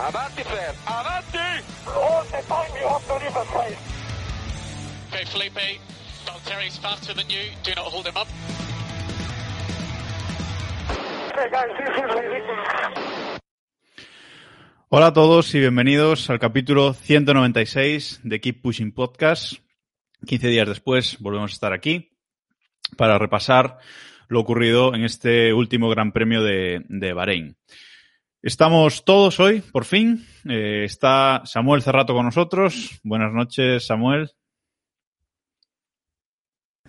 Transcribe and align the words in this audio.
Avanti, 0.00 0.42
Fer. 0.44 0.74
Avanti! 0.86 1.62
All 1.86 2.24
the 2.24 2.40
time 2.48 2.72
you 2.80 2.88
have 2.88 3.04
to 3.06 3.14
leave 3.20 3.36
a 3.36 3.44
place. 3.52 3.76
Okay, 5.12 5.24
Felipe, 5.26 5.80
Valtteri's 6.24 6.78
faster 6.78 7.12
than 7.12 7.28
you. 7.28 7.52
Do 7.62 7.72
not 7.76 7.84
hold 7.84 8.06
him 8.06 8.16
up. 8.16 8.26
Hey 11.36 11.48
guys, 11.52 11.68
this 11.78 11.96
is 11.98 12.14
ridiculous. 12.16 13.40
Hola 14.88 15.08
a 15.08 15.12
todos 15.12 15.54
y 15.54 15.60
bienvenidos 15.60 16.30
al 16.30 16.38
capítulo 16.38 16.94
196 16.94 18.20
de 18.24 18.40
Keep 18.40 18.62
Pushing 18.62 18.92
Podcast. 18.92 19.58
15 20.26 20.48
días 20.48 20.66
después 20.66 21.18
volvemos 21.20 21.50
a 21.50 21.54
estar 21.54 21.72
aquí 21.74 22.16
para 22.96 23.18
repasar 23.18 23.78
lo 24.28 24.40
ocurrido 24.40 24.94
en 24.94 25.04
este 25.04 25.52
último 25.52 25.90
Gran 25.90 26.12
Premio 26.12 26.42
de, 26.42 26.86
de 26.88 27.12
Bahrein. 27.12 27.58
Estamos 28.42 29.04
todos 29.04 29.38
hoy, 29.38 29.60
por 29.60 29.84
fin. 29.84 30.26
Eh, 30.48 30.84
está 30.84 31.42
Samuel 31.44 31.82
Cerrato 31.82 32.14
con 32.14 32.24
nosotros. 32.24 33.00
Buenas 33.02 33.32
noches, 33.32 33.86
Samuel. 33.86 34.30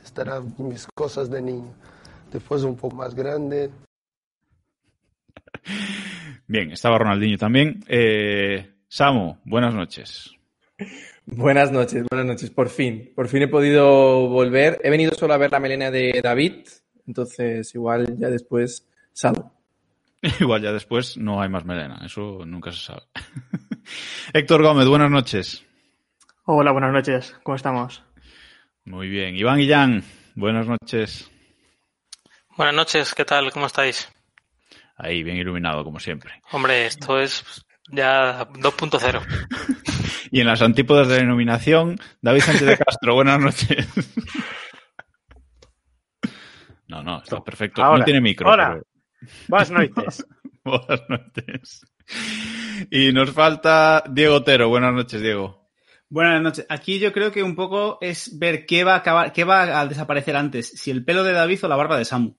estarán 0.03 0.55
mis 0.57 0.87
cosas 0.87 1.29
de 1.29 1.41
niño. 1.41 1.73
Después 2.31 2.63
un 2.63 2.75
poco 2.75 2.95
más 2.95 3.13
grande, 3.13 3.69
Bien, 6.47 6.71
estaba 6.71 6.97
Ronaldinho 6.97 7.37
también. 7.37 7.83
Eh, 7.87 8.73
Samu, 8.87 9.37
buenas 9.45 9.73
noches. 9.73 10.31
Buenas 11.25 11.71
noches, 11.71 12.03
buenas 12.09 12.25
noches. 12.25 12.49
Por 12.49 12.69
fin, 12.69 13.11
por 13.15 13.27
fin 13.27 13.43
he 13.43 13.47
podido 13.47 14.27
volver. 14.27 14.79
He 14.83 14.89
venido 14.89 15.13
solo 15.13 15.33
a 15.33 15.37
ver 15.37 15.51
la 15.51 15.59
melena 15.59 15.91
de 15.91 16.19
David, 16.21 16.67
entonces 17.07 17.73
igual 17.75 18.17
ya 18.17 18.29
después 18.29 18.87
salgo. 19.13 19.50
Igual 20.39 20.61
ya 20.61 20.71
después 20.71 21.17
no 21.17 21.41
hay 21.41 21.49
más 21.49 21.65
melena, 21.65 21.99
eso 22.05 22.39
nunca 22.45 22.71
se 22.71 22.79
sabe. 22.79 23.01
Héctor 24.33 24.61
Gómez, 24.63 24.87
buenas 24.87 25.09
noches. 25.11 25.65
Hola, 26.45 26.71
buenas 26.71 26.91
noches. 26.93 27.35
¿Cómo 27.43 27.55
estamos? 27.55 28.03
Muy 28.85 29.09
bien. 29.09 29.35
Iván 29.35 29.57
Guillán, 29.57 30.03
buenas 30.35 30.67
noches. 30.67 31.29
Buenas 32.57 32.75
noches, 32.75 33.13
¿qué 33.15 33.25
tal? 33.25 33.51
¿Cómo 33.51 33.65
estáis? 33.67 34.09
Ahí, 34.97 35.23
bien 35.23 35.37
iluminado, 35.37 35.83
como 35.83 35.99
siempre. 35.99 36.41
Hombre, 36.51 36.85
esto 36.85 37.19
es 37.19 37.65
ya 37.91 38.47
2.0. 38.47 39.21
Y 40.33 40.39
en 40.39 40.47
las 40.47 40.61
antípodas 40.61 41.09
de 41.09 41.15
la 41.15 41.19
denominación, 41.23 41.99
David 42.21 42.39
Sánchez 42.39 42.65
de 42.65 42.77
Castro, 42.77 43.15
buenas 43.15 43.37
noches. 43.37 43.85
No, 46.87 47.03
no, 47.03 47.21
está 47.21 47.43
perfecto. 47.43 47.83
Ahora, 47.83 47.99
no 47.99 48.05
tiene 48.05 48.21
micro. 48.21 48.49
ahora. 48.49 48.69
pero- 48.69 48.85
Buenas 49.47 49.71
noches. 49.71 50.25
Buenas 50.63 51.01
noches. 51.09 51.85
Y 52.89 53.11
nos 53.13 53.31
falta 53.31 54.03
Diego 54.09 54.35
Otero. 54.35 54.69
Buenas 54.69 54.93
noches, 54.93 55.21
Diego. 55.21 55.69
Buenas 56.09 56.41
noches. 56.41 56.65
Aquí 56.69 56.99
yo 56.99 57.13
creo 57.13 57.31
que 57.31 57.41
un 57.43 57.55
poco 57.55 57.97
es 58.01 58.37
ver 58.37 58.65
qué 58.65 58.83
va 58.83 58.93
a 58.95 58.97
acabar, 58.97 59.31
qué 59.31 59.43
va 59.43 59.79
a 59.79 59.87
desaparecer 59.87 60.35
antes, 60.35 60.67
si 60.69 60.91
el 60.91 61.05
pelo 61.05 61.23
de 61.23 61.31
David 61.33 61.59
o 61.63 61.67
la 61.67 61.75
barba 61.75 61.97
de 61.97 62.05
Samu. 62.05 62.35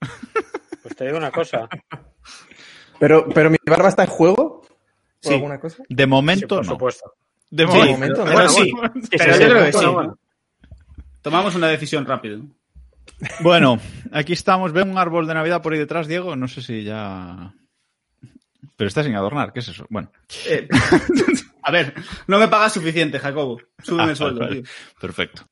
Pues 0.82 0.96
te 0.96 1.04
digo 1.04 1.18
una 1.18 1.30
cosa. 1.30 1.68
Pero, 2.98 3.28
pero 3.28 3.50
mi 3.50 3.58
barba 3.66 3.88
está 3.90 4.04
en 4.04 4.08
juego. 4.10 4.62
¿O 4.62 4.68
Sí. 5.20 5.34
alguna 5.34 5.60
cosa? 5.60 5.82
De 5.88 6.06
momento, 6.06 6.56
por 6.56 6.64
no. 6.64 6.72
supuesto. 6.72 7.12
De 7.50 7.66
Sí, 7.66 7.72
momento. 7.90 8.24
¿no? 8.24 8.24
Pero 8.24 8.32
Bueno, 8.32 8.48
sí, 8.48 8.72
bueno. 8.72 8.92
pero 8.94 9.34
sí, 9.34 9.40
yo 9.40 9.46
sí, 9.46 9.50
creo 9.50 9.64
que 9.66 9.72
sí. 9.72 9.86
Tomamos 11.20 11.54
una 11.56 11.68
decisión 11.68 12.06
rápido. 12.06 12.40
Bueno, 13.40 13.78
aquí 14.12 14.32
estamos. 14.32 14.72
¿Ve 14.72 14.82
un 14.82 14.98
árbol 14.98 15.26
de 15.26 15.34
Navidad 15.34 15.62
por 15.62 15.72
ahí 15.72 15.78
detrás, 15.78 16.06
Diego? 16.08 16.36
No 16.36 16.48
sé 16.48 16.62
si 16.62 16.84
ya. 16.84 17.52
Pero 18.76 18.88
está 18.88 19.02
sin 19.02 19.14
adornar. 19.14 19.52
¿Qué 19.52 19.60
es 19.60 19.68
eso? 19.68 19.86
Bueno. 19.90 20.10
Eh, 20.46 20.68
a 21.62 21.70
ver, 21.70 21.94
no 22.26 22.38
me 22.38 22.48
pagas 22.48 22.72
suficiente, 22.74 23.18
Jacobo. 23.18 23.60
Súbeme 23.82 24.04
Ah, 24.04 24.10
el 24.10 24.16
sueldo, 24.16 24.40
vale. 24.40 24.62
tío. 24.62 24.70
Perfecto. 25.00 25.48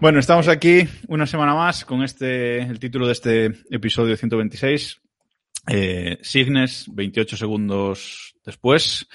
Bueno, 0.00 0.18
estamos 0.18 0.48
aquí 0.48 0.86
una 1.08 1.26
semana 1.26 1.54
más 1.54 1.84
con 1.84 2.02
este, 2.02 2.58
el 2.62 2.78
título 2.78 3.06
de 3.06 3.12
este 3.12 3.46
episodio 3.70 4.16
126. 4.16 5.00
Eh, 5.70 6.18
Signes, 6.22 6.86
28 6.92 7.36
segundos 7.36 8.34
después. 8.44 9.06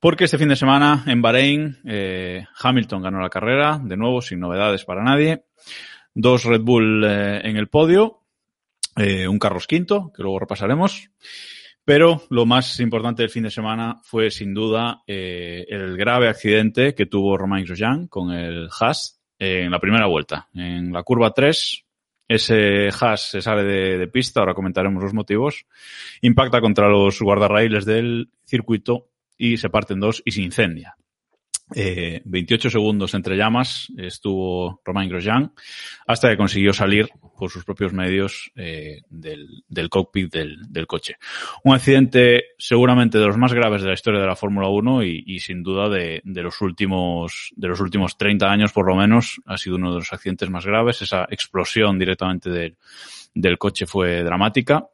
Porque 0.00 0.24
este 0.24 0.38
fin 0.38 0.48
de 0.48 0.56
semana 0.56 1.04
en 1.06 1.22
Bahrein, 1.22 1.78
eh, 1.86 2.44
Hamilton 2.60 3.02
ganó 3.02 3.20
la 3.20 3.30
carrera, 3.30 3.80
de 3.82 3.96
nuevo, 3.96 4.20
sin 4.20 4.40
novedades 4.40 4.84
para 4.84 5.02
nadie. 5.02 5.44
Dos 6.14 6.44
Red 6.44 6.60
Bull 6.62 7.04
eh, 7.04 7.40
en 7.42 7.56
el 7.56 7.68
podio, 7.68 8.20
eh, 8.96 9.26
un 9.26 9.38
Carlos 9.38 9.66
quinto, 9.66 10.12
que 10.14 10.22
luego 10.22 10.38
repasaremos. 10.38 11.10
Pero 11.84 12.22
lo 12.30 12.46
más 12.46 12.80
importante 12.80 13.22
del 13.22 13.30
fin 13.30 13.42
de 13.42 13.50
semana 13.50 14.00
fue 14.04 14.30
sin 14.30 14.54
duda 14.54 15.02
eh, 15.06 15.66
el 15.68 15.96
grave 15.96 16.28
accidente 16.28 16.94
que 16.94 17.06
tuvo 17.06 17.36
Romain 17.36 17.66
Grosjean 17.66 18.06
con 18.06 18.32
el 18.32 18.68
Haas 18.80 19.20
en 19.38 19.70
la 19.70 19.80
primera 19.80 20.06
vuelta. 20.06 20.48
En 20.54 20.92
la 20.92 21.02
curva 21.02 21.32
3, 21.32 21.84
ese 22.28 22.88
Haas 22.88 23.30
se 23.30 23.42
sale 23.42 23.64
de, 23.64 23.98
de 23.98 24.06
pista, 24.06 24.40
ahora 24.40 24.54
comentaremos 24.54 25.02
los 25.02 25.12
motivos, 25.12 25.66
impacta 26.22 26.62
contra 26.62 26.88
los 26.88 27.20
guardarraíles 27.20 27.84
del 27.84 28.30
circuito 28.46 29.08
y 29.36 29.58
se 29.58 29.68
parte 29.68 29.92
en 29.92 30.00
dos 30.00 30.22
y 30.24 30.30
se 30.30 30.42
incendia. 30.42 30.96
Eh, 31.74 32.20
28 32.26 32.68
segundos 32.68 33.14
entre 33.14 33.38
llamas 33.38 33.90
estuvo 33.96 34.82
Romain 34.84 35.08
Grosjean 35.08 35.50
hasta 36.06 36.28
que 36.28 36.36
consiguió 36.36 36.74
salir 36.74 37.08
por 37.38 37.50
sus 37.50 37.64
propios 37.64 37.92
medios 37.94 38.52
eh, 38.54 39.00
del, 39.08 39.64
del 39.66 39.88
cockpit 39.88 40.30
del, 40.30 40.58
del 40.68 40.86
coche. 40.86 41.16
Un 41.64 41.74
accidente 41.74 42.44
seguramente 42.58 43.18
de 43.18 43.26
los 43.26 43.38
más 43.38 43.54
graves 43.54 43.80
de 43.80 43.88
la 43.88 43.94
historia 43.94 44.20
de 44.20 44.26
la 44.26 44.36
Fórmula 44.36 44.68
1 44.68 45.04
y, 45.04 45.24
y 45.26 45.38
sin 45.40 45.62
duda 45.62 45.88
de, 45.88 46.20
de 46.22 46.42
los 46.42 46.60
últimos 46.60 47.50
de 47.56 47.68
los 47.68 47.80
últimos 47.80 48.18
30 48.18 48.46
años 48.46 48.72
por 48.72 48.86
lo 48.86 48.94
menos 48.94 49.40
ha 49.46 49.56
sido 49.56 49.76
uno 49.76 49.90
de 49.90 50.00
los 50.00 50.12
accidentes 50.12 50.50
más 50.50 50.66
graves. 50.66 51.00
Esa 51.00 51.26
explosión 51.30 51.98
directamente 51.98 52.50
del, 52.50 52.76
del 53.34 53.58
coche 53.58 53.86
fue 53.86 54.22
dramática. 54.22 54.86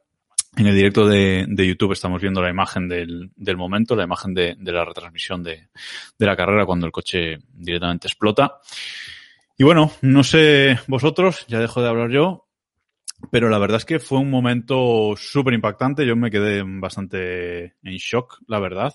En 0.57 0.67
el 0.67 0.75
directo 0.75 1.07
de, 1.07 1.45
de 1.47 1.67
YouTube 1.67 1.93
estamos 1.93 2.21
viendo 2.21 2.41
la 2.41 2.49
imagen 2.49 2.89
del, 2.89 3.31
del 3.37 3.55
momento, 3.55 3.95
la 3.95 4.03
imagen 4.03 4.33
de, 4.33 4.57
la 4.59 4.83
retransmisión 4.83 5.41
de, 5.41 5.69
la 6.17 6.35
carrera 6.35 6.65
cuando 6.65 6.85
el 6.85 6.91
coche 6.91 7.37
directamente 7.53 8.07
explota. 8.07 8.59
Y 9.57 9.63
bueno, 9.63 9.91
no 10.01 10.23
sé 10.23 10.77
vosotros, 10.87 11.45
ya 11.47 11.59
dejo 11.59 11.81
de 11.81 11.87
hablar 11.87 12.11
yo, 12.11 12.47
pero 13.31 13.49
la 13.49 13.59
verdad 13.59 13.77
es 13.77 13.85
que 13.85 13.99
fue 13.99 14.19
un 14.19 14.29
momento 14.29 15.13
súper 15.15 15.53
impactante. 15.53 16.05
Yo 16.05 16.17
me 16.17 16.31
quedé 16.31 16.63
bastante 16.65 17.75
en 17.81 17.95
shock, 17.97 18.39
la 18.47 18.59
verdad. 18.59 18.93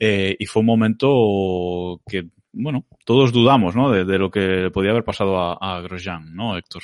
Eh, 0.00 0.36
y 0.38 0.46
fue 0.46 0.60
un 0.60 0.66
momento 0.66 2.00
que, 2.08 2.30
bueno, 2.52 2.86
todos 3.04 3.30
dudamos, 3.30 3.76
¿no? 3.76 3.90
De, 3.90 4.06
de 4.06 4.18
lo 4.18 4.30
que 4.30 4.70
podía 4.72 4.92
haber 4.92 5.04
pasado 5.04 5.38
a, 5.38 5.58
a 5.60 5.82
Grosjean, 5.82 6.34
¿no, 6.34 6.56
Héctor? 6.56 6.82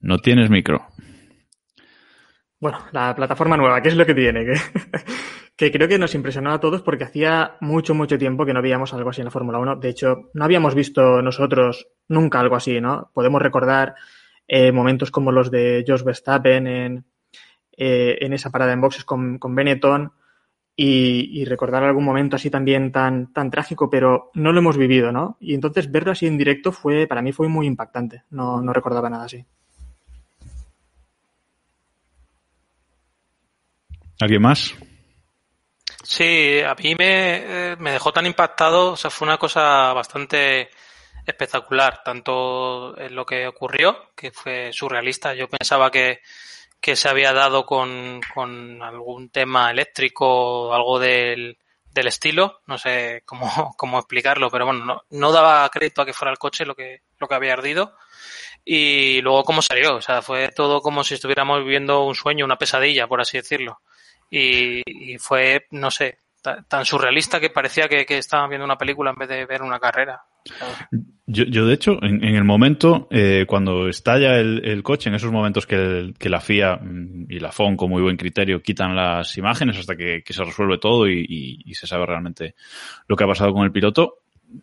No 0.00 0.18
tienes 0.18 0.50
micro. 0.50 0.86
Bueno, 2.58 2.78
la 2.92 3.14
plataforma 3.14 3.56
nueva, 3.56 3.80
¿qué 3.80 3.88
es 3.88 3.96
lo 3.96 4.06
que 4.06 4.14
tiene? 4.14 4.46
Que, 5.56 5.70
creo 5.70 5.88
que 5.88 5.98
nos 5.98 6.14
impresionó 6.14 6.52
a 6.52 6.58
todos 6.58 6.80
porque 6.80 7.04
hacía 7.04 7.58
mucho, 7.60 7.94
mucho 7.94 8.16
tiempo 8.16 8.46
que 8.46 8.54
no 8.54 8.62
veíamos 8.62 8.94
algo 8.94 9.10
así 9.10 9.20
en 9.20 9.26
la 9.26 9.30
Fórmula 9.30 9.58
1. 9.58 9.76
De 9.76 9.90
hecho, 9.90 10.30
no 10.32 10.44
habíamos 10.46 10.74
visto 10.74 11.20
nosotros 11.20 11.86
nunca 12.08 12.40
algo 12.40 12.56
así, 12.56 12.80
¿no? 12.80 13.10
Podemos 13.12 13.42
recordar 13.42 13.94
eh, 14.48 14.72
momentos 14.72 15.10
como 15.10 15.32
los 15.32 15.50
de 15.50 15.84
Jos 15.86 16.02
Verstappen 16.02 16.66
en, 16.66 17.04
eh, 17.76 18.16
en 18.22 18.32
esa 18.32 18.48
parada 18.48 18.72
en 18.72 18.80
boxes 18.80 19.04
con, 19.04 19.38
con 19.38 19.54
Benetton 19.54 20.10
y, 20.74 21.28
y, 21.38 21.44
recordar 21.44 21.84
algún 21.84 22.04
momento 22.04 22.36
así 22.36 22.48
también 22.48 22.90
tan, 22.90 23.30
tan 23.34 23.50
trágico, 23.50 23.90
pero 23.90 24.30
no 24.32 24.52
lo 24.52 24.60
hemos 24.60 24.78
vivido, 24.78 25.12
¿no? 25.12 25.36
Y 25.40 25.52
entonces 25.52 25.92
verlo 25.92 26.12
así 26.12 26.26
en 26.26 26.38
directo 26.38 26.72
fue, 26.72 27.06
para 27.06 27.20
mí 27.20 27.32
fue 27.32 27.48
muy 27.48 27.66
impactante. 27.66 28.24
No, 28.30 28.62
no 28.62 28.72
recordaba 28.72 29.10
nada 29.10 29.24
así. 29.24 29.44
¿Alguien 34.20 34.42
más? 34.42 34.74
Sí, 36.02 36.60
a 36.60 36.74
mí 36.74 36.94
me, 36.94 37.72
eh, 37.72 37.76
me 37.78 37.92
dejó 37.92 38.12
tan 38.12 38.26
impactado, 38.26 38.92
o 38.92 38.96
sea, 38.96 39.10
fue 39.10 39.26
una 39.26 39.38
cosa 39.38 39.92
bastante 39.92 40.70
espectacular, 41.26 42.02
tanto 42.04 42.98
en 42.98 43.14
lo 43.14 43.24
que 43.24 43.46
ocurrió, 43.46 44.10
que 44.14 44.30
fue 44.30 44.70
surrealista. 44.72 45.34
Yo 45.34 45.48
pensaba 45.48 45.90
que, 45.90 46.20
que 46.80 46.96
se 46.96 47.08
había 47.08 47.32
dado 47.32 47.64
con, 47.64 48.20
con 48.34 48.82
algún 48.82 49.30
tema 49.30 49.70
eléctrico 49.70 50.26
o 50.68 50.74
algo 50.74 50.98
del, 50.98 51.58
del 51.92 52.06
estilo, 52.06 52.60
no 52.66 52.78
sé 52.78 53.22
cómo, 53.24 53.74
cómo 53.76 53.98
explicarlo, 53.98 54.50
pero 54.50 54.66
bueno, 54.66 54.84
no, 54.84 55.02
no 55.10 55.32
daba 55.32 55.68
crédito 55.70 56.02
a 56.02 56.06
que 56.06 56.12
fuera 56.12 56.32
el 56.32 56.38
coche 56.38 56.64
lo 56.64 56.74
que, 56.74 57.02
lo 57.18 57.28
que 57.28 57.34
había 57.34 57.54
ardido. 57.54 57.96
Y 58.64 59.22
luego 59.22 59.44
cómo 59.44 59.62
salió, 59.62 59.96
o 59.96 60.02
sea, 60.02 60.20
fue 60.20 60.50
todo 60.50 60.82
como 60.82 61.02
si 61.04 61.14
estuviéramos 61.14 61.60
viviendo 61.60 62.04
un 62.04 62.14
sueño, 62.14 62.44
una 62.44 62.58
pesadilla, 62.58 63.06
por 63.06 63.20
así 63.20 63.38
decirlo. 63.38 63.80
Y, 64.30 64.82
y 64.86 65.18
fue, 65.18 65.66
no 65.72 65.90
sé, 65.90 66.18
ta- 66.42 66.62
tan 66.68 66.84
surrealista 66.84 67.40
que 67.40 67.50
parecía 67.50 67.88
que, 67.88 68.06
que 68.06 68.18
estaban 68.18 68.48
viendo 68.48 68.64
una 68.64 68.78
película 68.78 69.10
en 69.10 69.16
vez 69.16 69.28
de 69.28 69.44
ver 69.46 69.62
una 69.62 69.78
carrera. 69.80 70.20
Yo, 71.26 71.44
yo, 71.44 71.66
de 71.66 71.74
hecho, 71.74 71.98
en, 72.02 72.24
el 72.24 72.44
momento, 72.44 73.06
eh, 73.10 73.44
cuando 73.46 73.88
estalla 73.88 74.38
el, 74.38 74.82
coche, 74.82 75.08
en 75.10 75.14
esos 75.14 75.30
momentos 75.30 75.66
que, 75.66 76.12
la 76.20 76.40
FIA 76.40 76.76
mm, 76.76 77.26
y 77.28 77.38
la 77.38 77.52
FON, 77.52 77.76
con 77.76 77.90
muy 77.90 78.02
buen 78.02 78.16
criterio, 78.16 78.62
quitan 78.62 78.96
las 78.96 79.36
imágenes 79.36 79.78
hasta 79.78 79.96
que, 79.96 80.22
se 80.26 80.44
resuelve 80.44 80.78
todo 80.78 81.08
y, 81.08 81.20
y- 81.28 81.62
y 81.66 81.74
se 81.74 81.86
sabe 81.86 82.06
realmente 82.06 82.54
lo 83.06 83.16
que 83.16 83.24
ha 83.24 83.28
pasado 83.28 83.52
con 83.52 83.64
el 83.64 83.72
piloto, 83.72 84.18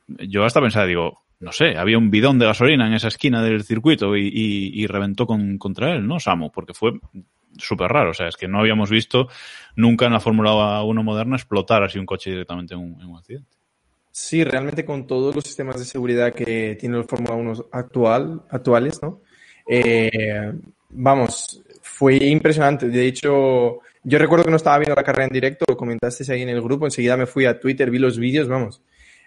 yo 0.08 0.44
hasta 0.44 0.60
pensaba, 0.62 0.86
digo, 0.88 1.22
no 1.40 1.52
sé, 1.52 1.78
había 1.78 1.98
un 2.00 2.10
bidón 2.10 2.40
de 2.40 2.48
gasolina 2.48 2.88
en 2.88 2.94
esa 2.94 3.08
esquina 3.10 3.42
del 3.44 3.64
circuito 3.64 4.18
y, 4.18 4.28
y- 4.28 4.82
y 4.82 4.88
reventó 4.88 5.28
con- 5.28 5.58
contra 5.58 5.94
él, 5.94 6.08
¿no, 6.08 6.20
Samu? 6.20 6.52
Porque 6.52 6.74
fue 6.74 6.94
súper 7.58 7.92
raro, 7.92 8.12
o 8.12 8.14
sea, 8.14 8.28
es 8.28 8.36
que 8.36 8.48
no 8.48 8.60
habíamos 8.60 8.90
visto 8.90 9.28
nunca 9.76 10.06
en 10.06 10.14
la 10.14 10.20
Fórmula 10.20 10.84
1 10.84 11.04
moderna 11.04 11.36
explotar 11.36 11.84
así 11.84 12.00
un 12.00 12.06
coche 12.06 12.32
directamente 12.32 12.74
en 12.74 12.82
un, 12.82 13.02
en 13.02 13.08
un 13.08 13.18
accidente. 13.18 13.58
Sí, 14.12 14.44
realmente 14.44 14.84
con 14.84 15.06
todos 15.06 15.36
los 15.36 15.44
sistemas 15.44 15.78
de 15.78 15.86
seguridad 15.86 16.34
que 16.34 16.76
tienen 16.80 16.98
los 16.98 17.08
Fórmula 17.08 17.36
1 17.36 17.66
actual, 17.72 18.42
actuales, 18.50 19.00
¿no? 19.02 19.22
Eh, 19.68 20.54
vamos, 20.90 21.62
fue 21.82 22.16
impresionante. 22.16 22.88
De 22.88 23.06
hecho, 23.06 23.80
yo 24.04 24.18
recuerdo 24.18 24.46
que 24.46 24.52
no 24.52 24.58
estaba 24.58 24.80
viendo 24.80 24.96
la 24.96 25.04
carrera 25.04 25.26
en 25.26 25.34
directo, 25.34 25.66
lo 25.68 25.78
comentasteis 25.78 26.30
ahí 26.30 26.42
en 26.42 26.50
el 26.50 26.62
grupo, 26.62 26.86
enseguida 26.86 27.18
me 27.18 27.26
fui 27.28 27.46
a 27.46 27.60
Twitter, 27.60 27.92
vi 27.92 28.00
los 28.00 28.18
vídeos, 28.18 28.48
vamos. 28.48 28.82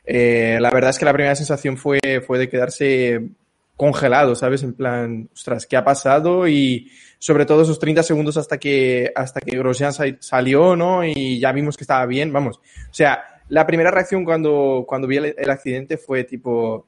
Eh, 0.05 0.59
la 0.61 0.71
verdad 0.71 0.91
es 0.91 0.99
que 0.99 1.05
la 1.05 1.13
primera 1.13 1.37
sensación 1.37 1.77
fue, 1.77 2.01
fue 2.27 2.39
de 2.39 2.49
quedarse 2.49 3.29
congelado, 3.77 4.35
¿sabes? 4.35 4.63
En 4.63 4.75
plan, 4.75 5.29
ostras, 5.33 5.67
¿qué 5.67 5.77
ha 5.77 5.85
pasado? 5.85 6.49
Y 6.49 6.91
sobre 7.21 7.45
todo 7.45 7.63
esos 7.63 7.79
30 7.79 8.03
segundos 8.03 8.39
hasta 8.39 8.57
que, 8.59 9.13
hasta 9.15 9.41
que 9.41 9.59
Grosjean 9.59 9.93
sa- 9.93 10.17
salió, 10.21 10.75
¿no? 10.75 11.05
Y 11.05 11.39
ya 11.39 11.53
vimos 11.53 11.77
que 11.77 11.85
estaba 11.85 12.07
bien, 12.07 12.33
vamos. 12.33 12.57
O 12.57 12.95
sea, 12.95 13.43
la 13.51 13.67
primera 13.67 13.91
reacción 13.91 14.25
cuando, 14.25 14.85
cuando 14.89 15.07
vi 15.07 15.19
el, 15.19 15.51
accidente 15.51 15.99
fue 15.99 16.25
tipo, 16.25 16.87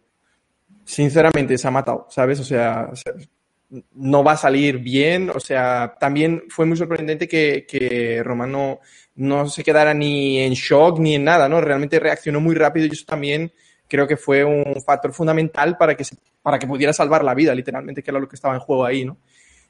sinceramente, 0.84 1.58
se 1.58 1.68
ha 1.68 1.70
matado, 1.70 2.06
¿sabes? 2.08 2.40
O 2.40 2.44
sea, 2.44 2.90
no 3.94 4.24
va 4.24 4.32
a 4.32 4.36
salir 4.38 4.78
bien. 4.78 5.30
O 5.30 5.40
sea, 5.40 5.96
también 6.00 6.44
fue 6.48 6.64
muy 6.64 6.78
sorprendente 6.78 7.28
que, 7.28 7.66
que 7.68 8.22
Román 8.24 8.52
no, 9.14 9.48
se 9.48 9.62
quedara 9.62 9.92
ni 9.92 10.38
en 10.38 10.54
shock 10.54 10.98
ni 10.98 11.14
en 11.14 11.24
nada, 11.24 11.46
¿no? 11.48 11.60
Realmente 11.60 12.00
reaccionó 12.00 12.40
muy 12.40 12.54
rápido 12.54 12.86
y 12.86 12.90
eso 12.90 13.04
también 13.06 13.52
creo 13.86 14.06
que 14.06 14.16
fue 14.16 14.44
un 14.44 14.82
factor 14.82 15.12
fundamental 15.12 15.76
para 15.76 15.94
que, 15.94 16.04
para 16.40 16.58
que 16.58 16.66
pudiera 16.66 16.94
salvar 16.94 17.22
la 17.22 17.34
vida, 17.34 17.54
literalmente, 17.54 18.02
que 18.02 18.10
era 18.10 18.20
lo 18.20 18.28
que 18.28 18.36
estaba 18.36 18.54
en 18.54 18.60
juego 18.60 18.86
ahí, 18.86 19.04
¿no? 19.04 19.18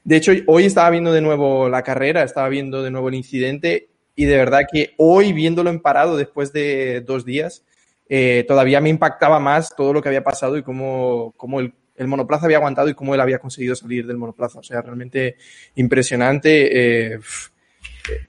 De 0.03 0.17
hecho, 0.17 0.33
hoy 0.47 0.65
estaba 0.65 0.89
viendo 0.89 1.13
de 1.13 1.21
nuevo 1.21 1.69
la 1.69 1.83
carrera, 1.83 2.23
estaba 2.23 2.49
viendo 2.49 2.83
de 2.83 2.91
nuevo 2.91 3.09
el 3.09 3.15
incidente 3.15 3.89
y 4.15 4.25
de 4.25 4.37
verdad 4.37 4.63
que 4.71 4.93
hoy, 4.97 5.33
viéndolo 5.33 5.69
en 5.69 5.79
parado 5.79 6.17
después 6.17 6.51
de 6.53 7.01
dos 7.01 7.25
días, 7.25 7.63
eh, 8.09 8.45
todavía 8.47 8.81
me 8.81 8.89
impactaba 8.89 9.39
más 9.39 9.75
todo 9.75 9.93
lo 9.93 10.01
que 10.01 10.09
había 10.09 10.23
pasado 10.23 10.57
y 10.57 10.63
cómo, 10.63 11.33
cómo 11.37 11.59
el, 11.59 11.73
el 11.95 12.07
monoplaza 12.07 12.45
había 12.45 12.57
aguantado 12.57 12.89
y 12.89 12.93
cómo 12.93 13.15
él 13.15 13.21
había 13.21 13.39
conseguido 13.39 13.75
salir 13.75 14.05
del 14.05 14.17
monoplaza. 14.17 14.59
O 14.59 14.63
sea, 14.63 14.81
realmente 14.81 15.37
impresionante. 15.75 17.13
eh, 17.13 17.19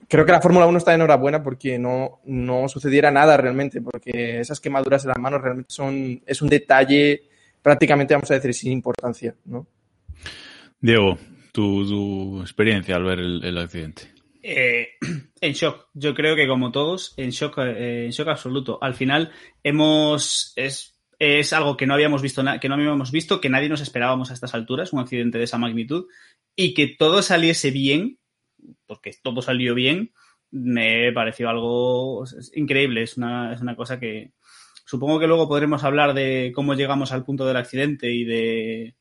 creo 0.07 0.25
que 0.25 0.31
la 0.31 0.41
Fórmula 0.41 0.67
1 0.67 0.77
está 0.77 0.93
enhorabuena 0.93 1.43
porque 1.43 1.77
no, 1.77 2.19
no 2.25 2.67
sucediera 2.69 3.11
nada 3.11 3.37
realmente, 3.37 3.81
porque 3.81 4.39
esas 4.39 4.59
quemaduras 4.59 5.03
en 5.03 5.09
las 5.09 5.19
manos 5.19 5.41
realmente 5.41 5.73
son, 5.73 6.21
es 6.25 6.41
un 6.41 6.49
detalle 6.49 7.23
prácticamente, 7.61 8.13
vamos 8.13 8.31
a 8.31 8.35
decir, 8.35 8.53
sin 8.53 8.71
importancia, 8.71 9.35
¿no? 9.45 9.67
Diego, 10.79 11.17
tu, 11.55 12.41
experiencia 12.41 12.97
al 12.97 13.03
ver 13.03 13.19
el, 13.19 13.57
accidente. 13.57 14.13
Eh, 14.43 14.89
en 15.41 15.53
shock. 15.53 15.87
Yo 15.93 16.13
creo 16.13 16.35
que 16.35 16.47
como 16.47 16.71
todos, 16.71 17.13
en 17.17 17.29
shock, 17.29 17.57
eh, 17.59 18.05
en 18.05 18.11
shock 18.11 18.27
absoluto. 18.27 18.77
Al 18.81 18.93
final 18.93 19.31
hemos 19.63 20.53
es, 20.55 20.99
es 21.17 21.53
algo 21.53 21.77
que 21.77 21.87
no 21.87 21.93
habíamos 21.93 22.21
visto, 22.21 22.43
que 22.61 22.69
no 22.69 22.75
habíamos 22.75 23.11
visto, 23.11 23.39
que 23.39 23.49
nadie 23.49 23.69
nos 23.69 23.81
esperábamos 23.81 24.29
a 24.29 24.33
estas 24.33 24.53
alturas, 24.53 24.93
un 24.93 24.99
accidente 24.99 25.37
de 25.37 25.45
esa 25.45 25.57
magnitud, 25.57 26.05
y 26.55 26.73
que 26.73 26.87
todo 26.87 27.21
saliese 27.21 27.71
bien, 27.71 28.19
porque 28.85 29.11
todo 29.23 29.41
salió 29.41 29.73
bien, 29.73 30.11
me 30.51 31.11
pareció 31.13 31.49
algo 31.49 32.25
increíble. 32.53 33.03
Es 33.03 33.17
una, 33.17 33.53
es 33.53 33.61
una 33.61 33.75
cosa 33.75 33.99
que 33.99 34.33
supongo 34.85 35.19
que 35.19 35.27
luego 35.27 35.47
podremos 35.47 35.83
hablar 35.83 36.13
de 36.13 36.51
cómo 36.53 36.73
llegamos 36.75 37.11
al 37.11 37.23
punto 37.23 37.45
del 37.45 37.57
accidente 37.57 38.11
y 38.11 38.25
de 38.25 38.95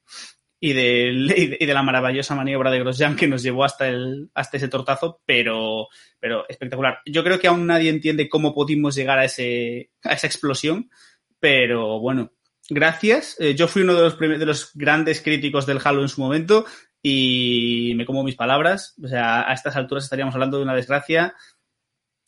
y 0.68 0.72
de, 0.72 1.56
y 1.60 1.66
de, 1.66 1.74
la 1.74 1.82
maravillosa 1.82 2.34
maniobra 2.34 2.70
de 2.70 2.78
Grosjean 2.78 3.16
que 3.16 3.28
nos 3.28 3.42
llevó 3.42 3.64
hasta, 3.64 3.86
el, 3.88 4.30
hasta 4.32 4.56
ese 4.56 4.68
tortazo, 4.68 5.20
pero, 5.26 5.88
pero 6.18 6.48
espectacular. 6.48 7.00
Yo 7.04 7.22
creo 7.22 7.38
que 7.38 7.48
aún 7.48 7.66
nadie 7.66 7.90
entiende 7.90 8.28
cómo 8.30 8.54
pudimos 8.54 8.94
llegar 8.94 9.18
a, 9.18 9.24
ese, 9.26 9.90
a 10.02 10.14
esa 10.14 10.26
explosión, 10.26 10.90
pero 11.38 12.00
bueno, 12.00 12.32
gracias. 12.70 13.36
Eh, 13.40 13.54
yo 13.54 13.68
fui 13.68 13.82
uno 13.82 13.94
de 13.94 14.02
los, 14.02 14.18
de 14.18 14.46
los 14.46 14.70
grandes 14.74 15.20
críticos 15.20 15.66
del 15.66 15.80
Halo 15.84 16.00
en 16.00 16.08
su 16.08 16.22
momento 16.22 16.64
y 17.02 17.92
me 17.96 18.06
como 18.06 18.24
mis 18.24 18.36
palabras. 18.36 18.94
O 19.04 19.08
sea, 19.08 19.48
a 19.48 19.52
estas 19.52 19.76
alturas 19.76 20.04
estaríamos 20.04 20.34
hablando 20.34 20.56
de 20.56 20.62
una 20.62 20.74
desgracia 20.74 21.34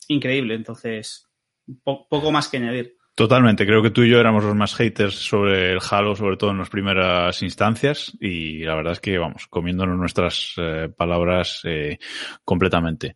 increíble, 0.07 0.53
entonces 0.53 1.27
po- 1.83 2.07
poco 2.07 2.31
más 2.31 2.47
que 2.49 2.57
añadir. 2.57 2.96
Totalmente, 3.17 3.65
creo 3.65 3.81
que 3.81 3.89
tú 3.89 4.03
y 4.03 4.11
yo 4.11 4.19
éramos 4.19 4.43
los 4.43 4.53
más 4.53 4.75
haters 4.75 5.15
sobre 5.15 5.71
el 5.71 5.79
Halo, 5.89 6.15
sobre 6.15 6.37
todo 6.37 6.51
en 6.51 6.59
las 6.59 6.69
primeras 6.69 7.41
instancias, 7.41 8.15
y 8.21 8.59
la 8.59 8.75
verdad 8.75 8.93
es 8.93 8.99
que 8.99 9.17
vamos, 9.17 9.47
comiéndonos 9.47 9.97
nuestras 9.97 10.53
eh, 10.57 10.87
palabras 10.95 11.61
eh, 11.63 11.97
completamente. 12.45 13.15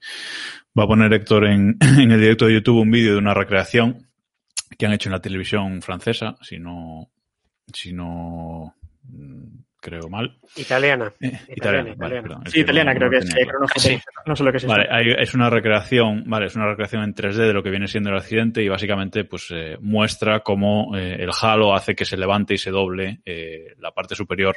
Va 0.76 0.86
a 0.86 0.88
poner 0.88 1.14
Héctor 1.14 1.46
en, 1.46 1.78
en 2.00 2.12
el 2.12 2.20
directo 2.20 2.48
de 2.48 2.56
YouTube 2.56 2.82
un 2.82 2.90
vídeo 2.90 3.12
de 3.12 3.20
una 3.20 3.36
recreación 3.36 4.08
que 4.76 4.88
han 4.88 4.94
hecho 4.94 5.10
en 5.10 5.14
la 5.14 5.22
televisión 5.22 5.84
francesa, 5.84 6.36
si 6.42 6.58
no, 6.58 7.12
si 7.72 7.94
no 7.94 8.74
creo 9.82 10.08
mal. 10.10 10.38
Italiana. 10.56 11.12
Eh, 11.20 11.28
Italiana, 11.28 11.50
italiana, 11.56 11.84
vale, 11.84 11.94
italiana. 11.96 12.22
perdón, 12.22 12.42
es 12.46 12.52
Sí, 12.54 12.60
italiana 12.62 12.94
no- 12.94 12.98
creo 13.00 13.12
no 13.12 13.18
que 13.18 13.26
es. 13.26 13.36
eh, 13.36 13.44
claro. 13.44 13.60
Sí. 13.76 14.00
No 14.26 14.36
sé 14.36 14.44
lo 14.46 14.52
que 14.52 14.58
es 14.58 14.66
Vale, 14.66 14.88
hay- 14.90 15.16
es 15.18 15.34
una 15.34 15.50
recreación, 15.50 16.24
vale, 16.28 16.46
es 16.46 16.56
una 16.56 16.68
recreación 16.68 17.04
en 17.04 17.14
3D 17.14 17.48
de 17.48 17.54
lo 17.54 17.64
que 17.64 17.70
viene 17.72 17.88
siendo 17.88 18.10
el 18.12 18.18
accidente 18.18 18.64
y 18.64 18.70
básicamente 18.70 19.26
pues 19.26 19.48
eh, 19.52 19.78
muestra 19.82 20.40
cómo 20.42 20.96
eh, 20.96 21.18
el 21.22 21.32
halo 21.42 21.74
hace 21.76 21.96
que 21.96 22.06
se 22.06 22.16
levante 22.16 22.54
y 22.54 22.58
se 22.58 22.72
doble 22.72 23.22
eh, 23.26 23.74
la 23.80 23.92
parte 23.92 24.16
superior 24.16 24.56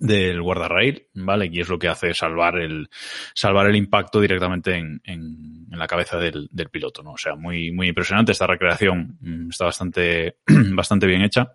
del 0.00 0.42
guardarraíl, 0.42 1.06
¿vale? 1.14 1.48
Y 1.50 1.60
es 1.60 1.68
lo 1.68 1.78
que 1.78 1.88
hace 1.88 2.12
salvar 2.12 2.58
el, 2.58 2.88
salvar 3.34 3.66
el 3.68 3.76
impacto 3.76 4.20
directamente 4.20 4.74
en, 4.76 5.00
en, 5.04 5.66
en 5.72 5.78
la 5.78 5.86
cabeza 5.86 6.18
del, 6.18 6.48
del 6.50 6.68
piloto, 6.68 7.02
¿no? 7.02 7.12
O 7.12 7.16
sea, 7.16 7.34
muy, 7.34 7.70
muy 7.72 7.88
impresionante. 7.88 8.32
Esta 8.32 8.46
recreación 8.46 9.16
mm, 9.20 9.48
está 9.50 9.64
bastante, 9.66 10.36
bastante 10.74 11.06
bien 11.06 11.22
hecha. 11.22 11.50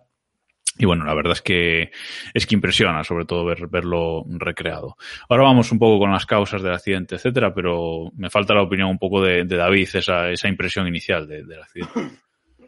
Y 0.78 0.86
bueno, 0.86 1.04
la 1.04 1.14
verdad 1.14 1.34
es 1.34 1.42
que 1.42 1.90
es 2.32 2.46
que 2.46 2.54
impresiona, 2.54 3.04
sobre 3.04 3.24
todo 3.26 3.44
ver, 3.44 3.66
verlo 3.68 4.24
recreado. 4.26 4.96
Ahora 5.28 5.44
vamos 5.44 5.70
un 5.70 5.78
poco 5.78 5.98
con 5.98 6.10
las 6.10 6.24
causas 6.26 6.62
del 6.62 6.72
accidente, 6.72 7.16
etcétera, 7.16 7.52
pero 7.52 8.10
me 8.16 8.30
falta 8.30 8.54
la 8.54 8.62
opinión 8.62 8.88
un 8.88 8.98
poco 8.98 9.20
de, 9.22 9.44
David, 9.44 9.88
esa, 9.94 10.30
esa 10.30 10.48
impresión 10.48 10.86
inicial 10.88 11.28
de- 11.28 11.44
del 11.44 11.62
accidente. 11.62 11.92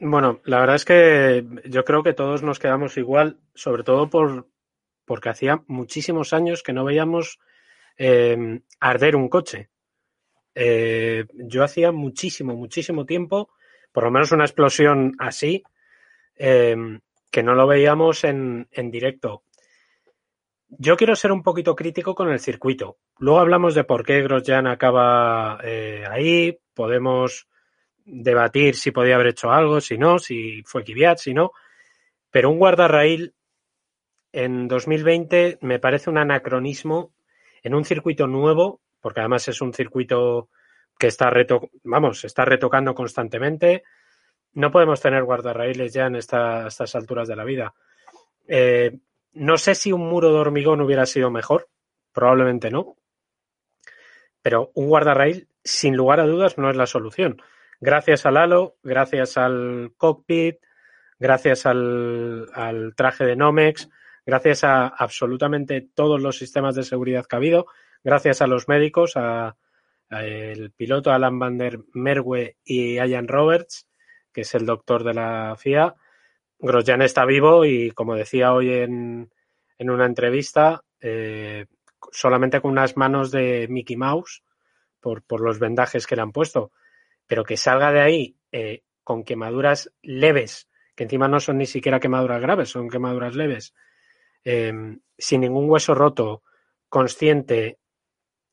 Bueno, 0.01 0.41
la 0.45 0.61
verdad 0.61 0.77
es 0.77 0.85
que 0.85 1.47
yo 1.67 1.85
creo 1.85 2.03
que 2.03 2.13
todos 2.13 2.43
nos 2.43 2.59
quedamos 2.59 2.97
igual, 2.99 3.39
sobre 3.55 3.85
todo 3.85 4.11
por 4.11 4.49
porque 5.07 5.29
hacía 5.29 5.63
muchísimos 5.67 6.33
años 6.33 6.63
que 6.63 6.73
no 6.73 6.85
veíamos 6.85 7.39
eh, 7.97 8.61
arder 8.81 9.17
un 9.17 9.29
coche. 9.29 9.69
Eh, 10.55 11.25
yo 11.35 11.65
hacía 11.65 11.93
muchísimo, 11.93 12.55
muchísimo 12.55 13.05
tiempo, 13.07 13.51
por 13.93 14.05
lo 14.05 14.11
menos 14.11 14.33
una 14.33 14.45
explosión 14.45 15.15
así, 15.19 15.63
eh, 16.37 16.77
que 17.35 17.43
no 17.43 17.57
lo 17.57 17.67
veíamos 17.67 18.23
en, 18.23 18.69
en 18.71 18.93
directo. 18.93 19.43
Yo 20.69 20.97
quiero 20.97 21.17
ser 21.17 21.33
un 21.33 21.43
poquito 21.43 21.75
crítico 21.75 22.15
con 22.15 22.31
el 22.31 22.39
circuito. 22.39 22.99
Luego 23.19 23.41
hablamos 23.41 23.75
de 23.75 23.83
por 23.83 24.05
qué 24.05 24.23
Grosjean 24.23 24.69
acaba 24.69 25.59
eh, 25.65 26.05
ahí. 26.09 26.57
Podemos 26.75 27.49
debatir 28.05 28.77
si 28.77 28.93
podía 28.93 29.17
haber 29.17 29.27
hecho 29.29 29.51
algo, 29.51 29.81
si 29.81 29.99
no, 29.99 30.21
si 30.21 30.63
fue 30.63 30.85
Kvyat, 30.85 31.19
si 31.19 31.35
no. 31.35 31.51
Pero 32.31 32.51
un 32.51 32.59
guardarraíl 32.59 33.35
en 34.31 34.69
2020 34.69 35.59
me 35.61 35.81
parece 35.81 36.11
un 36.11 36.19
anacronismo 36.19 37.15
en 37.65 37.75
un 37.75 37.85
circuito 37.85 38.29
nuevo, 38.29 38.81
porque 39.01 39.19
además 39.19 39.49
es 39.49 39.61
un 39.61 39.75
circuito 39.75 40.51
que 40.97 41.09
está 41.09 41.31
reto 41.31 41.69
vamos, 41.83 42.25
está 42.25 42.45
retocando 42.45 42.95
constantemente. 42.95 43.83
No 44.55 44.71
podemos 44.71 45.01
tener 45.01 45.25
guardarraíles 45.25 45.93
ya 45.93 46.07
en 46.07 46.17
esta, 46.17 46.67
estas 46.69 46.95
alturas 46.95 47.29
de 47.29 47.37
la 47.37 47.45
vida. 47.45 47.75
Eh, 48.47 48.99
no 49.33 49.59
sé 49.59 49.75
si 49.75 49.93
un 49.93 50.09
muro 50.09 50.33
de 50.33 50.39
hormigón 50.39 50.81
hubiera 50.81 51.07
sido 51.07 51.31
mejor, 51.31 51.69
probablemente 52.13 52.71
no. 52.71 52.97
Pero 54.43 54.71
un 54.75 54.89
guardarraíl, 54.89 55.49
sin 55.65 55.97
lugar 55.97 56.21
a 56.21 56.27
dudas, 56.27 56.57
no 56.59 56.71
es 56.71 56.77
la 56.77 56.87
solución. 56.87 57.43
Gracias 57.81 58.27
al 58.27 58.37
halo, 58.37 58.77
gracias 58.83 59.37
al 59.37 59.93
cockpit, 59.97 60.59
gracias 61.19 61.67
al, 61.67 62.93
traje 62.97 63.25
de 63.25 63.37
Nomex, 63.37 63.91
gracias 64.25 64.65
a 64.65 64.87
absolutamente 64.87 65.81
todos 65.81 66.21
los 66.21 66.39
sistemas 66.39 66.75
de 66.75 66.85
seguridad 66.85 67.27
que 67.27 67.37
ha 67.37 67.39
habido, 67.39 67.67
gracias 68.03 68.43
a 68.43 68.47
los 68.47 68.69
médicos, 68.69 69.17
a, 69.17 69.57
a 70.11 70.25
el 70.25 70.71
piloto 70.71 71.11
Alan 71.11 71.39
van 71.39 71.59
der 71.59 71.81
Merwe 71.93 72.57
y 72.65 72.95
Ian 72.95 73.29
Roberts, 73.29 73.89
que 74.35 74.43
es 74.43 74.55
el 74.55 74.67
doctor 74.67 75.05
de 75.05 75.15
la 75.15 75.55
FIA. 75.57 75.95
Grosjean 76.59 77.03
está 77.03 77.25
vivo 77.25 77.65
y, 77.65 77.93
como 77.93 78.17
decía 78.17 78.53
hoy 78.53 78.71
en, 78.71 79.31
en 79.79 79.91
una 79.91 80.07
entrevista, 80.07 80.83
eh, 81.01 81.67
solamente 82.11 82.61
con 82.61 82.73
unas 82.73 82.97
manos 82.97 83.31
de 83.31 83.67
Mickey 83.69 83.97
Mouse 83.97 84.43
por, 85.01 85.23
por, 85.23 85.41
los 85.41 85.59
vendajes 85.59 86.07
que 86.07 86.17
le 86.17 86.23
han 86.23 86.33
puesto, 86.33 86.73
pero 87.27 87.45
que 87.45 87.57
salga 87.57 87.93
de 87.93 88.01
ahí 88.01 88.37
eh, 88.53 88.83
con 89.05 89.25
quemaduras 89.25 89.93
leves, 90.03 90.69
que 90.97 91.05
encima 91.05 91.29
no 91.29 91.41
son 91.41 91.59
ni 91.59 91.67
siquiera 91.67 92.01
quemaduras 92.01 92.41
graves, 92.41 92.71
son 92.71 92.89
quemaduras 92.89 93.37
leves, 93.37 93.75
eh, 94.45 94.73
sin 95.17 95.41
ningún 95.41 95.71
hueso 95.71 95.95
roto, 95.95 96.43
consciente, 96.89 97.79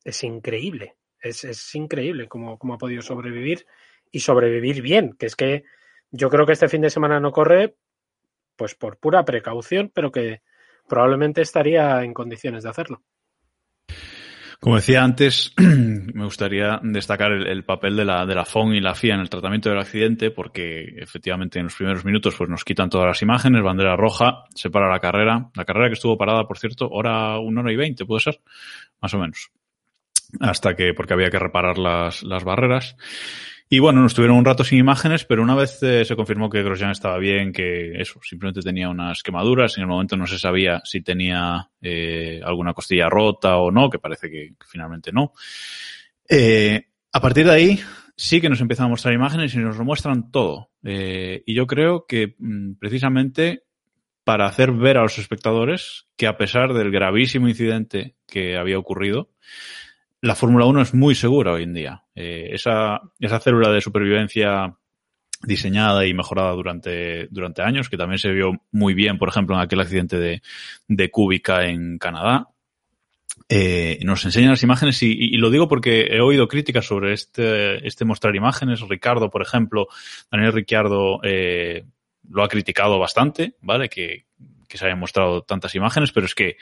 es 0.04 0.22
increíble. 0.22 0.96
Es, 1.18 1.44
es 1.44 1.74
increíble 1.74 2.28
cómo, 2.28 2.58
cómo, 2.58 2.74
ha 2.74 2.78
podido 2.78 3.00
sobrevivir 3.00 3.64
y 4.12 4.20
sobrevivir 4.20 4.82
bien, 4.82 5.14
que 5.18 5.26
es 5.26 5.34
que 5.34 5.64
yo 6.10 6.28
creo 6.30 6.46
que 6.46 6.52
este 6.52 6.68
fin 6.68 6.82
de 6.82 6.90
semana 6.90 7.18
no 7.18 7.32
corre 7.32 7.74
pues 8.54 8.74
por 8.74 8.98
pura 8.98 9.24
precaución, 9.24 9.90
pero 9.92 10.12
que 10.12 10.42
probablemente 10.86 11.40
estaría 11.40 12.02
en 12.04 12.12
condiciones 12.12 12.62
de 12.62 12.70
hacerlo. 12.70 13.02
Como 14.60 14.76
decía 14.76 15.02
antes, 15.02 15.52
me 15.58 16.24
gustaría 16.24 16.78
destacar 16.84 17.32
el, 17.32 17.48
el, 17.48 17.64
papel 17.64 17.96
de 17.96 18.04
la, 18.04 18.24
de 18.24 18.36
la 18.36 18.44
FON 18.44 18.72
y 18.74 18.80
la 18.80 18.94
FIA 18.94 19.14
en 19.14 19.20
el 19.20 19.28
tratamiento 19.28 19.68
del 19.68 19.80
accidente, 19.80 20.30
porque 20.30 20.84
efectivamente 20.98 21.58
en 21.58 21.64
los 21.64 21.74
primeros 21.74 22.04
minutos 22.04 22.36
pues 22.38 22.48
nos 22.48 22.62
quitan 22.62 22.88
todas 22.88 23.08
las 23.08 23.22
imágenes, 23.22 23.60
bandera 23.60 23.96
roja, 23.96 24.44
se 24.54 24.70
para 24.70 24.88
la 24.88 25.00
carrera, 25.00 25.50
la 25.56 25.64
carrera 25.64 25.88
que 25.88 25.94
estuvo 25.94 26.16
parada, 26.16 26.46
por 26.46 26.58
cierto, 26.58 26.88
hora, 26.88 27.40
una 27.40 27.62
hora 27.62 27.72
y 27.72 27.76
veinte, 27.76 28.04
puede 28.04 28.20
ser, 28.20 28.40
más 29.00 29.12
o 29.14 29.18
menos, 29.18 29.50
hasta 30.38 30.76
que, 30.76 30.94
porque 30.94 31.14
había 31.14 31.30
que 31.30 31.40
reparar 31.40 31.78
las, 31.78 32.22
las 32.22 32.44
barreras. 32.44 32.96
Y 33.74 33.78
bueno, 33.78 34.02
nos 34.02 34.12
tuvieron 34.12 34.36
un 34.36 34.44
rato 34.44 34.64
sin 34.64 34.78
imágenes, 34.78 35.24
pero 35.24 35.42
una 35.42 35.54
vez 35.54 35.82
eh, 35.82 36.04
se 36.04 36.14
confirmó 36.14 36.50
que 36.50 36.62
Grosjean 36.62 36.90
estaba 36.90 37.16
bien, 37.16 37.54
que 37.54 37.98
eso, 37.98 38.20
simplemente 38.22 38.60
tenía 38.60 38.90
unas 38.90 39.22
quemaduras. 39.22 39.78
En 39.78 39.84
el 39.84 39.88
momento 39.88 40.14
no 40.14 40.26
se 40.26 40.38
sabía 40.38 40.82
si 40.84 41.00
tenía 41.00 41.70
eh, 41.80 42.42
alguna 42.44 42.74
costilla 42.74 43.08
rota 43.08 43.56
o 43.56 43.70
no, 43.70 43.88
que 43.88 43.98
parece 43.98 44.28
que, 44.28 44.52
finalmente 44.68 45.10
no. 45.10 45.32
Eh, 46.28 46.84
a 47.14 47.20
partir 47.22 47.46
de 47.46 47.50
ahí, 47.50 47.80
sí 48.14 48.42
que 48.42 48.50
nos 48.50 48.60
empiezan 48.60 48.84
a 48.84 48.90
mostrar 48.90 49.14
imágenes 49.14 49.54
y 49.54 49.58
nos 49.60 49.78
lo 49.78 49.86
muestran 49.86 50.30
todo. 50.30 50.68
Eh, 50.84 51.42
y 51.46 51.54
yo 51.54 51.66
creo 51.66 52.04
que 52.06 52.34
mm, 52.38 52.74
precisamente 52.74 53.62
para 54.22 54.48
hacer 54.48 54.72
ver 54.72 54.98
a 54.98 55.02
los 55.02 55.16
espectadores 55.16 56.08
que 56.18 56.26
a 56.26 56.36
pesar 56.36 56.74
del 56.74 56.90
gravísimo 56.90 57.48
incidente 57.48 58.16
que 58.26 58.58
había 58.58 58.78
ocurrido, 58.78 59.30
la 60.22 60.36
Fórmula 60.36 60.66
1 60.66 60.82
es 60.82 60.94
muy 60.94 61.14
segura 61.14 61.52
hoy 61.52 61.64
en 61.64 61.74
día. 61.74 62.04
Eh, 62.14 62.50
esa, 62.52 63.00
esa 63.18 63.40
célula 63.40 63.70
de 63.70 63.80
supervivencia 63.80 64.76
diseñada 65.42 66.06
y 66.06 66.14
mejorada 66.14 66.52
durante, 66.52 67.28
años, 67.62 67.88
que 67.88 67.96
también 67.96 68.20
se 68.20 68.30
vio 68.30 68.52
muy 68.70 68.94
bien, 68.94 69.18
por 69.18 69.28
ejemplo, 69.28 69.56
en 69.56 69.62
aquel 69.62 69.80
accidente 69.80 70.18
de, 70.18 70.40
de 70.86 71.10
en 71.64 71.98
Canadá. 71.98 72.48
Eh, 73.48 73.98
nos 74.04 74.24
enseñan 74.24 74.50
las 74.50 74.62
imágenes 74.62 75.02
y, 75.02 75.12
y, 75.12 75.36
lo 75.38 75.50
digo 75.50 75.66
porque 75.66 76.02
he 76.02 76.20
oído 76.20 76.46
críticas 76.46 76.86
sobre 76.86 77.12
este, 77.12 77.84
este 77.86 78.04
mostrar 78.04 78.36
imágenes. 78.36 78.80
Ricardo, 78.88 79.28
por 79.28 79.42
ejemplo, 79.42 79.88
Daniel 80.30 80.52
Ricciardo 80.52 81.18
eh, 81.24 81.84
lo 82.30 82.44
ha 82.44 82.48
criticado 82.48 83.00
bastante, 83.00 83.56
¿vale? 83.60 83.88
Que, 83.88 84.26
que 84.72 84.78
se 84.78 84.86
hayan 84.86 84.98
mostrado 84.98 85.42
tantas 85.42 85.74
imágenes, 85.74 86.12
pero 86.12 86.24
es 86.24 86.34
que 86.34 86.56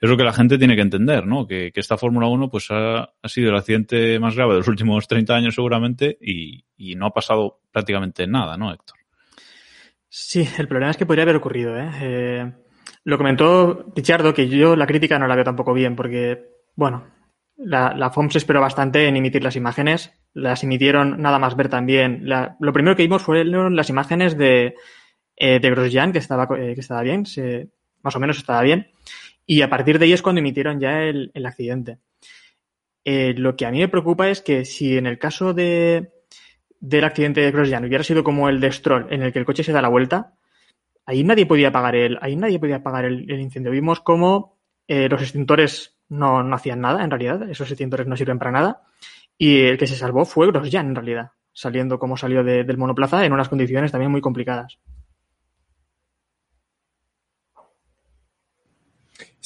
es 0.00 0.10
lo 0.10 0.18
que 0.18 0.22
la 0.22 0.34
gente 0.34 0.58
tiene 0.58 0.76
que 0.76 0.82
entender, 0.82 1.26
¿no? 1.26 1.46
Que, 1.46 1.72
esta 1.74 1.96
Fórmula 1.96 2.26
1 2.26 2.50
pues 2.50 2.68
ha, 2.70 3.08
sido 3.24 3.48
el 3.48 3.56
accidente 3.56 4.20
más 4.20 4.36
grave 4.36 4.52
de 4.52 4.58
los 4.58 4.68
últimos 4.68 5.08
30 5.08 5.34
años 5.34 5.54
seguramente 5.54 6.18
y, 6.20 6.62
no 6.96 7.06
ha 7.06 7.10
pasado 7.10 7.60
prácticamente 7.72 8.26
nada, 8.26 8.58
¿no, 8.58 8.70
Héctor? 8.70 8.98
Sí, 10.08 10.46
el 10.58 10.68
problema 10.68 10.90
es 10.90 10.98
que 10.98 11.06
podría 11.06 11.22
haber 11.22 11.36
ocurrido, 11.36 11.76
¿eh? 11.76 11.90
eh 12.00 12.52
lo 13.04 13.18
comentó 13.18 13.92
Pichardo, 13.94 14.34
que 14.34 14.48
yo 14.48 14.76
la 14.76 14.86
crítica 14.86 15.18
no 15.18 15.26
la 15.26 15.34
veo 15.34 15.44
tampoco 15.44 15.72
bien, 15.72 15.96
porque, 15.96 16.42
bueno, 16.74 17.06
la, 17.56 17.94
la 17.94 18.10
FOM 18.10 18.30
se 18.30 18.38
esperó 18.38 18.60
bastante 18.60 19.08
en 19.08 19.16
emitir 19.16 19.42
las 19.42 19.56
imágenes, 19.56 20.12
las 20.32 20.62
emitieron 20.64 21.20
nada 21.20 21.38
más 21.38 21.56
ver 21.56 21.68
también. 21.68 22.22
Lo 22.60 22.72
primero 22.72 22.96
que 22.96 23.02
vimos 23.02 23.22
fueron 23.22 23.76
las 23.76 23.90
imágenes 23.90 24.38
de, 24.38 24.74
eh, 25.36 25.58
de 25.60 25.70
Grosjean, 25.70 26.12
que 26.12 26.18
estaba, 26.18 26.48
eh, 26.58 26.74
que 26.74 26.80
estaba 26.80 27.02
bien, 27.02 27.26
se, 27.26 27.68
más 28.02 28.16
o 28.16 28.20
menos 28.20 28.38
estaba 28.38 28.62
bien, 28.62 28.88
y 29.46 29.62
a 29.62 29.68
partir 29.68 29.98
de 29.98 30.06
ahí 30.06 30.12
es 30.12 30.22
cuando 30.22 30.40
emitieron 30.40 30.80
ya 30.80 31.02
el, 31.02 31.30
el 31.34 31.46
accidente. 31.46 31.98
Eh, 33.04 33.34
lo 33.36 33.54
que 33.54 33.66
a 33.66 33.70
mí 33.70 33.80
me 33.80 33.88
preocupa 33.88 34.30
es 34.30 34.40
que 34.40 34.64
si 34.64 34.96
en 34.96 35.06
el 35.06 35.18
caso 35.18 35.52
de, 35.52 36.12
del 36.80 37.04
accidente 37.04 37.42
de 37.42 37.50
Grosjean 37.50 37.84
hubiera 37.84 38.02
sido 38.02 38.24
como 38.24 38.48
el 38.48 38.60
de 38.60 38.72
Stroll, 38.72 39.12
en 39.12 39.22
el 39.22 39.32
que 39.32 39.38
el 39.38 39.44
coche 39.44 39.62
se 39.62 39.72
da 39.72 39.82
la 39.82 39.88
vuelta, 39.88 40.34
ahí 41.04 41.22
nadie 41.22 41.44
podía 41.44 41.68
apagar 41.68 41.96
el, 41.96 42.18
ahí 42.22 42.34
nadie 42.36 42.58
podía 42.58 42.76
apagar 42.76 43.04
el, 43.04 43.30
incendio. 43.40 43.72
Vimos 43.72 44.00
cómo 44.00 44.58
eh, 44.88 45.08
los 45.08 45.20
extintores 45.20 45.98
no, 46.08 46.42
no 46.42 46.56
hacían 46.56 46.80
nada, 46.80 47.04
en 47.04 47.10
realidad, 47.10 47.48
esos 47.50 47.70
extintores 47.70 48.06
no 48.06 48.16
sirven 48.16 48.38
para 48.38 48.52
nada, 48.52 48.82
y 49.36 49.62
el 49.62 49.76
que 49.78 49.86
se 49.86 49.96
salvó 49.96 50.24
fue 50.24 50.46
Grosjean, 50.46 50.88
en 50.88 50.94
realidad, 50.94 51.32
saliendo 51.52 51.98
como 51.98 52.16
salió 52.16 52.42
de, 52.42 52.64
del 52.64 52.78
monoplaza 52.78 53.24
en 53.24 53.32
unas 53.34 53.50
condiciones 53.50 53.92
también 53.92 54.10
muy 54.10 54.22
complicadas. 54.22 54.78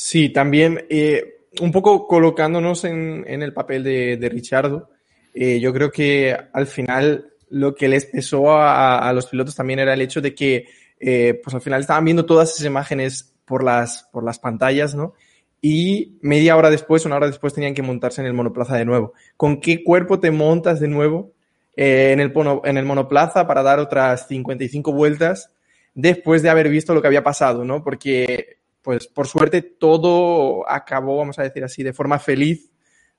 Sí, 0.00 0.28
también 0.28 0.86
eh, 0.90 1.40
un 1.60 1.72
poco 1.72 2.06
colocándonos 2.06 2.84
en, 2.84 3.24
en 3.26 3.42
el 3.42 3.52
papel 3.52 3.82
de, 3.82 4.16
de 4.16 4.28
Richardo, 4.28 4.90
eh, 5.34 5.58
yo 5.58 5.72
creo 5.72 5.90
que 5.90 6.36
al 6.52 6.68
final 6.68 7.32
lo 7.50 7.74
que 7.74 7.88
les 7.88 8.06
pesó 8.06 8.52
a, 8.52 8.98
a, 8.98 9.12
los 9.12 9.26
pilotos 9.26 9.56
también 9.56 9.80
era 9.80 9.94
el 9.94 10.00
hecho 10.00 10.20
de 10.20 10.36
que 10.36 10.68
eh, 11.00 11.40
pues 11.42 11.52
al 11.52 11.62
final 11.62 11.80
estaban 11.80 12.04
viendo 12.04 12.26
todas 12.26 12.54
esas 12.54 12.64
imágenes 12.64 13.34
por 13.44 13.64
las, 13.64 14.08
por 14.12 14.22
las 14.22 14.38
pantallas, 14.38 14.94
¿no? 14.94 15.14
Y 15.60 16.16
media 16.20 16.56
hora 16.56 16.70
después, 16.70 17.04
una 17.04 17.16
hora 17.16 17.26
después 17.26 17.52
tenían 17.52 17.74
que 17.74 17.82
montarse 17.82 18.20
en 18.20 18.28
el 18.28 18.34
monoplaza 18.34 18.76
de 18.76 18.84
nuevo. 18.84 19.14
¿Con 19.36 19.60
qué 19.60 19.82
cuerpo 19.82 20.20
te 20.20 20.30
montas 20.30 20.78
de 20.78 20.86
nuevo 20.86 21.32
en, 21.74 22.20
el 22.20 22.32
en 22.62 22.76
el 22.76 22.84
monoplaza 22.84 23.48
para 23.48 23.64
dar 23.64 23.80
otras 23.80 24.28
55 24.28 24.92
vueltas 24.92 25.50
después 25.96 26.42
de 26.42 26.50
haber 26.50 26.68
visto 26.68 26.94
lo 26.94 27.02
que 27.02 27.08
había 27.08 27.24
pasado, 27.24 27.64
¿no? 27.64 27.82
Porque 27.82 28.57
pues 28.88 29.06
por 29.06 29.28
suerte 29.28 29.60
todo 29.60 30.66
acabó, 30.66 31.18
vamos 31.18 31.38
a 31.38 31.42
decir 31.42 31.62
así, 31.62 31.82
de 31.82 31.92
forma 31.92 32.18
feliz 32.18 32.70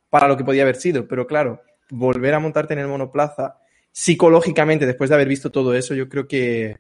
para 0.10 0.28
lo 0.28 0.36
que 0.36 0.44
podía 0.44 0.64
haber 0.64 0.78
sido. 0.78 1.08
Pero 1.08 1.28
claro, 1.28 1.62
volver 1.92 2.34
a 2.34 2.40
montarte 2.40 2.74
en 2.74 2.80
el 2.80 2.88
monoplaza 2.88 3.60
psicológicamente, 3.92 4.88
después 4.88 5.12
de 5.12 5.16
haber 5.16 5.28
visto 5.28 5.52
todo 5.52 5.76
eso, 5.76 5.94
yo 5.94 6.10
creo 6.10 6.28
que 6.28 6.80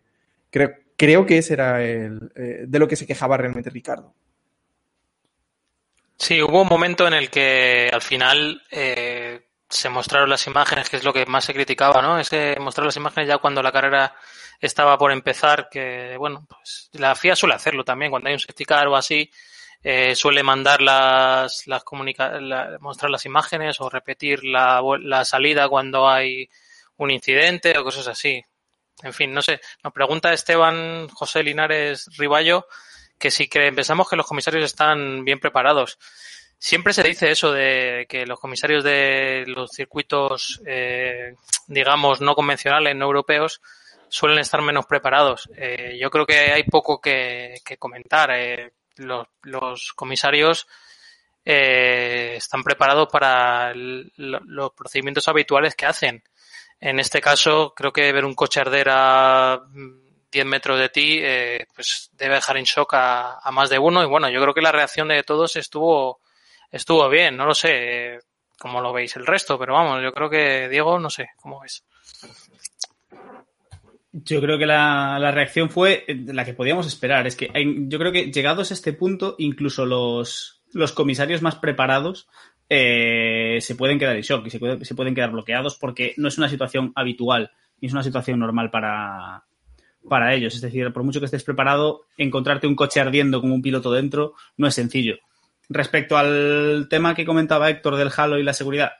creo, 0.49 0.71
creo 0.97 1.27
que 1.27 1.37
ese 1.37 1.53
era 1.53 1.83
el, 1.83 2.31
eh, 2.35 2.63
de 2.67 2.79
lo 2.79 2.87
que 2.87 2.95
se 2.95 3.05
quejaba 3.05 3.37
realmente 3.37 3.69
Ricardo. 3.69 4.15
Sí, 6.17 6.41
hubo 6.41 6.63
un 6.63 6.67
momento 6.67 7.05
en 7.05 7.13
el 7.13 7.29
que 7.29 7.91
al 7.93 8.01
final 8.01 8.59
eh, 8.71 9.49
se 9.69 9.89
mostraron 9.89 10.31
las 10.31 10.47
imágenes, 10.47 10.89
que 10.89 10.97
es 10.97 11.03
lo 11.03 11.13
que 11.13 11.27
más 11.27 11.45
se 11.45 11.53
criticaba, 11.53 12.01
¿no? 12.01 12.17
Es 12.17 12.31
que 12.31 12.57
mostrar 12.59 12.87
las 12.87 12.97
imágenes 12.97 13.29
ya 13.29 13.37
cuando 13.37 13.61
la 13.61 13.71
carrera 13.71 14.15
estaba 14.59 14.97
por 14.97 15.11
empezar, 15.11 15.69
que 15.69 16.15
bueno, 16.17 16.45
pues 16.47 16.89
la 16.93 17.15
FIA 17.15 17.35
suele 17.35 17.55
hacerlo 17.55 17.83
también, 17.83 18.11
cuando 18.11 18.27
hay 18.27 18.33
un 18.33 18.39
safety 18.39 18.65
car 18.65 18.87
o 18.87 18.95
así, 18.95 19.29
eh, 19.81 20.15
suele 20.15 20.43
mandar 20.43 20.81
las, 20.81 21.65
las 21.67 21.83
comunica 21.83 22.39
la, 22.41 22.77
mostrar 22.81 23.09
las 23.09 23.25
imágenes 23.25 23.79
o 23.79 23.89
repetir 23.89 24.43
la, 24.43 24.81
la 25.01 25.23
salida 25.23 25.69
cuando 25.69 26.09
hay 26.09 26.49
un 26.97 27.11
incidente 27.11 27.77
o 27.77 27.83
cosas 27.83 28.07
así. 28.07 28.43
En 29.01 29.13
fin, 29.13 29.33
no 29.33 29.41
sé. 29.41 29.61
Nos 29.83 29.93
pregunta 29.93 30.33
Esteban 30.33 31.07
José 31.09 31.43
Linares 31.43 32.09
Riballo 32.17 32.67
que 33.17 33.31
si 33.31 33.47
que 33.47 33.71
pensamos 33.73 34.09
que 34.09 34.15
los 34.15 34.25
comisarios 34.25 34.63
están 34.65 35.23
bien 35.25 35.39
preparados. 35.39 35.99
Siempre 36.57 36.93
se 36.93 37.03
dice 37.03 37.31
eso 37.31 37.51
de 37.51 38.05
que 38.09 38.25
los 38.25 38.39
comisarios 38.39 38.83
de 38.83 39.45
los 39.47 39.71
circuitos, 39.71 40.61
eh, 40.65 41.35
digamos, 41.67 42.21
no 42.21 42.35
convencionales, 42.35 42.95
no 42.95 43.05
europeos, 43.05 43.61
suelen 44.09 44.39
estar 44.39 44.61
menos 44.61 44.85
preparados. 44.85 45.49
Eh, 45.55 45.97
yo 45.99 46.09
creo 46.09 46.25
que 46.25 46.51
hay 46.51 46.63
poco 46.63 46.99
que, 47.01 47.55
que 47.65 47.77
comentar. 47.77 48.31
Eh, 48.31 48.73
los, 48.97 49.27
los, 49.43 49.93
comisarios 49.93 50.67
eh, 51.45 52.33
están 52.37 52.63
preparados 52.63 53.07
para 53.11 53.71
el- 53.71 54.11
lo- 54.17 54.41
los 54.45 54.71
procedimientos 54.73 55.27
habituales 55.27 55.75
que 55.75 55.85
hacen. 55.85 56.23
En 56.79 56.99
este 56.99 57.21
caso, 57.21 57.73
creo 57.75 57.91
que 57.91 58.11
ver 58.13 58.25
un 58.25 58.35
coche 58.35 58.59
arder 58.61 58.87
a 58.91 59.61
mm, 59.67 60.09
10 60.31 60.45
metros 60.45 60.79
de 60.79 60.89
ti, 60.89 61.19
eh, 61.21 61.65
pues 61.75 62.09
debe 62.13 62.35
dejar 62.35 62.57
en 62.57 62.65
shock 62.65 62.93
a, 62.93 63.39
a 63.39 63.51
más 63.51 63.69
de 63.69 63.79
uno. 63.79 64.03
Y 64.03 64.07
bueno, 64.07 64.29
yo 64.29 64.41
creo 64.41 64.53
que 64.53 64.61
la 64.61 64.71
reacción 64.71 65.07
de 65.09 65.23
todos 65.23 65.55
estuvo, 65.55 66.21
estuvo 66.71 67.07
bien. 67.09 67.35
No 67.37 67.45
lo 67.45 67.55
sé 67.55 68.15
eh, 68.15 68.19
cómo 68.59 68.81
lo 68.81 68.93
veis 68.93 69.15
el 69.15 69.25
resto, 69.25 69.57
pero 69.57 69.73
vamos, 69.73 70.01
yo 70.03 70.11
creo 70.13 70.29
que 70.29 70.69
Diego, 70.69 70.99
no 70.99 71.09
sé 71.09 71.29
cómo 71.37 71.61
ves. 71.61 71.83
Yo 74.11 74.41
creo 74.41 74.57
que 74.57 74.65
la, 74.65 75.17
la 75.19 75.31
reacción 75.31 75.69
fue 75.69 76.03
la 76.25 76.43
que 76.45 76.53
podíamos 76.55 76.87
esperar. 76.87 77.27
Es 77.27 77.35
que 77.35 77.49
yo 77.87 77.99
creo 77.99 78.11
que 78.11 78.31
llegados 78.31 78.71
a 78.71 78.73
este 78.73 78.93
punto, 78.93 79.35
incluso 79.37 79.85
los, 79.85 80.63
los 80.73 80.91
comisarios 80.93 81.41
más 81.43 81.55
preparados 81.55 82.27
eh, 82.69 83.59
se 83.61 83.75
pueden 83.75 83.99
quedar 83.99 84.15
en 84.15 84.21
shock 84.23 84.45
y 84.47 84.49
se, 84.49 84.59
puede- 84.59 84.83
se 84.83 84.95
pueden 84.95 85.13
quedar 85.15 85.31
bloqueados 85.31 85.77
porque 85.77 86.13
no 86.17 86.27
es 86.27 86.37
una 86.37 86.49
situación 86.49 86.91
habitual 86.95 87.51
ni 87.81 87.87
es 87.87 87.93
una 87.93 88.03
situación 88.03 88.39
normal 88.39 88.71
para, 88.71 89.43
para 90.09 90.33
ellos. 90.33 90.55
Es 90.55 90.61
decir, 90.61 90.91
por 90.91 91.03
mucho 91.03 91.19
que 91.19 91.25
estés 91.25 91.43
preparado, 91.43 92.01
encontrarte 92.17 92.67
un 92.67 92.75
coche 92.75 92.99
ardiendo 92.99 93.41
con 93.41 93.51
un 93.51 93.61
piloto 93.61 93.91
dentro 93.91 94.33
no 94.57 94.67
es 94.67 94.73
sencillo. 94.75 95.15
Respecto 95.69 96.17
al 96.17 96.87
tema 96.89 97.13
que 97.13 97.25
comentaba 97.25 97.69
Héctor 97.69 97.95
del 97.95 98.09
Halo 98.15 98.39
y 98.39 98.43
la 98.43 98.53
seguridad, 98.53 98.91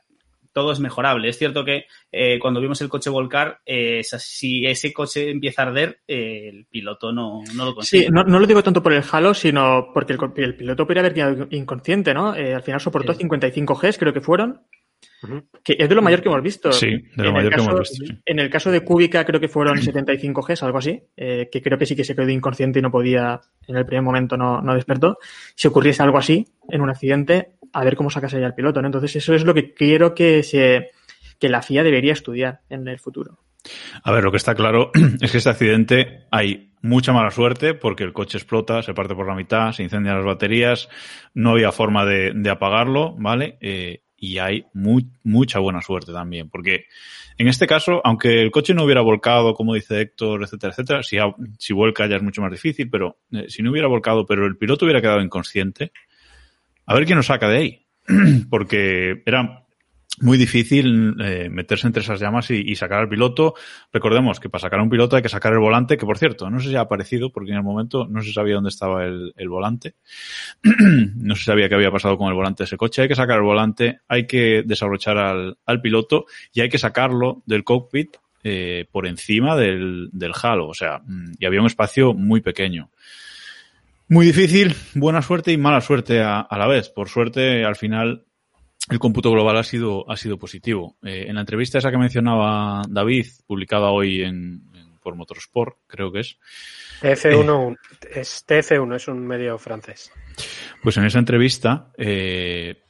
todo 0.59 0.73
es 0.73 0.79
mejorable. 0.79 1.29
Es 1.29 1.37
cierto 1.37 1.63
que 1.63 1.85
eh, 2.11 2.37
cuando 2.39 2.59
vimos 2.59 2.81
el 2.81 2.89
coche 2.89 3.09
volcar, 3.09 3.59
eh, 3.65 4.01
si 4.03 4.65
ese 4.65 4.91
coche 4.91 5.29
empieza 5.31 5.63
a 5.63 5.67
arder, 5.67 5.99
eh, 6.07 6.49
el 6.49 6.65
piloto 6.65 7.11
no, 7.13 7.41
no 7.55 7.65
lo 7.65 7.75
consigue. 7.75 8.05
Sí, 8.05 8.11
no, 8.11 8.23
no 8.23 8.39
lo 8.39 8.45
digo 8.47 8.61
tanto 8.61 8.83
por 8.83 8.91
el 8.93 9.03
halo, 9.09 9.33
sino 9.33 9.91
porque 9.93 10.13
el, 10.35 10.55
piloto 10.55 10.85
podría 10.85 11.01
haber 11.01 11.13
quedado 11.13 11.47
inconsciente, 11.51 12.13
¿no? 12.13 12.35
Eh, 12.35 12.53
al 12.53 12.61
final 12.63 12.81
soportó 12.81 13.13
55 13.13 13.75
Gs, 13.75 13.97
creo 13.97 14.13
que 14.13 14.21
fueron, 14.21 14.61
que 15.63 15.75
es 15.79 15.87
de 15.89 15.95
lo 15.95 16.01
mayor 16.01 16.21
que 16.21 16.27
hemos 16.29 16.43
visto. 16.43 16.71
Sí, 16.73 16.87
de 16.87 17.01
lo 17.15 17.23
En 17.23 17.25
el 17.27 17.33
mayor 17.33 17.51
que 17.51 17.57
caso- 17.57 17.69
hemos 17.71 17.89
visto. 17.89 18.05
sí. 18.05 18.21
En 18.25 18.39
el 18.39 18.49
caso 18.49 18.71
de 18.71 18.81
Kubica 18.83 19.25
creo 19.25 19.39
que 19.39 19.47
fueron 19.47 19.81
75 19.81 20.41
Gs, 20.41 20.63
algo 20.63 20.77
así, 20.79 21.01
eh, 21.15 21.47
que 21.51 21.61
creo 21.61 21.77
que 21.77 21.85
sí 21.85 21.95
que 21.95 22.03
se 22.03 22.15
quedó 22.15 22.29
inconsciente 22.29 22.79
y 22.79 22.81
no 22.81 22.91
podía, 22.91 23.39
en 23.67 23.77
el 23.77 23.85
primer 23.85 24.03
momento 24.03 24.35
no, 24.35 24.61
no 24.61 24.73
despertó. 24.75 25.17
Si 25.55 25.67
ocurriese 25.67 26.03
algo 26.03 26.17
así 26.17 26.45
en 26.69 26.81
un 26.81 26.89
accidente, 26.89 27.53
a 27.73 27.83
ver 27.83 27.95
cómo 27.95 28.09
sacase 28.09 28.39
ya 28.39 28.47
el 28.47 28.53
piloto. 28.53 28.79
Entonces 28.79 29.15
eso 29.15 29.33
es 29.33 29.43
lo 29.45 29.53
que 29.53 29.73
quiero 29.73 30.13
que 30.15 30.43
se 30.43 30.91
que 31.39 31.49
la 31.49 31.61
FIA 31.61 31.83
debería 31.83 32.13
estudiar 32.13 32.61
en 32.69 32.87
el 32.87 32.99
futuro. 32.99 33.39
A 34.03 34.11
ver, 34.11 34.23
lo 34.23 34.31
que 34.31 34.37
está 34.37 34.55
claro 34.55 34.91
es 35.21 35.31
que 35.31 35.37
este 35.37 35.49
accidente 35.49 36.25
hay 36.31 36.71
mucha 36.81 37.13
mala 37.13 37.31
suerte 37.31 37.73
porque 37.73 38.03
el 38.03 38.13
coche 38.13 38.37
explota, 38.37 38.81
se 38.81 38.93
parte 38.93 39.15
por 39.15 39.27
la 39.27 39.35
mitad, 39.35 39.71
se 39.71 39.83
incendian 39.83 40.15
las 40.15 40.25
baterías, 40.25 40.89
no 41.33 41.51
había 41.51 41.71
forma 41.71 42.05
de, 42.05 42.49
apagarlo, 42.49 43.15
¿vale? 43.17 43.57
Eh, 43.61 44.01
y 44.17 44.37
hay 44.37 44.65
mu- 44.73 45.01
mucha 45.23 45.59
buena 45.59 45.81
suerte 45.81 46.11
también, 46.11 46.49
porque 46.49 46.85
en 47.37 47.47
este 47.47 47.67
caso, 47.67 48.01
aunque 48.03 48.41
el 48.41 48.51
coche 48.51 48.73
no 48.73 48.83
hubiera 48.83 49.01
volcado, 49.01 49.53
como 49.53 49.73
dice 49.73 50.01
Héctor, 50.01 50.43
etcétera, 50.43 50.73
etcétera, 50.73 51.03
si, 51.03 51.17
si 51.57 51.73
vuelca 51.73 52.05
ya 52.05 52.17
es 52.17 52.21
mucho 52.21 52.41
más 52.41 52.51
difícil, 52.51 52.89
pero 52.89 53.19
eh, 53.31 53.45
si 53.47 53.63
no 53.63 53.71
hubiera 53.71 53.87
volcado, 53.87 54.25
pero 54.25 54.45
el 54.45 54.57
piloto 54.57 54.85
hubiera 54.85 55.01
quedado 55.01 55.21
inconsciente, 55.21 55.91
a 56.89 56.95
ver 56.95 57.05
quién 57.05 57.17
nos 57.17 57.27
saca 57.27 57.47
de 57.47 57.57
ahí, 57.57 57.85
porque 58.49 59.21
era 59.23 59.63
muy 60.21 60.39
difícil 60.39 61.15
eh, 61.21 61.47
meterse 61.47 61.85
entre 61.85 62.01
esas 62.01 62.19
llamas 62.19 62.49
y, 62.49 62.75
sacar 62.75 63.01
al 63.01 63.07
piloto. 63.07 63.53
Recordemos 63.93 64.39
que 64.39 64.49
para 64.49 64.63
sacar 64.63 64.79
a 64.79 64.83
un 64.83 64.89
piloto 64.89 65.15
hay 65.15 65.21
que 65.21 65.29
sacar 65.29 65.53
el 65.53 65.59
volante, 65.59 65.97
que 65.97 66.05
por 66.07 66.17
cierto, 66.17 66.49
no 66.49 66.59
sé 66.59 66.69
si 66.69 66.75
ha 66.75 66.81
aparecido, 66.81 67.31
porque 67.31 67.51
en 67.51 67.57
el 67.57 67.63
momento 67.63 68.07
no 68.09 68.23
se 68.23 68.33
sabía 68.33 68.55
dónde 68.55 68.69
estaba 68.69 69.05
el, 69.05 69.49
volante. 69.49 69.93
no 70.63 71.35
se 71.35 71.43
sabía 71.43 71.69
qué 71.69 71.75
había 71.75 71.91
pasado 71.91 72.17
con 72.17 72.27
el 72.27 72.33
volante 72.33 72.63
de 72.63 72.65
ese 72.65 72.75
coche. 72.75 73.03
Hay 73.03 73.07
que 73.07 73.15
sacar 73.15 73.37
el 73.37 73.43
volante, 73.43 73.99
hay 74.07 74.25
que 74.25 74.63
desabrochar 74.65 75.19
al, 75.19 75.59
al 75.67 75.81
piloto 75.81 76.25
y 76.51 76.61
hay 76.61 76.69
que 76.69 76.79
sacarlo 76.79 77.43
del 77.45 77.63
cockpit 77.63 78.17
eh, 78.43 78.87
por 78.91 79.05
encima 79.05 79.55
del, 79.55 80.09
del 80.11 80.31
halo. 80.41 80.69
O 80.69 80.73
sea, 80.73 81.01
mm, 81.05 81.33
y 81.37 81.45
había 81.45 81.61
un 81.61 81.67
espacio 81.67 82.15
muy 82.15 82.41
pequeño. 82.41 82.89
Muy 84.09 84.25
difícil, 84.25 84.75
buena 84.95 85.21
suerte 85.21 85.51
y 85.51 85.57
mala 85.57 85.81
suerte 85.81 86.21
a, 86.21 86.39
a 86.41 86.57
la 86.57 86.67
vez. 86.67 86.89
Por 86.89 87.09
suerte, 87.09 87.63
al 87.63 87.75
final, 87.75 88.25
el 88.89 88.99
cómputo 88.99 89.31
global 89.31 89.57
ha 89.57 89.63
sido, 89.63 90.09
ha 90.09 90.17
sido 90.17 90.37
positivo. 90.39 90.97
Eh, 91.03 91.25
en 91.27 91.35
la 91.35 91.41
entrevista 91.41 91.77
esa 91.77 91.91
que 91.91 91.97
mencionaba 91.97 92.81
David, 92.89 93.27
publicada 93.45 93.89
hoy 93.89 94.21
en, 94.23 94.63
en- 94.73 94.89
por 95.01 95.15
Motorsport, 95.15 95.77
creo 95.87 96.11
que 96.11 96.19
es, 96.21 96.37
TF1 97.01 97.77
es 98.15 98.45
TF1, 98.47 98.95
es 98.95 99.07
un 99.07 99.25
medio 99.25 99.57
francés. 99.57 100.11
pues 100.83 100.97
en 100.97 101.05
esa 101.05 101.19
entrevista, 101.19 101.91
eh, 101.97 102.81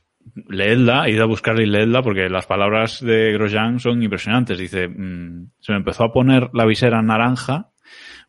leedla, 0.48 1.08
id 1.10 1.20
a 1.20 1.26
buscarla 1.26 1.62
y 1.64 1.68
leedla 1.68 2.02
porque 2.02 2.28
las 2.30 2.46
palabras 2.48 3.00
de 3.02 3.32
Grosjean 3.34 3.80
son 3.80 4.02
impresionantes. 4.02 4.58
Dice, 4.58 4.88
mm, 4.88 5.52
se 5.60 5.72
me 5.74 5.78
empezó 5.80 6.04
a 6.06 6.12
poner 6.14 6.50
la 6.54 6.66
visera 6.66 7.02
naranja, 7.04 7.70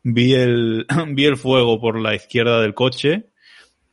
vi 0.03 0.33
el, 0.33 0.85
vi 1.13 1.25
el 1.25 1.37
fuego 1.37 1.79
por 1.79 1.99
la 1.99 2.15
izquierda 2.15 2.61
del 2.61 2.73
coche, 2.73 3.25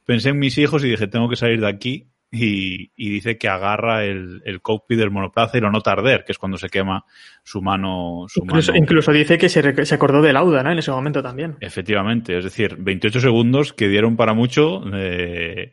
pensé 0.04 0.30
en 0.30 0.38
mis 0.38 0.58
hijos 0.58 0.84
y 0.84 0.88
dije, 0.90 1.06
tengo 1.06 1.28
que 1.28 1.36
salir 1.36 1.60
de 1.60 1.68
aquí. 1.68 2.06
Y, 2.30 2.92
y 2.94 3.08
dice 3.08 3.38
que 3.38 3.48
agarra 3.48 4.04
el, 4.04 4.42
el 4.44 4.60
cockpit 4.60 4.98
del 4.98 5.10
monoplaza 5.10 5.56
y 5.56 5.62
lo 5.62 5.70
nota 5.70 5.92
arder, 5.92 6.24
que 6.26 6.32
es 6.32 6.38
cuando 6.38 6.58
se 6.58 6.68
quema 6.68 7.06
su 7.42 7.62
mano. 7.62 8.26
Su 8.28 8.42
Incluso, 8.42 8.72
mano. 8.72 8.84
incluso 8.84 9.12
dice 9.12 9.38
que 9.38 9.48
se, 9.48 9.86
se 9.86 9.94
acordó 9.94 10.20
de 10.20 10.34
Lauda, 10.34 10.62
¿no? 10.62 10.70
En 10.70 10.78
ese 10.78 10.90
momento 10.90 11.22
también. 11.22 11.56
Efectivamente, 11.60 12.36
es 12.36 12.44
decir, 12.44 12.76
28 12.78 13.20
segundos 13.20 13.72
que 13.72 13.88
dieron 13.88 14.16
para 14.16 14.34
mucho 14.34 14.82
eh, 14.92 15.72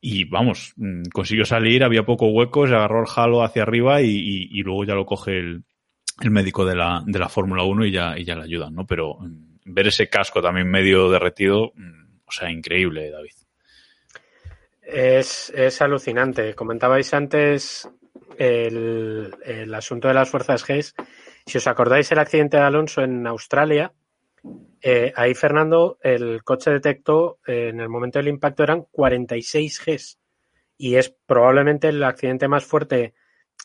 y 0.00 0.24
vamos, 0.24 0.72
mm, 0.74 1.02
consiguió 1.12 1.44
salir, 1.44 1.84
había 1.84 2.04
poco 2.04 2.26
hueco, 2.26 2.66
se 2.66 2.74
agarró 2.74 3.02
el 3.02 3.06
halo 3.14 3.44
hacia 3.44 3.62
arriba 3.62 4.02
y, 4.02 4.08
y- 4.10 4.48
y 4.58 4.62
luego 4.64 4.84
ya 4.84 4.94
lo 4.96 5.06
coge 5.06 5.38
el, 5.38 5.62
el 6.20 6.30
médico 6.32 6.64
de 6.64 6.74
la, 6.74 7.04
de 7.06 7.18
la 7.20 7.28
Fórmula 7.28 7.62
1 7.62 7.86
y 7.86 7.92
ya, 7.92 8.18
y 8.18 8.24
ya 8.24 8.34
le 8.34 8.42
ayudan, 8.42 8.74
¿no? 8.74 8.86
Pero 8.86 9.18
mm, 9.20 9.45
ver 9.66 9.88
ese 9.88 10.08
casco 10.08 10.40
también 10.40 10.70
medio 10.70 11.10
derretido, 11.10 11.72
mm, 11.74 12.20
o 12.26 12.32
sea, 12.32 12.50
increíble, 12.50 13.10
David. 13.10 13.32
Es, 14.82 15.50
es 15.50 15.82
alucinante. 15.82 16.54
Comentabais 16.54 17.12
antes 17.12 17.88
el, 18.38 19.34
el 19.44 19.74
asunto 19.74 20.08
de 20.08 20.14
las 20.14 20.30
fuerzas 20.30 20.64
G. 20.64 20.94
Si 21.44 21.58
os 21.58 21.66
acordáis 21.66 22.10
el 22.12 22.18
accidente 22.20 22.56
de 22.56 22.62
Alonso 22.62 23.02
en 23.02 23.26
Australia, 23.26 23.92
eh, 24.80 25.12
ahí 25.16 25.34
Fernando, 25.34 25.98
el 26.02 26.44
coche 26.44 26.70
detectó 26.70 27.40
eh, 27.46 27.70
en 27.70 27.80
el 27.80 27.88
momento 27.88 28.20
del 28.20 28.28
impacto 28.28 28.62
eran 28.62 28.82
46 28.90 29.82
Gs 29.84 30.18
y 30.78 30.94
es 30.94 31.14
probablemente 31.26 31.88
el 31.88 32.02
accidente 32.04 32.46
más 32.46 32.64
fuerte 32.64 33.14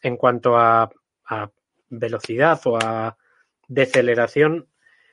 en 0.02 0.18
cuanto 0.18 0.58
a, 0.58 0.90
a 1.26 1.52
velocidad 1.90 2.60
o 2.66 2.78
a 2.82 3.18
deceleración 3.68 4.68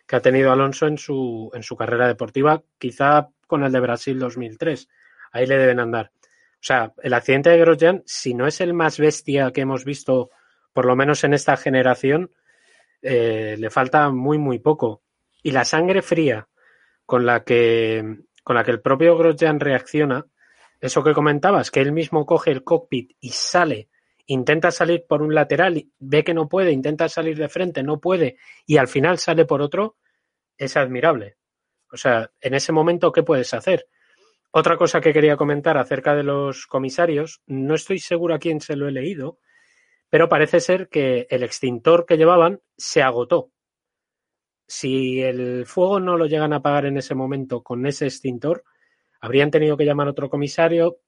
que 0.08 0.16
ha 0.16 0.20
tenido 0.20 0.50
Alonso 0.50 0.86
en 0.86 0.96
su, 0.96 1.50
en 1.52 1.62
su 1.62 1.76
carrera 1.76 2.08
deportiva, 2.08 2.62
quizá 2.78 3.28
con 3.46 3.62
el 3.62 3.70
de 3.70 3.80
Brasil 3.80 4.18
2003 4.18 4.88
ahí 5.32 5.46
le 5.46 5.58
deben 5.58 5.80
andar. 5.80 6.10
O 6.54 6.62
sea, 6.62 6.92
el 7.02 7.12
accidente 7.12 7.50
de 7.50 7.58
Grosjean, 7.58 8.02
si 8.06 8.32
no 8.32 8.46
es 8.46 8.60
el 8.62 8.72
más 8.72 8.98
bestia 8.98 9.52
que 9.52 9.60
hemos 9.60 9.84
visto, 9.84 10.30
por 10.72 10.86
lo 10.86 10.96
menos 10.96 11.22
en 11.24 11.34
esta 11.34 11.56
generación, 11.58 12.32
eh, 13.02 13.56
le 13.58 13.70
falta 13.70 14.10
muy, 14.10 14.38
muy 14.38 14.58
poco. 14.58 15.02
Y 15.42 15.52
la 15.52 15.64
sangre 15.64 16.00
fría 16.00 16.48
con 17.04 17.26
la 17.26 17.44
que, 17.44 18.22
con 18.42 18.56
la 18.56 18.64
que 18.64 18.70
el 18.70 18.80
propio 18.80 19.16
Grosjean 19.16 19.60
reacciona, 19.60 20.26
eso 20.80 21.04
que 21.04 21.12
comentabas, 21.12 21.70
que 21.70 21.80
él 21.80 21.92
mismo 21.92 22.24
coge 22.24 22.50
el 22.50 22.64
cockpit 22.64 23.12
y 23.20 23.30
sale, 23.30 23.88
intenta 24.28 24.70
salir 24.70 25.04
por 25.08 25.22
un 25.22 25.34
lateral, 25.34 25.86
ve 25.98 26.22
que 26.22 26.34
no 26.34 26.48
puede, 26.48 26.70
intenta 26.70 27.08
salir 27.08 27.36
de 27.36 27.48
frente, 27.48 27.82
no 27.82 27.98
puede, 27.98 28.36
y 28.66 28.76
al 28.76 28.86
final 28.86 29.18
sale 29.18 29.44
por 29.44 29.60
otro, 29.60 29.96
es 30.56 30.76
admirable. 30.76 31.36
O 31.90 31.96
sea, 31.96 32.30
en 32.40 32.54
ese 32.54 32.72
momento, 32.72 33.10
¿qué 33.10 33.22
puedes 33.22 33.52
hacer? 33.54 33.86
Otra 34.50 34.76
cosa 34.76 35.00
que 35.00 35.12
quería 35.12 35.36
comentar 35.36 35.78
acerca 35.78 36.14
de 36.14 36.22
los 36.22 36.66
comisarios, 36.66 37.42
no 37.46 37.74
estoy 37.74 37.98
seguro 37.98 38.34
a 38.34 38.38
quién 38.38 38.60
se 38.60 38.76
lo 38.76 38.86
he 38.86 38.92
leído, 38.92 39.38
pero 40.10 40.28
parece 40.28 40.60
ser 40.60 40.88
que 40.88 41.26
el 41.30 41.42
extintor 41.42 42.06
que 42.06 42.16
llevaban 42.16 42.60
se 42.76 43.02
agotó. 43.02 43.50
Si 44.66 45.22
el 45.22 45.64
fuego 45.66 46.00
no 46.00 46.16
lo 46.18 46.26
llegan 46.26 46.52
a 46.52 46.56
apagar 46.56 46.86
en 46.86 46.98
ese 46.98 47.14
momento 47.14 47.62
con 47.62 47.86
ese 47.86 48.06
extintor, 48.06 48.64
habrían 49.20 49.50
tenido 49.50 49.76
que 49.76 49.84
llamar 49.84 50.08
a 50.08 50.10
otro 50.10 50.28
comisario, 50.28 50.98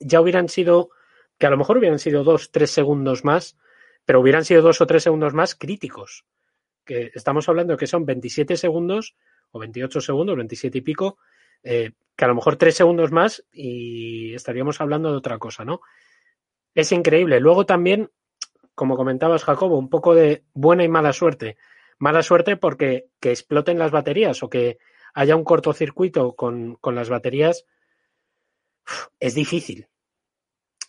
ya 0.00 0.20
hubieran 0.20 0.48
sido, 0.48 0.90
que 1.38 1.46
a 1.46 1.50
lo 1.50 1.56
mejor 1.56 1.78
hubieran 1.78 1.98
sido 1.98 2.24
dos, 2.24 2.50
tres 2.50 2.70
segundos 2.70 3.24
más, 3.24 3.56
pero 4.04 4.20
hubieran 4.20 4.44
sido 4.44 4.62
dos 4.62 4.80
o 4.80 4.86
tres 4.86 5.02
segundos 5.02 5.34
más 5.34 5.54
críticos. 5.54 6.24
Que 6.84 7.10
estamos 7.14 7.48
hablando 7.48 7.76
que 7.76 7.86
son 7.86 8.06
27 8.06 8.56
segundos 8.56 9.16
o 9.50 9.58
28 9.58 10.00
segundos, 10.00 10.36
27 10.36 10.78
y 10.78 10.80
pico, 10.80 11.18
eh, 11.62 11.92
que 12.16 12.24
a 12.24 12.28
lo 12.28 12.34
mejor 12.34 12.56
tres 12.56 12.76
segundos 12.76 13.12
más 13.12 13.44
y 13.52 14.34
estaríamos 14.34 14.80
hablando 14.80 15.10
de 15.10 15.16
otra 15.16 15.38
cosa, 15.38 15.64
¿no? 15.64 15.80
Es 16.74 16.92
increíble. 16.92 17.40
Luego 17.40 17.66
también, 17.66 18.10
como 18.74 18.96
comentabas, 18.96 19.44
Jacobo, 19.44 19.78
un 19.78 19.90
poco 19.90 20.14
de 20.14 20.44
buena 20.54 20.84
y 20.84 20.88
mala 20.88 21.12
suerte. 21.12 21.56
Mala 21.98 22.22
suerte 22.22 22.56
porque 22.56 23.08
que 23.20 23.30
exploten 23.30 23.78
las 23.78 23.90
baterías 23.90 24.42
o 24.42 24.48
que 24.48 24.78
haya 25.14 25.36
un 25.36 25.44
cortocircuito 25.44 26.34
con, 26.34 26.76
con 26.76 26.94
las 26.94 27.08
baterías 27.08 27.64
es 29.18 29.34
difícil. 29.34 29.88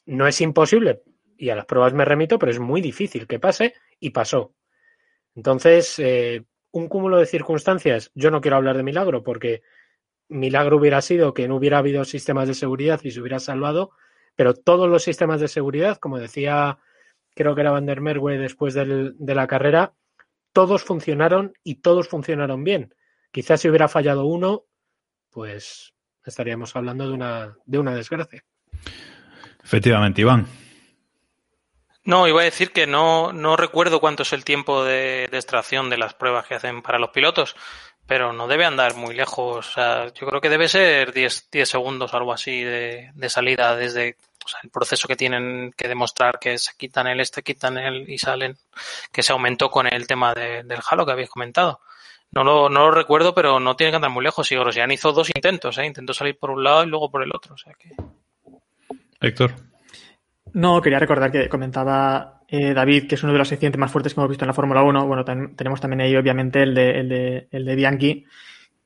No 0.08 0.28
es 0.28 0.42
imposible, 0.42 1.04
y 1.38 1.50
a 1.50 1.56
las 1.56 1.66
pruebas 1.66 1.94
me 1.94 2.06
remito, 2.06 2.40
pero 2.40 2.52
es 2.52 2.60
muy 2.60 2.82
difícil 2.82 3.28
que 3.28 3.40
pase 3.40 3.76
y 4.00 4.10
pasó. 4.10 4.56
Entonces, 5.36 6.00
eh, 6.00 6.46
un 6.72 6.88
cúmulo 6.88 7.20
de 7.20 7.26
circunstancias, 7.26 8.12
yo 8.16 8.32
no 8.32 8.42
quiero 8.42 8.58
hablar 8.58 8.78
de 8.78 8.84
milagro 8.84 9.24
porque 9.24 9.62
milagro 10.30 10.78
hubiera 10.78 11.02
sido 11.02 11.34
que 11.34 11.48
no 11.48 11.58
hubiera 11.58 11.78
habido 11.78 12.04
sistemas 12.06 12.48
de 12.48 12.54
seguridad 12.54 13.00
y 13.04 13.12
se 13.12 13.22
hubiera 13.22 13.40
salvado, 13.40 13.92
pero 14.36 14.54
todos 14.54 14.90
los 14.90 15.04
sistemas 15.04 15.40
de 15.40 15.48
seguridad, 15.48 15.98
como 15.98 16.20
decía, 16.20 16.80
creo 17.36 17.56
que 17.56 17.62
era 17.62 17.72
Van 17.72 17.86
der 17.86 18.02
Merwe 18.02 18.38
después 18.38 18.74
de 18.74 19.14
la 19.36 19.48
carrera, 19.48 19.94
todos 20.54 20.84
funcionaron 20.84 21.54
y 21.64 21.76
todos 21.76 22.08
funcionaron 22.08 22.64
bien. 22.64 22.94
Quizás 23.32 23.62
si 23.62 23.70
hubiera 23.70 23.88
fallado 23.88 24.26
uno, 24.26 24.66
pues 25.30 25.94
estaríamos 26.26 26.76
hablando 26.76 27.08
de 27.08 27.14
una, 27.14 27.58
de 27.66 27.80
una 27.80 27.94
desgracia. 27.94 28.44
Efectivamente, 29.68 30.22
Iván. 30.22 30.48
No, 32.06 32.26
iba 32.26 32.40
a 32.40 32.46
decir 32.46 32.72
que 32.72 32.88
no, 32.88 33.34
no 33.34 33.58
recuerdo 33.58 34.00
cuánto 34.00 34.24
es 34.24 34.32
el 34.32 34.46
tiempo 34.46 34.86
de, 34.86 35.26
extracción 35.26 35.90
de 35.90 35.98
las 35.98 36.14
pruebas 36.14 36.48
que 36.48 36.56
hacen 36.56 36.82
para 36.82 37.00
los 37.00 37.10
pilotos, 37.10 37.58
pero 38.06 38.32
no 38.32 38.48
debe 38.48 38.64
andar 38.64 38.96
muy 38.96 39.14
lejos. 39.14 39.68
O 39.68 39.72
sea, 39.74 40.06
yo 40.14 40.26
creo 40.26 40.40
que 40.40 40.48
debe 40.48 40.70
ser 40.70 41.12
10, 41.12 41.50
10 41.52 41.68
segundos 41.68 42.14
o 42.14 42.18
algo 42.18 42.32
así 42.32 42.64
de, 42.64 43.12
de 43.14 43.30
salida 43.30 43.76
desde 43.76 44.16
el 44.64 44.70
proceso 44.70 45.06
que 45.06 45.18
tienen 45.18 45.74
que 45.76 45.90
demostrar 45.90 46.40
que 46.40 46.58
se 46.58 46.72
quitan 46.78 47.08
el 47.08 47.20
este, 47.20 47.44
quitan 47.44 47.78
el 47.78 48.10
y 48.10 48.18
salen, 48.20 48.56
que 49.12 49.22
se 49.22 49.34
aumentó 49.34 49.70
con 49.70 49.94
el 49.94 50.08
tema 50.08 50.34
de, 50.34 50.64
del 50.64 50.80
halo 50.90 51.06
que 51.06 51.12
habéis 51.12 51.30
comentado. 51.30 51.82
No 52.32 52.46
lo, 52.46 52.70
no 52.70 52.86
lo 52.86 52.92
recuerdo, 52.92 53.36
pero 53.36 53.60
no 53.60 53.76
tiene 53.76 53.92
que 53.92 53.98
andar 53.98 54.12
muy 54.12 54.24
lejos. 54.24 54.50
Y 54.50 54.56
Grosjean 54.56 54.92
hizo 54.92 55.12
dos 55.12 55.30
intentos, 55.36 55.78
¿eh? 55.78 55.86
intentó 55.86 56.14
salir 56.14 56.40
por 56.40 56.52
un 56.52 56.64
lado 56.64 56.86
y 56.86 56.88
luego 56.88 57.12
por 57.12 57.22
el 57.22 57.36
otro. 57.36 57.56
O 57.56 57.58
sea 57.58 57.74
que... 57.74 57.90
Héctor. 59.20 59.54
No, 60.54 60.82
quería 60.82 61.00
recordar 61.00 61.32
que 61.32 61.50
comentaba 61.50 62.42
eh, 62.48 62.74
David 62.74 63.08
que 63.08 63.16
es 63.16 63.24
uno 63.24 63.34
de 63.34 63.40
los 63.40 63.52
accidentes 63.52 63.80
más 63.80 63.92
fuertes 63.92 64.14
que 64.14 64.20
hemos 64.20 64.30
visto 64.30 64.46
en 64.46 64.48
la 64.48 64.54
Fórmula 64.54 64.84
1. 64.84 65.06
Bueno, 65.08 65.26
ten, 65.26 65.56
tenemos 65.56 65.82
también 65.82 66.02
ahí, 66.02 66.16
obviamente, 66.16 66.64
el 66.64 66.74
de, 66.74 67.00
el 67.00 67.10
de, 67.10 67.48
el 67.52 67.66
de 67.66 67.76
Bianchi, 67.76 68.26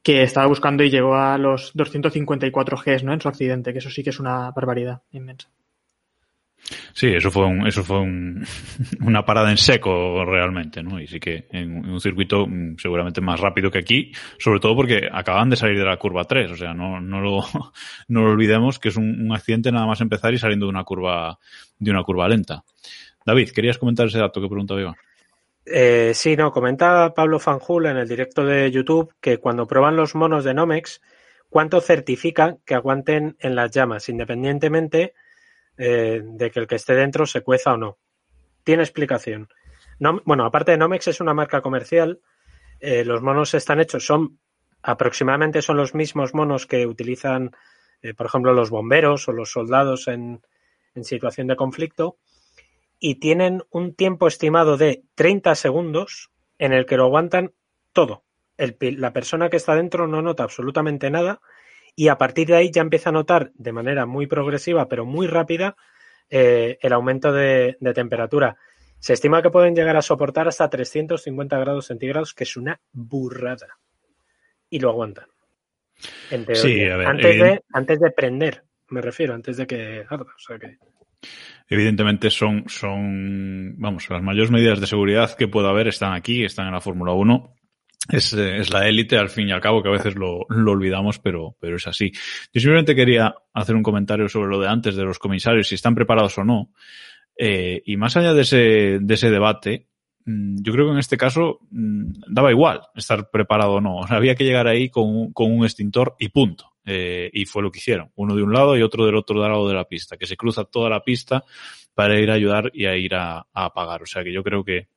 que 0.01 0.23
estaba 0.23 0.47
buscando 0.47 0.83
y 0.83 0.89
llegó 0.89 1.15
a 1.15 1.37
los 1.37 1.71
254 1.73 2.77
Gs 2.77 3.03
¿no? 3.03 3.13
en 3.13 3.21
su 3.21 3.29
accidente, 3.29 3.71
que 3.71 3.79
eso 3.79 3.89
sí 3.89 4.03
que 4.03 4.09
es 4.09 4.19
una 4.19 4.51
barbaridad 4.51 5.01
inmensa. 5.11 5.49
Sí, 6.93 7.07
eso 7.07 7.31
fue 7.31 7.45
un, 7.45 7.67
eso 7.67 7.83
fue 7.83 7.99
un, 7.99 8.45
una 9.01 9.25
parada 9.25 9.51
en 9.51 9.57
seco 9.57 10.23
realmente, 10.25 10.83
¿no? 10.83 10.99
Y 10.99 11.07
sí 11.07 11.19
que 11.19 11.47
en, 11.51 11.89
un 11.89 11.99
circuito 11.99 12.45
mm, 12.47 12.77
seguramente 12.77 13.21
más 13.21 13.39
rápido 13.39 13.71
que 13.71 13.79
aquí, 13.79 14.11
sobre 14.37 14.59
todo 14.59 14.75
porque 14.75 15.07
acaban 15.11 15.49
de 15.49 15.55
salir 15.55 15.77
de 15.77 15.85
la 15.85 15.97
curva 15.97 16.23
3, 16.25 16.51
o 16.51 16.55
sea, 16.55 16.73
no, 16.73 16.99
no 16.99 17.19
lo, 17.19 17.39
no 18.07 18.21
lo 18.21 18.31
olvidemos 18.31 18.79
que 18.79 18.89
es 18.89 18.97
un, 18.97 19.31
accidente 19.31 19.71
nada 19.71 19.85
más 19.85 20.01
empezar 20.01 20.33
y 20.33 20.37
saliendo 20.37 20.65
de 20.65 20.71
una 20.71 20.83
curva, 20.83 21.39
de 21.79 21.91
una 21.91 22.03
curva 22.03 22.27
lenta. 22.27 22.63
David, 23.25 23.51
¿querías 23.51 23.77
comentar 23.77 24.07
ese 24.07 24.19
dato 24.19 24.41
que 24.41 24.47
preguntaba 24.47 24.81
Iván? 24.81 24.95
Eh, 25.65 26.11
sí, 26.13 26.35
no, 26.35 26.51
comenta 26.51 27.13
Pablo 27.13 27.39
Fanjul 27.39 27.85
en 27.85 27.97
el 27.97 28.07
directo 28.07 28.43
de 28.43 28.71
YouTube 28.71 29.13
que 29.21 29.37
cuando 29.37 29.67
prueban 29.67 29.95
los 29.95 30.15
monos 30.15 30.43
de 30.43 30.53
Nomex, 30.53 31.01
¿cuánto 31.49 31.81
certifican 31.81 32.57
que 32.65 32.73
aguanten 32.73 33.37
en 33.39 33.55
las 33.55 33.71
llamas, 33.71 34.09
independientemente 34.09 35.13
eh, 35.83 36.21
de 36.23 36.51
que 36.51 36.59
el 36.59 36.67
que 36.67 36.75
esté 36.75 36.93
dentro 36.93 37.25
se 37.25 37.41
cueza 37.41 37.73
o 37.73 37.77
no? 37.77 37.97
Tiene 38.63 38.83
explicación. 38.83 39.49
No, 39.97 40.21
bueno, 40.25 40.45
aparte 40.45 40.69
de 40.69 40.77
Nomex 40.77 41.07
es 41.07 41.21
una 41.21 41.33
marca 41.33 41.61
comercial, 41.61 42.21
eh, 42.79 43.03
los 43.03 43.23
monos 43.23 43.55
están 43.55 43.79
hechos, 43.79 44.05
son 44.05 44.39
aproximadamente 44.83 45.63
son 45.63 45.77
los 45.77 45.95
mismos 45.95 46.35
monos 46.35 46.67
que 46.67 46.85
utilizan, 46.85 47.55
eh, 48.03 48.13
por 48.13 48.27
ejemplo, 48.27 48.53
los 48.53 48.69
bomberos 48.69 49.27
o 49.27 49.31
los 49.31 49.51
soldados 49.51 50.07
en, 50.07 50.41
en 50.93 51.03
situación 51.03 51.47
de 51.47 51.55
conflicto 51.55 52.19
y 52.99 53.15
tienen 53.15 53.63
un 53.71 53.95
tiempo 53.95 54.27
estimado 54.27 54.77
de 54.77 55.03
30 55.15 55.55
segundos 55.55 56.29
en 56.59 56.73
el 56.73 56.85
que 56.85 56.97
lo 56.97 57.05
aguantan 57.05 57.53
todo. 57.91 58.23
El, 58.55 58.77
la 58.99 59.13
persona 59.13 59.49
que 59.49 59.57
está 59.57 59.73
dentro 59.73 60.05
no 60.05 60.21
nota 60.21 60.43
absolutamente 60.43 61.09
nada 61.09 61.41
y 61.95 62.07
a 62.07 62.17
partir 62.17 62.47
de 62.47 62.55
ahí 62.55 62.71
ya 62.71 62.81
empieza 62.81 63.09
a 63.09 63.13
notar 63.13 63.51
de 63.55 63.71
manera 63.71 64.05
muy 64.05 64.27
progresiva 64.27 64.87
pero 64.87 65.05
muy 65.05 65.27
rápida 65.27 65.75
eh, 66.29 66.77
el 66.81 66.93
aumento 66.93 67.31
de, 67.31 67.77
de, 67.79 67.93
temperatura. 67.93 68.57
Se 68.99 69.13
estima 69.13 69.41
que 69.41 69.49
pueden 69.49 69.75
llegar 69.75 69.97
a 69.97 70.01
soportar 70.01 70.47
hasta 70.47 70.69
350 70.69 71.59
grados 71.59 71.87
centígrados, 71.87 72.33
que 72.33 72.43
es 72.43 72.55
una 72.55 72.79
burrada. 72.93 73.79
Y 74.69 74.79
lo 74.79 74.89
aguantan. 74.89 75.25
En 76.29 76.45
teoría. 76.45 76.61
Sí, 76.61 76.75
ver, 76.75 77.07
antes, 77.07 77.39
de, 77.39 77.63
antes 77.73 77.99
de 77.99 78.11
prender, 78.11 78.63
me 78.89 79.01
refiero, 79.01 79.33
antes 79.33 79.57
de 79.57 79.67
que 79.67 80.05
arda. 80.09 80.33
O 80.35 80.39
sea 80.39 80.57
que 80.57 80.77
evidentemente 81.67 82.29
son, 82.29 82.65
son, 82.67 83.75
vamos, 83.77 84.09
las 84.09 84.21
mayores 84.21 84.51
medidas 84.51 84.79
de 84.81 84.87
seguridad 84.87 85.35
que 85.35 85.47
pueda 85.47 85.69
haber 85.69 85.87
están 85.87 86.13
aquí, 86.13 86.43
están 86.43 86.67
en 86.67 86.73
la 86.73 86.81
Fórmula 86.81 87.13
1. 87.13 87.55
Es, 88.09 88.33
es, 88.33 88.71
la 88.71 88.87
élite, 88.87 89.17
al 89.17 89.29
fin 89.29 89.47
y 89.47 89.51
al 89.51 89.61
cabo, 89.61 89.83
que 89.83 89.89
a 89.89 89.93
veces 89.93 90.15
lo, 90.15 90.45
lo, 90.49 90.71
olvidamos, 90.71 91.19
pero, 91.19 91.55
pero 91.59 91.75
es 91.75 91.85
así. 91.87 92.11
Yo 92.51 92.59
simplemente 92.59 92.95
quería 92.95 93.35
hacer 93.53 93.75
un 93.75 93.83
comentario 93.83 94.27
sobre 94.27 94.49
lo 94.49 94.59
de 94.59 94.67
antes 94.67 94.95
de 94.95 95.03
los 95.03 95.19
comisarios, 95.19 95.67
si 95.67 95.75
están 95.75 95.93
preparados 95.93 96.37
o 96.37 96.43
no. 96.43 96.71
Eh, 97.37 97.81
y 97.85 97.97
más 97.97 98.17
allá 98.17 98.33
de 98.33 98.41
ese, 98.41 98.99
de 98.99 99.13
ese 99.13 99.29
debate, 99.29 99.87
yo 100.25 100.73
creo 100.73 100.85
que 100.87 100.91
en 100.93 100.99
este 100.99 101.17
caso 101.17 101.59
daba 101.69 102.51
igual 102.51 102.81
estar 102.95 103.29
preparado 103.29 103.73
o 103.73 103.81
no. 103.81 104.03
Había 104.09 104.35
que 104.35 104.45
llegar 104.45 104.67
ahí 104.67 104.89
con 104.89 105.07
un, 105.07 105.33
con 105.33 105.51
un 105.51 105.63
extintor 105.63 106.15
y 106.19 106.29
punto. 106.29 106.71
Eh, 106.83 107.29
y 107.31 107.45
fue 107.45 107.61
lo 107.61 107.71
que 107.71 107.77
hicieron. 107.77 108.11
Uno 108.15 108.35
de 108.35 108.41
un 108.41 108.51
lado 108.51 108.75
y 108.75 108.81
otro 108.81 109.05
del 109.05 109.15
otro 109.15 109.39
lado 109.39 109.67
de 109.67 109.75
la 109.75 109.85
pista, 109.85 110.17
que 110.17 110.25
se 110.25 110.35
cruza 110.35 110.63
toda 110.63 110.89
la 110.89 111.03
pista 111.03 111.43
para 111.93 112.19
ir 112.19 112.31
a 112.31 112.33
ayudar 112.33 112.71
y 112.73 112.85
a 112.87 112.95
ir 112.95 113.13
a, 113.13 113.37
a 113.37 113.65
apagar. 113.65 114.01
O 114.01 114.07
sea 114.07 114.23
que 114.23 114.33
yo 114.33 114.43
creo 114.43 114.63
que, 114.63 114.87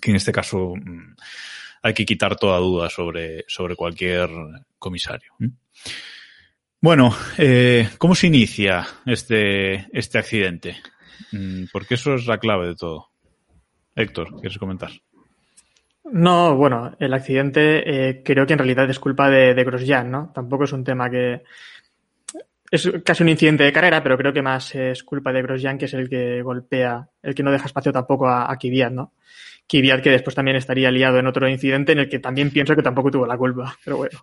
que 0.00 0.10
en 0.10 0.16
este 0.16 0.32
caso 0.32 0.74
mmm, 0.74 1.14
hay 1.82 1.94
que 1.94 2.06
quitar 2.06 2.36
toda 2.36 2.58
duda 2.58 2.88
sobre, 2.88 3.44
sobre 3.48 3.76
cualquier 3.76 4.30
comisario. 4.78 5.32
Bueno, 6.80 7.14
eh, 7.38 7.88
¿cómo 7.98 8.14
se 8.14 8.28
inicia 8.28 8.86
este, 9.04 9.86
este 9.96 10.18
accidente? 10.18 10.76
Porque 11.72 11.94
eso 11.94 12.14
es 12.14 12.26
la 12.26 12.38
clave 12.38 12.68
de 12.68 12.76
todo. 12.76 13.08
Héctor, 13.94 14.40
¿quieres 14.40 14.58
comentar? 14.58 14.90
No, 16.04 16.56
bueno, 16.56 16.96
el 16.98 17.14
accidente 17.14 18.08
eh, 18.08 18.22
creo 18.24 18.46
que 18.46 18.52
en 18.54 18.58
realidad 18.58 18.90
es 18.90 18.98
culpa 18.98 19.30
de, 19.30 19.54
de 19.54 19.64
Grosjean, 19.64 20.10
¿no? 20.10 20.32
Tampoco 20.34 20.64
es 20.64 20.72
un 20.72 20.84
tema 20.84 21.08
que... 21.10 21.42
Es 22.70 22.90
casi 23.04 23.22
un 23.22 23.28
incidente 23.28 23.64
de 23.64 23.72
carrera, 23.72 24.02
pero 24.02 24.16
creo 24.16 24.32
que 24.32 24.42
más 24.42 24.74
es 24.74 25.02
culpa 25.04 25.32
de 25.32 25.42
Grosjean, 25.42 25.78
que 25.78 25.84
es 25.84 25.94
el 25.94 26.08
que 26.08 26.42
golpea, 26.42 27.06
el 27.22 27.34
que 27.34 27.42
no 27.42 27.52
deja 27.52 27.66
espacio 27.66 27.92
tampoco 27.92 28.26
a, 28.26 28.50
a 28.50 28.56
Kvyat, 28.56 28.92
¿no? 28.92 29.12
Kvyat 29.72 30.02
que 30.02 30.10
después 30.10 30.36
también 30.36 30.56
estaría 30.56 30.90
liado 30.90 31.18
en 31.18 31.26
otro 31.26 31.48
incidente 31.48 31.92
en 31.92 32.00
el 32.00 32.08
que 32.08 32.18
también 32.18 32.50
pienso 32.50 32.76
que 32.76 32.82
tampoco 32.82 33.10
tuvo 33.10 33.26
la 33.26 33.38
culpa, 33.38 33.74
pero 33.82 33.96
bueno. 33.96 34.20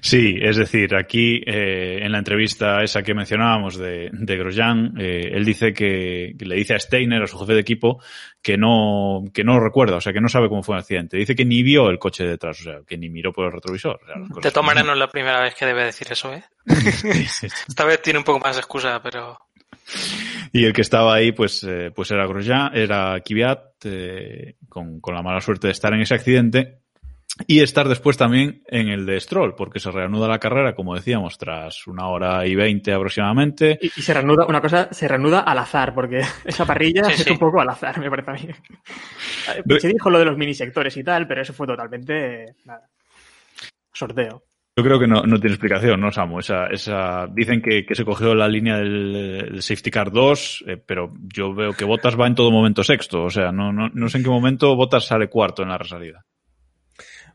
Sí, 0.00 0.36
es 0.40 0.56
decir, 0.56 0.94
aquí 0.94 1.42
eh, 1.44 1.98
en 2.02 2.12
la 2.12 2.18
entrevista 2.18 2.80
esa 2.84 3.02
que 3.02 3.12
mencionábamos 3.12 3.76
de, 3.76 4.08
de 4.12 4.36
Grosjean, 4.36 4.94
eh, 4.98 5.30
él 5.32 5.44
dice 5.44 5.72
que, 5.72 6.34
que, 6.38 6.44
le 6.44 6.54
dice 6.54 6.74
a 6.74 6.78
Steiner, 6.78 7.24
a 7.24 7.26
su 7.26 7.36
jefe 7.38 7.54
de 7.54 7.60
equipo, 7.60 8.00
que 8.40 8.56
no, 8.56 9.24
que 9.34 9.42
no 9.42 9.58
recuerda, 9.58 9.96
o 9.96 10.00
sea, 10.00 10.12
que 10.12 10.20
no 10.20 10.28
sabe 10.28 10.48
cómo 10.48 10.62
fue 10.62 10.76
el 10.76 10.80
accidente. 10.80 11.16
Dice 11.16 11.34
que 11.34 11.44
ni 11.44 11.64
vio 11.64 11.90
el 11.90 11.98
coche 11.98 12.24
detrás, 12.24 12.60
o 12.60 12.62
sea, 12.62 12.78
que 12.86 12.96
ni 12.96 13.08
miró 13.08 13.32
por 13.32 13.46
el 13.46 13.52
retrovisor. 13.52 13.98
O 14.00 14.06
sea, 14.06 14.40
de 14.42 14.50
todas 14.52 14.66
maneras, 14.66 14.86
no 14.86 14.92
es 14.92 14.98
la 14.98 15.08
primera 15.08 15.42
vez 15.42 15.56
que 15.56 15.66
debe 15.66 15.84
decir 15.84 16.06
eso, 16.10 16.32
¿eh? 16.32 16.44
Esta 17.66 17.84
vez 17.84 18.00
tiene 18.00 18.20
un 18.20 18.24
poco 18.24 18.38
más 18.38 18.54
de 18.54 18.60
excusa, 18.60 19.02
pero... 19.02 19.36
Y 20.52 20.64
el 20.64 20.72
que 20.72 20.82
estaba 20.82 21.14
ahí, 21.14 21.32
pues, 21.32 21.64
eh, 21.64 21.90
pues 21.94 22.10
era 22.10 22.26
Grosjean, 22.26 22.70
era 22.74 23.20
Kvyat, 23.20 23.84
eh, 23.84 24.56
con, 24.68 25.00
con 25.00 25.14
la 25.14 25.22
mala 25.22 25.40
suerte 25.40 25.68
de 25.68 25.72
estar 25.72 25.92
en 25.94 26.00
ese 26.00 26.14
accidente 26.14 26.80
y 27.46 27.60
estar 27.60 27.88
después 27.88 28.16
también 28.16 28.62
en 28.66 28.88
el 28.88 29.04
de 29.04 29.20
Stroll, 29.20 29.54
porque 29.54 29.78
se 29.78 29.90
reanuda 29.90 30.26
la 30.26 30.38
carrera, 30.38 30.74
como 30.74 30.94
decíamos, 30.94 31.36
tras 31.36 31.86
una 31.86 32.08
hora 32.08 32.46
y 32.46 32.54
veinte 32.54 32.92
aproximadamente. 32.92 33.78
Y, 33.80 33.86
y, 33.86 34.02
se 34.02 34.14
reanuda, 34.14 34.46
una 34.46 34.60
cosa, 34.60 34.88
se 34.90 35.06
reanuda 35.06 35.40
al 35.40 35.58
azar, 35.58 35.94
porque 35.94 36.20
esa 36.44 36.64
parrilla 36.64 37.04
sí, 37.04 37.12
es 37.12 37.24
sí. 37.24 37.30
un 37.30 37.38
poco 37.38 37.60
al 37.60 37.68
azar, 37.68 37.98
me 38.00 38.08
parece 38.08 38.30
a 38.30 38.34
mí. 38.34 38.48
Se 39.78 39.88
dijo 39.88 40.10
lo 40.10 40.18
de 40.18 40.24
los 40.24 40.36
minisectores 40.36 40.96
y 40.96 41.04
tal, 41.04 41.26
pero 41.26 41.42
eso 41.42 41.52
fue 41.52 41.66
totalmente 41.66 42.56
nada, 42.64 42.88
sorteo. 43.92 44.45
Yo 44.78 44.84
creo 44.84 45.00
que 45.00 45.06
no, 45.06 45.22
no 45.22 45.40
tiene 45.40 45.54
explicación, 45.54 45.98
¿no, 45.98 46.12
Samu? 46.12 46.38
Esa, 46.38 46.66
esa, 46.66 47.26
dicen 47.28 47.62
que, 47.62 47.86
que 47.86 47.94
se 47.94 48.04
cogió 48.04 48.34
la 48.34 48.46
línea 48.46 48.76
del, 48.76 49.12
del 49.50 49.62
Safety 49.62 49.90
Car 49.90 50.12
2, 50.12 50.64
eh, 50.66 50.76
pero 50.76 51.14
yo 51.34 51.54
veo 51.54 51.72
que 51.72 51.86
Bottas 51.86 52.20
va 52.20 52.26
en 52.26 52.34
todo 52.34 52.50
momento 52.50 52.84
sexto. 52.84 53.24
O 53.24 53.30
sea, 53.30 53.52
no, 53.52 53.72
no, 53.72 53.88
no 53.88 54.08
sé 54.10 54.18
en 54.18 54.24
qué 54.24 54.28
momento 54.28 54.76
Bottas 54.76 55.06
sale 55.06 55.30
cuarto 55.30 55.62
en 55.62 55.70
la 55.70 55.78
resalida. 55.78 56.26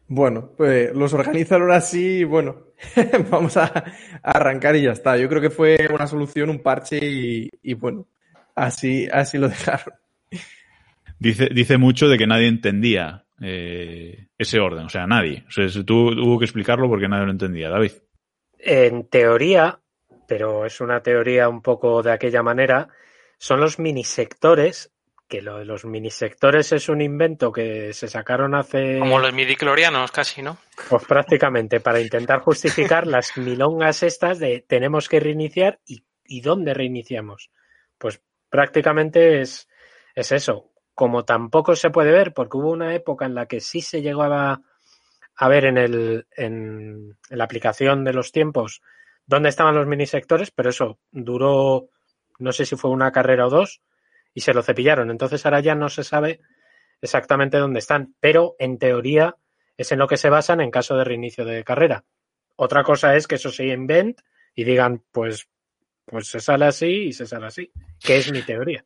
Bueno, 0.07 0.51
pues 0.55 0.93
los 0.93 1.13
organizaron 1.15 1.71
así, 1.71 2.23
bueno, 2.23 2.67
vamos 3.31 3.57
a, 3.57 3.63
a, 3.65 3.83
arrancar 4.21 4.75
y 4.75 4.83
ya 4.83 4.91
está. 4.91 5.17
Yo 5.17 5.27
creo 5.27 5.41
que 5.41 5.49
fue 5.49 5.87
una 5.91 6.05
solución, 6.05 6.51
un 6.51 6.59
parche 6.59 6.99
y, 7.01 7.49
y 7.63 7.73
bueno, 7.73 8.05
así, 8.53 9.07
así 9.11 9.39
lo 9.39 9.49
dejaron. 9.49 9.95
Dice, 11.17 11.49
dice 11.51 11.77
mucho 11.77 12.07
de 12.07 12.19
que 12.19 12.27
nadie 12.27 12.47
entendía 12.47 13.25
eh, 13.41 14.27
ese 14.37 14.59
orden, 14.59 14.85
o 14.85 14.89
sea, 14.89 15.07
nadie. 15.07 15.43
O 15.47 15.51
sea, 15.51 15.67
tú 15.83 16.09
hubo 16.09 16.37
que 16.39 16.45
explicarlo 16.45 16.87
porque 16.87 17.07
nadie 17.07 17.25
lo 17.25 17.31
entendía. 17.31 17.69
David. 17.69 17.91
En 18.59 19.09
teoría, 19.09 19.79
pero 20.27 20.65
es 20.65 20.79
una 20.79 21.01
teoría 21.01 21.49
un 21.49 21.61
poco 21.61 22.01
de 22.03 22.11
aquella 22.11 22.43
manera, 22.43 22.87
son 23.37 23.59
los 23.59 23.79
minisectores, 23.79 24.93
que 25.27 25.41
lo 25.41 25.57
de 25.57 25.65
los 25.65 25.85
minisectores 25.85 26.71
es 26.73 26.89
un 26.89 27.01
invento 27.01 27.51
que 27.51 27.93
se 27.93 28.07
sacaron 28.07 28.53
hace... 28.53 28.99
Como 28.99 29.17
los 29.17 29.33
midiclorianos 29.33 30.11
casi, 30.11 30.41
¿no? 30.41 30.57
Pues 30.89 31.05
prácticamente, 31.05 31.79
para 31.79 31.99
intentar 31.99 32.41
justificar 32.41 33.07
las 33.07 33.37
milongas 33.37 34.03
estas 34.03 34.39
de 34.39 34.63
tenemos 34.67 35.09
que 35.09 35.19
reiniciar 35.19 35.79
y, 35.85 36.03
y 36.25 36.41
dónde 36.41 36.73
reiniciamos. 36.73 37.49
Pues 37.97 38.21
prácticamente 38.49 39.41
es, 39.41 39.67
es 40.13 40.31
eso. 40.31 40.70
Como 41.01 41.25
tampoco 41.25 41.75
se 41.75 41.89
puede 41.89 42.11
ver, 42.11 42.31
porque 42.31 42.57
hubo 42.57 42.69
una 42.69 42.93
época 42.93 43.25
en 43.25 43.33
la 43.33 43.47
que 43.47 43.59
sí 43.59 43.81
se 43.81 44.03
llegaba 44.03 44.61
a 45.35 45.47
ver 45.47 45.65
en, 45.65 45.79
el, 45.79 46.27
en, 46.37 47.17
la 47.31 47.43
aplicación 47.43 48.03
de 48.03 48.13
los 48.13 48.31
tiempos 48.31 48.83
dónde 49.25 49.49
estaban 49.49 49.73
los 49.73 49.87
minisectores, 49.87 50.51
pero 50.51 50.69
eso 50.69 50.99
duró, 51.09 51.89
no 52.37 52.51
sé 52.51 52.67
si 52.67 52.75
fue 52.75 52.91
una 52.91 53.11
carrera 53.11 53.47
o 53.47 53.49
dos, 53.49 53.81
y 54.35 54.41
se 54.41 54.53
lo 54.53 54.61
cepillaron. 54.61 55.09
Entonces 55.09 55.43
ahora 55.43 55.59
ya 55.59 55.73
no 55.73 55.89
se 55.89 56.03
sabe 56.03 56.39
exactamente 57.01 57.57
dónde 57.57 57.79
están, 57.79 58.13
pero 58.19 58.55
en 58.59 58.77
teoría 58.77 59.37
es 59.77 59.91
en 59.91 59.97
lo 59.97 60.07
que 60.07 60.17
se 60.17 60.29
basan 60.29 60.61
en 60.61 60.69
caso 60.69 60.95
de 60.97 61.03
reinicio 61.03 61.45
de 61.45 61.63
carrera. 61.63 62.05
Otra 62.57 62.83
cosa 62.83 63.15
es 63.15 63.25
que 63.25 63.35
eso 63.37 63.49
se 63.49 63.65
invent 63.65 64.21
y 64.53 64.65
digan, 64.65 65.03
pues, 65.11 65.49
pues 66.05 66.27
se 66.27 66.39
sale 66.39 66.65
así 66.65 67.05
y 67.05 67.13
se 67.13 67.25
sale 67.25 67.47
así, 67.47 67.71
que 67.99 68.19
es 68.19 68.31
mi 68.31 68.43
teoría. 68.43 68.85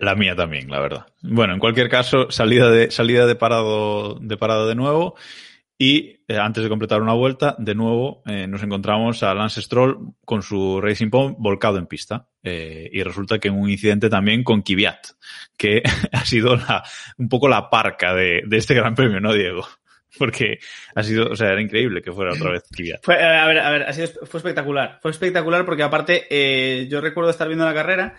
La 0.00 0.14
mía 0.14 0.34
también, 0.34 0.68
la 0.70 0.80
verdad. 0.80 1.06
Bueno, 1.22 1.54
en 1.54 1.58
cualquier 1.58 1.88
caso, 1.88 2.30
salida 2.30 2.70
de, 2.70 2.90
salida 2.90 3.26
de 3.26 3.34
parado, 3.34 4.18
de 4.20 4.36
parado 4.36 4.68
de 4.68 4.74
nuevo. 4.74 5.14
Y 5.78 6.20
eh, 6.28 6.38
antes 6.38 6.62
de 6.62 6.68
completar 6.68 7.02
una 7.02 7.14
vuelta, 7.14 7.56
de 7.58 7.74
nuevo 7.74 8.22
eh, 8.26 8.46
nos 8.46 8.62
encontramos 8.62 9.22
a 9.24 9.34
Lance 9.34 9.60
Stroll 9.62 10.14
con 10.24 10.42
su 10.42 10.80
Racing 10.80 11.10
Point 11.10 11.36
volcado 11.38 11.78
en 11.78 11.86
pista. 11.86 12.28
Eh, 12.42 12.88
y 12.92 13.02
resulta 13.02 13.38
que 13.38 13.50
un 13.50 13.68
incidente 13.68 14.08
también 14.08 14.44
con 14.44 14.62
Kvyat, 14.62 15.08
que 15.56 15.82
ha 16.12 16.24
sido 16.24 16.56
la, 16.56 16.84
un 17.18 17.28
poco 17.28 17.48
la 17.48 17.68
parca 17.68 18.14
de, 18.14 18.42
de, 18.46 18.56
este 18.56 18.74
gran 18.74 18.94
premio, 18.94 19.20
¿no, 19.20 19.32
Diego? 19.32 19.66
Porque 20.18 20.58
ha 20.94 21.02
sido, 21.02 21.30
o 21.30 21.36
sea, 21.36 21.52
era 21.52 21.60
increíble 21.60 22.02
que 22.02 22.12
fuera 22.12 22.32
otra 22.32 22.50
vez 22.52 22.64
Kvyat. 22.70 23.02
Fue, 23.02 23.14
a 23.14 23.46
ver, 23.46 23.58
a 23.58 23.70
ver, 23.70 23.82
ha 23.82 23.92
sido, 23.92 24.08
fue 24.26 24.38
espectacular. 24.38 24.98
Fue 25.00 25.10
espectacular 25.10 25.64
porque 25.64 25.82
aparte, 25.82 26.26
eh, 26.30 26.86
yo 26.88 27.00
recuerdo 27.00 27.30
estar 27.30 27.48
viendo 27.48 27.64
la 27.64 27.74
carrera, 27.74 28.14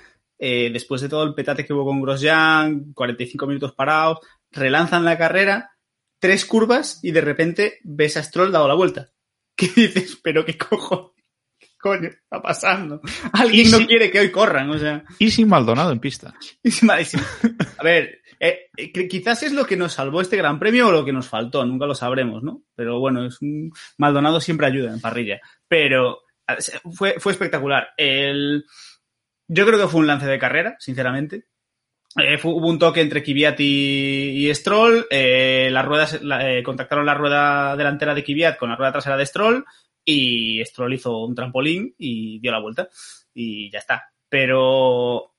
eh, 0.46 0.70
después 0.74 1.00
de 1.00 1.08
todo 1.08 1.24
el 1.24 1.34
petate 1.34 1.66
que 1.66 1.72
hubo 1.72 1.86
con 1.86 2.02
Grosjean, 2.02 2.92
45 2.92 3.48
minutos 3.48 3.72
parados, 3.72 4.20
relanzan 4.52 5.06
la 5.06 5.18
carrera, 5.18 5.72
tres 6.20 6.44
curvas 6.44 7.00
y 7.02 7.12
de 7.12 7.22
repente 7.22 7.80
ves 7.86 8.18
a 8.18 8.24
Stroll 8.24 8.52
dado 8.52 8.68
la 8.68 8.74
vuelta. 8.74 9.10
¿Qué 9.56 9.70
dices? 9.74 10.20
Pero 10.22 10.44
qué 10.44 10.58
cojo, 10.58 11.16
qué 11.58 11.68
coño 11.80 12.10
está 12.10 12.42
pasando. 12.42 13.00
Alguien 13.32 13.72
no 13.72 13.88
quiere 13.88 14.12
que 14.12 14.20
hoy 14.20 14.32
corran, 14.32 14.70
o 14.70 14.78
sea. 14.78 15.06
Y 15.18 15.32
sin 15.32 15.48
Maldonado 15.48 15.94
en 15.94 16.02
pista. 16.02 16.34
Y 16.62 16.72
sin, 16.72 16.90
a 16.92 16.98
ver, 17.82 18.20
eh, 18.38 18.70
eh, 18.76 19.08
quizás 19.08 19.44
es 19.44 19.54
lo 19.54 19.66
que 19.66 19.78
nos 19.78 19.94
salvó 19.94 20.20
este 20.20 20.36
Gran 20.36 20.60
Premio 20.60 20.90
o 20.90 20.92
lo 20.92 21.06
que 21.06 21.14
nos 21.14 21.30
faltó, 21.30 21.66
nunca 21.66 21.86
lo 21.86 21.96
sabremos, 21.96 22.44
¿no? 22.44 22.64
Pero 22.76 23.00
bueno, 23.00 23.26
es 23.26 23.42
un 23.42 23.72
Maldonado 23.98 24.42
siempre 24.42 24.68
ayuda 24.68 24.92
en 24.92 25.00
parrilla. 25.00 25.40
Pero 25.70 26.20
fue, 26.94 27.16
fue 27.18 27.32
espectacular. 27.32 27.92
El, 27.96 28.66
yo 29.48 29.66
creo 29.66 29.80
que 29.80 29.88
fue 29.88 30.02
un 30.02 30.08
lance 30.08 30.26
de 30.26 30.40
carrera, 30.40 30.76
sinceramente. 30.80 31.46
Eh, 32.16 32.38
fue, 32.38 32.52
hubo 32.52 32.68
un 32.68 32.78
toque 32.78 33.02
entre 33.02 33.24
Kvyat 33.24 33.60
y, 33.60 34.54
Stroll. 34.54 35.06
Eh, 35.10 35.70
las 35.72 35.86
ruedas, 35.86 36.20
eh, 36.22 36.62
contactaron 36.64 37.06
la 37.06 37.16
rueda 37.16 37.76
delantera 37.76 38.14
de 38.14 38.24
Kvyat 38.24 38.58
con 38.58 38.70
la 38.70 38.76
rueda 38.76 38.92
trasera 38.92 39.18
de 39.18 39.26
Stroll 39.26 39.66
y 40.06 40.64
Stroll 40.66 40.94
hizo 40.94 41.26
un 41.26 41.34
trampolín 41.34 41.96
y 41.98 42.40
dio 42.40 42.52
la 42.52 42.60
vuelta 42.60 42.90
y 43.34 43.72
ya 43.72 43.80
está. 43.80 44.12
Pero 44.30 45.32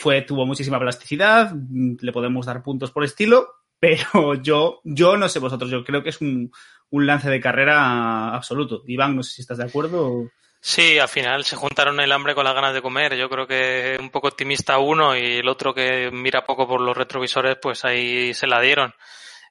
fue, 0.00 0.22
tuvo 0.22 0.44
muchísima 0.44 0.78
plasticidad, 0.78 1.52
le 1.52 2.12
podemos 2.12 2.44
dar 2.46 2.62
puntos 2.62 2.90
por 2.90 3.04
estilo, 3.04 3.48
pero 3.80 4.34
yo, 4.42 4.80
yo 4.84 5.16
no 5.16 5.28
sé 5.28 5.38
vosotros, 5.38 5.70
yo 5.70 5.82
creo 5.82 6.02
que 6.02 6.10
es 6.10 6.20
un, 6.20 6.52
un 6.92 7.06
lance 7.06 7.28
de 7.28 7.40
carrera 7.40 8.34
absoluto. 8.34 8.82
Iván, 8.86 9.16
no 9.16 9.22
sé 9.22 9.32
si 9.32 9.42
estás 9.42 9.58
de 9.58 9.64
acuerdo. 9.64 10.06
O... 10.06 10.30
Sí, 10.64 10.96
al 11.00 11.08
final 11.08 11.44
se 11.44 11.56
juntaron 11.56 11.98
el 11.98 12.12
hambre 12.12 12.36
con 12.36 12.44
las 12.44 12.54
ganas 12.54 12.72
de 12.72 12.80
comer. 12.82 13.16
Yo 13.16 13.28
creo 13.28 13.48
que 13.48 13.96
un 13.98 14.10
poco 14.10 14.28
optimista 14.28 14.78
uno 14.78 15.16
y 15.16 15.38
el 15.38 15.48
otro 15.48 15.74
que 15.74 16.08
mira 16.12 16.44
poco 16.44 16.68
por 16.68 16.80
los 16.80 16.96
retrovisores, 16.96 17.56
pues 17.60 17.84
ahí 17.84 18.32
se 18.32 18.46
la 18.46 18.60
dieron. 18.60 18.94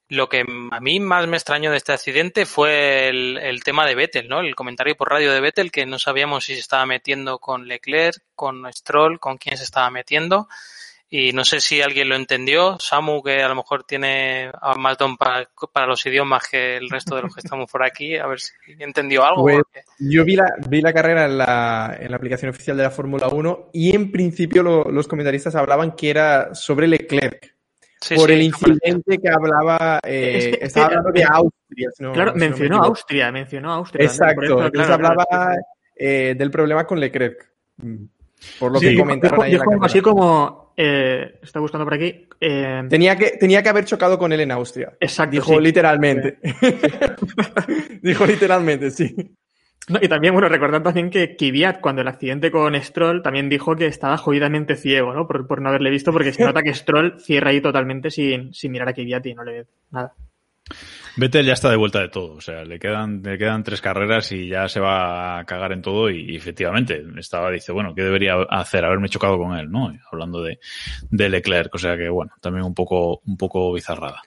Lo 0.07 0.29
que 0.29 0.41
a 0.71 0.79
mí 0.79 0.99
más 1.01 1.27
me 1.27 1.35
extrañó 1.35 1.71
de 1.71 1.77
este 1.77 1.91
accidente 1.91 2.45
fue 2.45 3.09
el, 3.09 3.37
el, 3.37 3.61
tema 3.63 3.85
de 3.85 3.95
Vettel, 3.95 4.29
¿no? 4.29 4.39
El 4.39 4.55
comentario 4.55 4.95
por 4.95 5.09
radio 5.09 5.33
de 5.33 5.41
Vettel 5.41 5.71
que 5.71 5.85
no 5.85 5.99
sabíamos 5.99 6.45
si 6.45 6.53
se 6.53 6.61
estaba 6.61 6.85
metiendo 6.85 7.39
con 7.39 7.67
Leclerc, 7.67 8.23
con 8.33 8.71
Stroll, 8.71 9.19
con 9.19 9.37
quién 9.37 9.57
se 9.57 9.65
estaba 9.65 9.89
metiendo. 9.89 10.47
Y 11.13 11.33
no 11.33 11.43
sé 11.43 11.59
si 11.59 11.81
alguien 11.81 12.07
lo 12.07 12.15
entendió. 12.15 12.77
Samu, 12.79 13.21
que 13.21 13.43
a 13.43 13.49
lo 13.49 13.55
mejor 13.55 13.83
tiene 13.83 14.49
más 14.77 14.97
don 14.97 15.17
para, 15.17 15.45
para, 15.73 15.85
los 15.85 16.05
idiomas 16.05 16.47
que 16.47 16.77
el 16.77 16.89
resto 16.89 17.17
de 17.17 17.23
los 17.23 17.35
que 17.35 17.41
estamos 17.43 17.69
por 17.69 17.83
aquí, 17.83 18.15
a 18.15 18.27
ver 18.27 18.39
si 18.39 18.53
entendió 18.79 19.25
algo. 19.25 19.41
Pues, 19.41 19.61
yo 19.99 20.23
vi 20.23 20.37
la, 20.37 20.55
vi 20.69 20.79
la 20.79 20.93
carrera 20.93 21.25
en 21.25 21.37
la, 21.37 21.97
en 21.99 22.11
la 22.11 22.15
aplicación 22.15 22.49
oficial 22.49 22.77
de 22.77 22.83
la 22.83 22.91
Fórmula 22.91 23.27
1 23.27 23.71
y 23.73 23.93
en 23.93 24.09
principio 24.09 24.63
lo, 24.63 24.85
los 24.85 25.05
comentaristas 25.09 25.53
hablaban 25.55 25.91
que 25.97 26.11
era 26.11 26.55
sobre 26.55 26.87
Leclerc. 26.87 27.57
Sí, 27.99 28.15
por 28.15 28.29
sí, 28.29 28.33
el 28.33 28.41
incidente 28.43 29.17
que 29.19 29.29
hablaba, 29.29 29.99
eh, 30.03 30.37
es 30.37 30.57
que, 30.57 30.65
estaba 30.65 30.85
hablando 30.87 31.11
de 31.11 31.23
Austria. 31.25 31.89
No, 31.99 32.13
claro, 32.13 32.33
mencionó 32.35 32.83
Austria, 32.83 33.31
mencionó 33.33 33.73
Austria. 33.73 34.05
Exacto, 34.05 34.43
eso, 34.43 34.65
entonces 34.65 34.87
claro, 34.87 34.93
hablaba 34.93 35.25
claro. 35.29 35.61
Eh, 35.93 36.35
del 36.37 36.49
problema 36.49 36.87
con 36.87 37.01
Leclerc. 37.01 37.51
Por 38.59 38.71
lo 38.71 38.79
sí, 38.79 38.87
que 38.87 38.97
comentaron 38.97 39.37
dijo, 39.37 39.43
ahí 39.43 39.51
dijo 39.51 39.63
en 39.63 39.69
la 39.69 39.73
algo 39.75 39.85
así 39.85 40.01
como, 40.01 40.60
eh, 40.77 41.39
está 41.41 41.59
buscando 41.59 41.85
por 41.85 41.93
aquí. 41.93 42.27
Eh, 42.39 42.83
tenía, 42.89 43.15
que, 43.15 43.31
tenía 43.31 43.61
que 43.61 43.69
haber 43.69 43.85
chocado 43.85 44.17
con 44.17 44.31
él 44.31 44.39
en 44.39 44.51
Austria. 44.51 44.93
Exacto. 44.99 45.31
Dijo 45.31 45.55
sí. 45.55 45.61
literalmente. 45.61 46.37
dijo 48.01 48.25
literalmente, 48.25 48.91
sí. 48.91 49.15
No, 49.87 49.99
y 50.01 50.07
también, 50.07 50.33
bueno, 50.33 50.47
recordar 50.47 50.83
también 50.83 51.09
que 51.09 51.35
Kvyat, 51.35 51.81
cuando 51.81 52.01
el 52.01 52.07
accidente 52.07 52.51
con 52.51 52.79
Stroll, 52.81 53.23
también 53.23 53.49
dijo 53.49 53.75
que 53.75 53.87
estaba 53.87 54.17
jodidamente 54.17 54.75
ciego, 54.75 55.13
¿no? 55.13 55.27
Por, 55.27 55.47
por 55.47 55.61
no 55.61 55.69
haberle 55.69 55.89
visto, 55.89 56.11
porque 56.13 56.31
se 56.31 56.43
nota 56.45 56.61
que 56.61 56.73
Stroll 56.73 57.19
cierra 57.19 57.49
ahí 57.49 57.61
totalmente 57.61 58.11
sin, 58.11 58.53
sin 58.53 58.71
mirar 58.71 58.89
a 58.89 58.93
Kvyat 58.93 59.25
y 59.25 59.33
no 59.33 59.43
le 59.43 59.51
ve 59.51 59.65
nada. 59.89 60.13
Vettel 61.17 61.45
ya 61.45 61.53
está 61.53 61.69
de 61.69 61.77
vuelta 61.77 61.99
de 61.99 62.09
todo, 62.09 62.33
o 62.33 62.41
sea, 62.41 62.63
le 62.63 62.79
quedan, 62.79 63.21
le 63.21 63.37
quedan 63.37 63.63
tres 63.63 63.81
carreras 63.81 64.31
y 64.31 64.47
ya 64.47 64.67
se 64.67 64.79
va 64.79 65.39
a 65.39 65.45
cagar 65.45 65.71
en 65.71 65.81
todo 65.81 66.09
y, 66.09 66.35
efectivamente 66.35 67.03
estaba, 67.17 67.51
dice, 67.51 67.71
bueno, 67.71 67.93
¿qué 67.93 68.03
debería 68.03 68.35
hacer? 68.49 68.85
Haberme 68.85 69.09
chocado 69.09 69.37
con 69.37 69.57
él, 69.57 69.69
¿no? 69.69 69.93
Hablando 70.11 70.41
de, 70.41 70.59
de 71.09 71.29
Leclerc, 71.29 71.73
o 71.75 71.77
sea 71.77 71.97
que 71.97 72.09
bueno, 72.09 72.31
también 72.41 72.65
un 72.65 72.73
poco, 72.73 73.21
un 73.25 73.37
poco 73.37 73.73
bizarrada. 73.73 74.21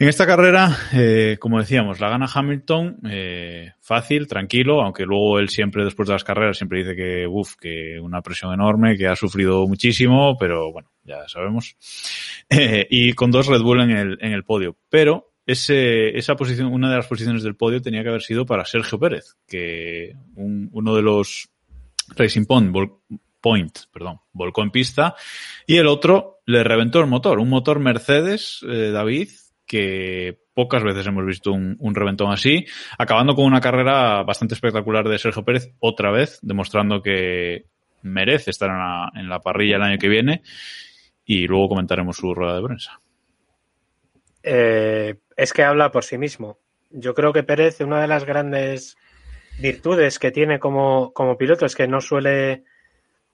En 0.00 0.06
esta 0.06 0.28
carrera, 0.28 0.76
eh, 0.92 1.38
como 1.40 1.58
decíamos, 1.58 1.98
la 1.98 2.08
gana 2.08 2.28
Hamilton, 2.32 3.00
eh, 3.10 3.72
fácil, 3.80 4.28
tranquilo, 4.28 4.80
aunque 4.80 5.04
luego 5.04 5.40
él 5.40 5.48
siempre, 5.48 5.82
después 5.82 6.06
de 6.06 6.12
las 6.12 6.22
carreras, 6.22 6.56
siempre 6.56 6.84
dice 6.84 6.94
que, 6.94 7.26
uff, 7.26 7.56
que 7.56 7.98
una 8.00 8.22
presión 8.22 8.54
enorme, 8.54 8.96
que 8.96 9.08
ha 9.08 9.16
sufrido 9.16 9.66
muchísimo, 9.66 10.36
pero 10.38 10.70
bueno, 10.72 10.88
ya 11.04 11.26
sabemos. 11.28 11.76
Eh, 12.50 12.86
y 12.88 13.12
con 13.12 13.30
dos 13.30 13.46
Red 13.46 13.60
Bull 13.60 13.82
en 13.82 13.90
el, 13.90 14.18
en 14.22 14.32
el 14.32 14.42
podio. 14.42 14.74
Pero 14.88 15.27
ese, 15.48 16.16
esa 16.18 16.36
posición, 16.36 16.70
una 16.70 16.90
de 16.90 16.96
las 16.96 17.06
posiciones 17.06 17.42
del 17.42 17.56
podio 17.56 17.80
tenía 17.80 18.02
que 18.02 18.10
haber 18.10 18.20
sido 18.20 18.44
para 18.44 18.66
Sergio 18.66 18.98
Pérez, 18.98 19.34
que 19.48 20.14
un, 20.34 20.68
uno 20.72 20.94
de 20.94 21.00
los 21.00 21.48
Racing 22.14 22.44
Point, 22.44 22.70
Point, 23.40 23.78
perdón, 23.90 24.20
volcó 24.32 24.62
en 24.62 24.70
pista, 24.70 25.14
y 25.66 25.78
el 25.78 25.86
otro 25.86 26.40
le 26.44 26.62
reventó 26.62 27.00
el 27.00 27.06
motor, 27.06 27.38
un 27.38 27.48
motor 27.48 27.78
Mercedes, 27.78 28.60
eh, 28.68 28.90
David, 28.90 29.30
que 29.64 30.38
pocas 30.52 30.82
veces 30.82 31.06
hemos 31.06 31.24
visto 31.24 31.52
un, 31.52 31.76
un, 31.80 31.94
reventón 31.94 32.30
así, 32.30 32.66
acabando 32.98 33.34
con 33.34 33.46
una 33.46 33.62
carrera 33.62 34.22
bastante 34.24 34.52
espectacular 34.52 35.08
de 35.08 35.18
Sergio 35.18 35.46
Pérez, 35.46 35.72
otra 35.78 36.10
vez, 36.10 36.40
demostrando 36.42 37.00
que 37.00 37.64
merece 38.02 38.50
estar 38.50 38.68
en 38.68 38.76
la, 38.76 39.12
en 39.14 39.28
la 39.30 39.40
parrilla 39.40 39.76
el 39.76 39.82
año 39.82 39.98
que 39.98 40.08
viene, 40.08 40.42
y 41.24 41.46
luego 41.46 41.70
comentaremos 41.70 42.18
su 42.18 42.34
rueda 42.34 42.56
de 42.56 42.62
prensa. 42.62 43.00
Eh, 44.42 45.16
es 45.36 45.52
que 45.52 45.64
habla 45.64 45.90
por 45.90 46.04
sí 46.04 46.18
mismo. 46.18 46.58
Yo 46.90 47.14
creo 47.14 47.32
que 47.32 47.42
Pérez, 47.42 47.80
una 47.80 48.00
de 48.00 48.08
las 48.08 48.24
grandes 48.24 48.96
virtudes 49.60 50.18
que 50.18 50.30
tiene 50.30 50.58
como, 50.58 51.12
como 51.12 51.36
piloto 51.36 51.66
es 51.66 51.74
que 51.74 51.88
no 51.88 52.00
suele 52.00 52.64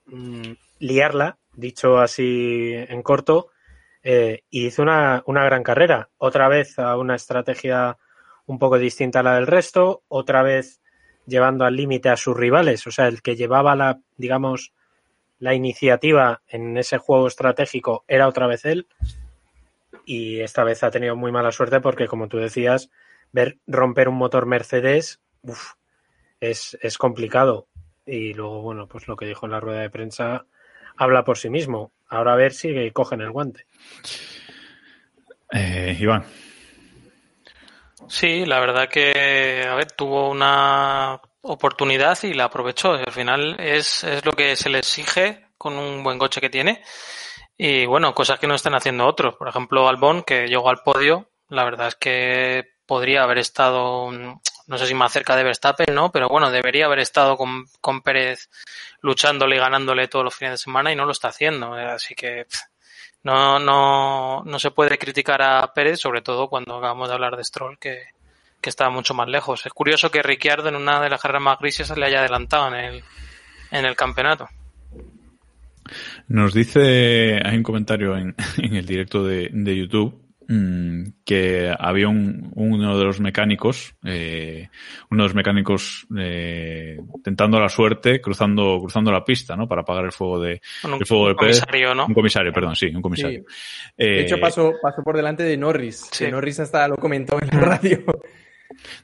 mmm, 0.05 0.53
liarla, 0.79 1.37
dicho 1.53 1.99
así 1.99 2.73
en 2.73 3.01
corto, 3.01 3.49
eh, 4.03 4.43
y 4.49 4.67
hizo 4.67 4.81
una, 4.81 5.23
una, 5.25 5.43
gran 5.45 5.63
carrera. 5.63 6.09
Otra 6.17 6.47
vez 6.47 6.77
a 6.79 6.97
una 6.97 7.15
estrategia 7.15 7.97
un 8.45 8.59
poco 8.59 8.77
distinta 8.77 9.21
a 9.21 9.23
la 9.23 9.35
del 9.35 9.47
resto, 9.47 10.03
otra 10.07 10.43
vez 10.43 10.81
llevando 11.25 11.65
al 11.65 11.75
límite 11.75 12.09
a 12.09 12.17
sus 12.17 12.37
rivales, 12.37 12.85
o 12.85 12.91
sea, 12.91 13.07
el 13.07 13.23
que 13.23 13.35
llevaba 13.35 13.75
la, 13.75 13.99
digamos, 14.15 14.73
la 15.39 15.55
iniciativa 15.55 16.43
en 16.47 16.77
ese 16.77 16.99
juego 16.99 17.27
estratégico 17.27 18.05
era 18.07 18.27
otra 18.27 18.45
vez 18.45 18.65
él 18.65 18.87
y 20.05 20.39
esta 20.41 20.63
vez 20.63 20.83
ha 20.83 20.91
tenido 20.91 21.15
muy 21.15 21.31
mala 21.31 21.51
suerte 21.51 21.81
porque, 21.81 22.07
como 22.07 22.27
tú 22.27 22.37
decías, 22.37 22.89
ver 23.31 23.57
romper 23.67 24.07
un 24.07 24.15
motor 24.15 24.45
Mercedes 24.45 25.19
uf, 25.41 25.73
es, 26.39 26.77
es 26.81 26.97
complicado. 26.97 27.67
y 28.05 28.33
luego, 28.33 28.61
bueno, 28.61 28.87
pues 28.87 29.07
lo 29.07 29.15
que 29.15 29.25
dijo 29.25 29.45
en 29.45 29.51
la 29.51 29.59
rueda 29.59 29.81
de 29.81 29.89
prensa 29.89 30.45
habla 30.97 31.23
por 31.23 31.37
sí 31.37 31.49
mismo. 31.49 31.91
Ahora 32.07 32.33
a 32.33 32.37
ver 32.37 32.53
si 32.53 32.91
cogen 32.91 33.21
el 33.21 33.31
guante. 33.31 33.65
Eh, 35.51 35.97
Iván. 35.99 36.25
Sí, 38.07 38.45
la 38.45 38.59
verdad 38.59 38.87
que, 38.87 39.65
a 39.67 39.75
ver, 39.75 39.91
tuvo 39.91 40.29
una 40.29 41.19
oportunidad 41.41 42.17
y 42.23 42.33
la 42.33 42.45
aprovechó. 42.45 42.91
Al 42.91 43.11
final 43.11 43.57
es, 43.59 44.03
es 44.03 44.23
lo 44.25 44.33
que 44.33 44.55
se 44.55 44.69
le 44.69 44.79
exige 44.79 45.47
con 45.57 45.77
un 45.77 46.03
buen 46.03 46.19
coche 46.19 46.41
que 46.41 46.49
tiene. 46.49 46.83
Y 47.57 47.85
bueno, 47.85 48.13
cosas 48.13 48.39
que 48.39 48.47
no 48.47 48.55
están 48.55 48.75
haciendo 48.75 49.05
otros. 49.05 49.35
Por 49.35 49.47
ejemplo, 49.47 49.87
Albon, 49.87 50.23
que 50.23 50.47
llegó 50.47 50.69
al 50.69 50.83
podio, 50.83 51.29
la 51.49 51.63
verdad 51.63 51.87
es 51.87 51.95
que 51.95 52.75
podría 52.85 53.23
haber 53.23 53.37
estado, 53.37 54.11
no 54.11 54.77
sé 54.77 54.87
si 54.87 54.93
más 54.93 55.11
cerca 55.13 55.35
de 55.35 55.43
Verstappen, 55.43 55.93
¿no? 55.93 56.11
Pero 56.11 56.27
bueno, 56.27 56.51
debería 56.51 56.85
haber 56.85 56.99
estado 56.99 57.37
con, 57.37 57.65
con 57.81 58.01
Pérez 58.01 58.49
luchándole 59.01 59.55
y 59.55 59.59
ganándole 59.59 60.07
todos 60.07 60.25
los 60.25 60.35
fines 60.35 60.53
de 60.53 60.57
semana 60.57 60.91
y 60.91 60.95
no 60.95 61.05
lo 61.05 61.11
está 61.11 61.29
haciendo. 61.29 61.73
Así 61.73 62.13
que 62.13 62.45
no, 63.23 63.57
no, 63.59 64.43
no 64.43 64.59
se 64.59 64.71
puede 64.71 64.97
criticar 64.97 65.41
a 65.41 65.73
Pérez, 65.73 65.99
sobre 65.99 66.21
todo 66.21 66.49
cuando 66.49 66.77
acabamos 66.77 67.07
de 67.07 67.13
hablar 67.15 67.37
de 67.37 67.43
Stroll, 67.43 67.79
que, 67.79 68.03
que 68.61 68.69
está 68.69 68.89
mucho 68.89 69.13
más 69.13 69.27
lejos. 69.27 69.65
Es 69.65 69.73
curioso 69.73 70.11
que 70.11 70.21
Ricciardo 70.21 70.69
en 70.69 70.75
una 70.75 70.99
de 71.01 71.09
las 71.09 71.21
carreras 71.21 71.41
más 71.41 71.59
grises 71.59 71.95
le 71.97 72.05
haya 72.05 72.19
adelantado 72.19 72.67
en 72.67 72.75
el, 72.75 73.03
en 73.71 73.85
el 73.85 73.95
campeonato. 73.95 74.49
Nos 76.27 76.53
dice, 76.53 77.39
hay 77.43 77.57
un 77.57 77.63
comentario 77.63 78.17
en, 78.17 78.35
en 78.57 78.75
el 78.75 78.85
directo 78.85 79.23
de, 79.23 79.49
de 79.51 79.77
YouTube 79.77 80.25
Mm, 80.47 81.05
que 81.25 81.73
había 81.77 82.07
un, 82.07 82.51
uno 82.53 82.97
de 82.99 83.03
los 83.03 83.19
mecánicos, 83.19 83.95
eh, 84.03 84.69
uno 85.09 85.23
de 85.23 85.29
los 85.29 85.35
mecánicos 85.35 86.05
eh, 86.15 86.99
tentando 87.23 87.59
la 87.59 87.67
suerte, 87.67 88.21
cruzando, 88.21 88.79
cruzando 88.79 89.11
la 89.11 89.25
pista, 89.25 89.55
¿no? 89.55 89.67
Para 89.67 89.81
apagar 89.81 90.05
el 90.05 90.11
fuego 90.11 90.39
de, 90.39 90.61
un, 90.83 90.93
el 90.99 91.05
fuego 91.05 91.23
un 91.23 91.29
de 91.29 91.35
Pérez. 91.35 91.59
comisario, 91.61 91.95
¿no? 91.95 92.05
Un 92.05 92.13
comisario, 92.13 92.53
perdón, 92.53 92.75
sí, 92.75 92.87
un 92.93 93.01
comisario. 93.01 93.43
Sí. 93.47 93.95
De 93.97 94.21
hecho, 94.21 94.35
Eh, 94.35 94.39
pasó, 94.41 94.73
pasó 94.79 95.01
por 95.03 95.15
delante 95.15 95.41
de 95.41 95.57
Norris. 95.57 96.07
Sí. 96.11 96.25
Que 96.25 96.31
Norris 96.31 96.59
hasta 96.59 96.87
lo 96.87 96.97
comentó 96.97 97.39
en 97.41 97.47
la 97.47 97.59
radio. 97.59 98.03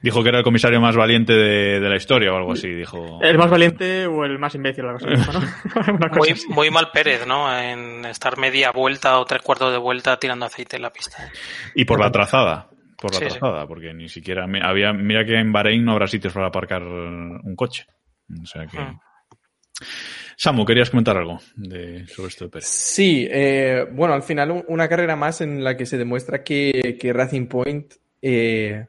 Dijo 0.02 0.21
que 0.24 0.30
era 0.30 0.39
el 0.39 0.43
comisario 0.43 0.82
más 0.82 0.95
valiente 0.95 1.34
de, 1.34 1.80
de 1.80 1.89
la 1.89 1.95
historia 1.95 2.34
o 2.34 2.38
algo 2.38 2.54
así, 2.54 2.67
dijo. 2.69 3.19
El 3.21 3.38
más 3.38 3.50
valiente 3.50 4.06
o 4.08 4.26
el 4.26 4.38
más 4.39 4.54
imbécil, 4.56 4.86
algo 4.86 4.97
así, 4.97 5.08
¿no? 5.08 5.93
Una 5.95 6.10
cosa 6.10 6.19
Muy, 6.19 6.30
así. 6.30 6.47
muy 6.50 6.69
mal 6.71 6.89
Pérez, 6.93 7.26
¿no? 7.28 7.58
En 7.58 8.04
estar 8.06 8.38
media 8.38 8.71
vuelta 8.71 9.19
o 9.19 9.26
tres 9.26 9.41
cuartos 9.41 9.71
de 9.71 9.78
vuelta 9.78 10.17
tirando 10.17 10.45
aceite 10.45 10.76
en 10.78 10.82
la 10.82 10.91
pista. 10.91 11.17
Y 11.76 11.86
por 11.86 12.00
la 12.00 12.12
trazada. 12.12 12.69
Por 12.97 13.12
la 13.13 13.19
Sí, 13.19 13.26
sí. 13.26 13.30
trazada, 13.39 13.67
porque 13.67 13.93
ni 13.93 14.10
siquiera 14.10 14.45
había, 14.63 14.93
mira 14.93 15.26
que 15.26 15.36
en 15.39 15.52
Bahrein 15.52 15.84
no 15.86 15.93
habrá 15.93 16.08
sitios 16.08 16.34
para 16.34 16.47
aparcar 16.47 16.84
un 16.84 17.56
coche. 17.56 17.86
O 18.41 18.45
sea 18.45 18.65
que. 18.67 18.78
Hmm. 18.80 19.00
Samu, 20.38 20.65
querías 20.65 20.89
comentar 20.89 21.17
algo 21.17 21.39
de, 21.56 22.08
sobre 22.08 22.30
esto 22.30 22.45
de 22.45 22.52
Pérez. 22.52 22.67
Sí, 22.67 23.28
eh, 23.30 23.86
bueno, 23.91 24.13
al 24.13 24.24
final 24.24 24.52
un- 24.52 24.65
una 24.67 24.88
carrera 24.88 25.15
más 25.15 25.41
en 25.41 25.63
la 25.63 25.78
que 25.78 25.86
se 25.86 25.97
demuestra 25.97 26.43
que, 26.43 26.97
que 27.00 27.13
Racing 27.13 27.47
Point, 27.47 27.93
eh, 28.21 28.88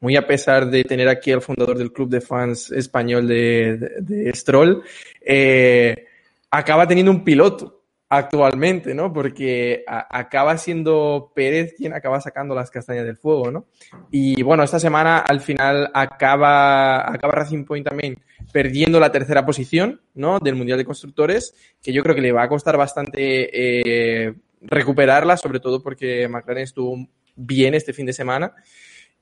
muy 0.00 0.16
a 0.16 0.26
pesar 0.26 0.68
de 0.70 0.84
tener 0.84 1.08
aquí 1.08 1.32
al 1.32 1.40
fundador 1.42 1.78
del 1.78 1.92
club 1.92 2.08
de 2.10 2.20
fans 2.20 2.70
español 2.72 3.26
de, 3.26 3.78
de- 4.00 4.32
Stroll, 4.34 4.82
eh, 5.20 6.06
acaba 6.50 6.86
teniendo 6.86 7.10
un 7.12 7.24
piloto 7.24 7.80
actualmente, 8.08 8.94
¿no? 8.94 9.12
Porque 9.12 9.82
acaba 9.86 10.56
siendo 10.58 11.32
Pérez 11.34 11.74
quien 11.76 11.94
acaba 11.94 12.20
sacando 12.20 12.54
las 12.54 12.70
castañas 12.70 13.06
del 13.06 13.16
fuego, 13.16 13.50
¿no? 13.50 13.66
Y 14.10 14.40
bueno, 14.42 14.62
esta 14.62 14.78
semana 14.78 15.18
al 15.18 15.40
final 15.40 15.90
acaba, 15.94 17.10
acaba 17.12 17.32
Racing 17.32 17.64
Point 17.64 17.88
también 17.88 18.18
perdiendo 18.52 19.00
la 19.00 19.10
tercera 19.10 19.44
posición, 19.44 20.00
¿no? 20.14 20.38
Del 20.38 20.54
Mundial 20.54 20.78
de 20.78 20.84
Constructores, 20.84 21.54
que 21.82 21.92
yo 21.92 22.02
creo 22.04 22.14
que 22.14 22.20
le 22.20 22.30
va 22.30 22.44
a 22.44 22.48
costar 22.48 22.76
bastante 22.76 24.28
eh, 24.28 24.34
recuperarla, 24.60 25.36
sobre 25.36 25.58
todo 25.58 25.82
porque 25.82 26.28
McLaren 26.28 26.62
estuvo 26.64 26.96
bien 27.34 27.74
este 27.74 27.92
fin 27.92 28.06
de 28.06 28.12
semana. 28.12 28.54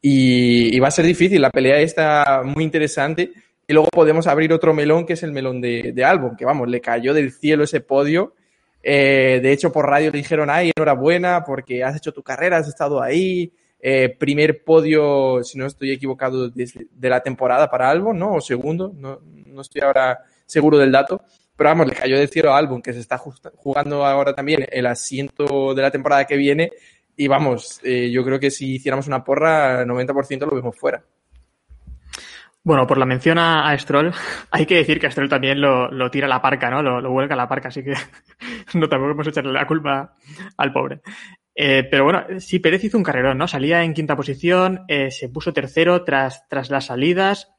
Y, 0.05 0.79
va 0.81 0.89
a 0.89 0.91
ser 0.91 1.05
difícil, 1.05 1.41
la 1.41 1.51
pelea 1.51 1.79
está 1.79 2.43
muy 2.45 2.65
interesante. 2.65 3.31
Y 3.67 3.73
luego 3.73 3.89
podemos 3.89 4.27
abrir 4.27 4.53
otro 4.53 4.75
melón, 4.75 5.07
que 5.07 5.13
es 5.13 5.23
el 5.23 5.31
melón 5.31 5.61
de, 5.61 5.93
de 5.95 6.05
Albon, 6.05 6.37
que 6.37 6.45
vamos, 6.45 6.69
le 6.69 6.81
cayó 6.81 7.15
del 7.15 7.31
cielo 7.33 7.63
ese 7.63 7.81
podio. 7.81 8.35
Eh, 8.83 9.39
de 9.41 9.53
hecho, 9.53 9.73
por 9.73 9.87
radio 9.87 10.11
le 10.11 10.19
dijeron, 10.19 10.51
ay, 10.51 10.73
enhorabuena, 10.75 11.45
porque 11.45 11.85
has 11.85 11.97
hecho 11.97 12.13
tu 12.13 12.23
carrera, 12.23 12.59
has 12.59 12.69
estado 12.69 13.01
ahí. 13.01 13.53
Eh, 13.81 14.15
primer 14.19 14.65
podio, 14.65 15.43
si 15.45 15.57
no 15.57 15.67
estoy 15.67 15.93
equivocado, 15.93 16.49
de, 16.49 16.69
la 17.01 17.21
temporada 17.23 17.71
para 17.71 17.89
Albon, 17.91 18.19
¿no? 18.19 18.35
O 18.35 18.41
segundo, 18.41 18.93
no, 18.97 19.21
no 19.23 19.61
estoy 19.61 19.83
ahora 19.83 20.19
seguro 20.47 20.79
del 20.79 20.91
dato. 20.91 21.23
Pero 21.57 21.71
vamos, 21.71 21.87
le 21.87 21.95
cayó 21.95 22.19
del 22.19 22.29
cielo 22.29 22.53
a 22.53 22.59
Albon, 22.59 22.83
que 22.83 22.93
se 22.93 23.01
está 23.01 23.19
jugando 23.19 24.05
ahora 24.05 24.35
también 24.35 24.67
el 24.71 24.87
asiento 24.87 25.75
de 25.75 25.83
la 25.83 25.91
temporada 25.93 26.25
que 26.25 26.37
viene. 26.37 26.73
Y 27.17 27.29
vamos, 27.29 27.81
eh, 27.83 28.11
yo 28.11 28.25
creo 28.25 28.41
que 28.41 28.51
si 28.51 28.75
hiciéramos 28.75 29.07
una 29.07 29.23
porra, 29.23 29.85
90% 29.85 30.47
lo 30.47 30.57
vemos 30.57 30.77
fuera. 30.77 31.05
Bueno, 32.65 32.87
por 32.87 32.97
la 32.97 33.07
mención 33.07 33.39
a, 33.39 33.77
Stroll, 33.77 34.13
hay 34.51 34.67
que 34.67 34.77
decir 34.77 35.01
que 35.01 35.11
Stroll 35.11 35.29
también 35.29 35.61
lo, 35.61 35.91
lo 35.91 36.11
tira 36.11 36.27
a 36.27 36.31
la 36.31 36.41
parca, 36.41 36.71
¿no? 36.71 36.83
Lo, 36.83 37.01
lo 37.01 37.11
vuelca 37.11 37.35
a 37.35 37.37
la 37.37 37.49
parca, 37.49 37.69
así 37.69 37.83
que 37.83 37.95
no 38.75 38.89
tampoco 38.89 39.13
hemos 39.13 39.27
echarle 39.27 39.53
la 39.53 39.67
culpa 39.67 40.15
al 40.57 40.73
pobre. 40.73 41.01
Eh, 41.55 41.87
pero 41.91 42.05
bueno, 42.05 42.25
sí, 42.39 42.61
Pérez 42.61 42.85
hizo 42.85 42.97
un 42.97 43.05
carrerón, 43.05 43.37
¿no? 43.37 43.47
Salía 43.47 43.83
en 43.83 43.95
quinta 43.95 44.17
posición, 44.17 44.85
eh, 44.89 45.11
se 45.11 45.29
puso 45.29 45.53
tercero 45.53 46.03
tras, 46.05 46.49
tras 46.49 46.71
las 46.71 46.87
salidas 46.87 47.53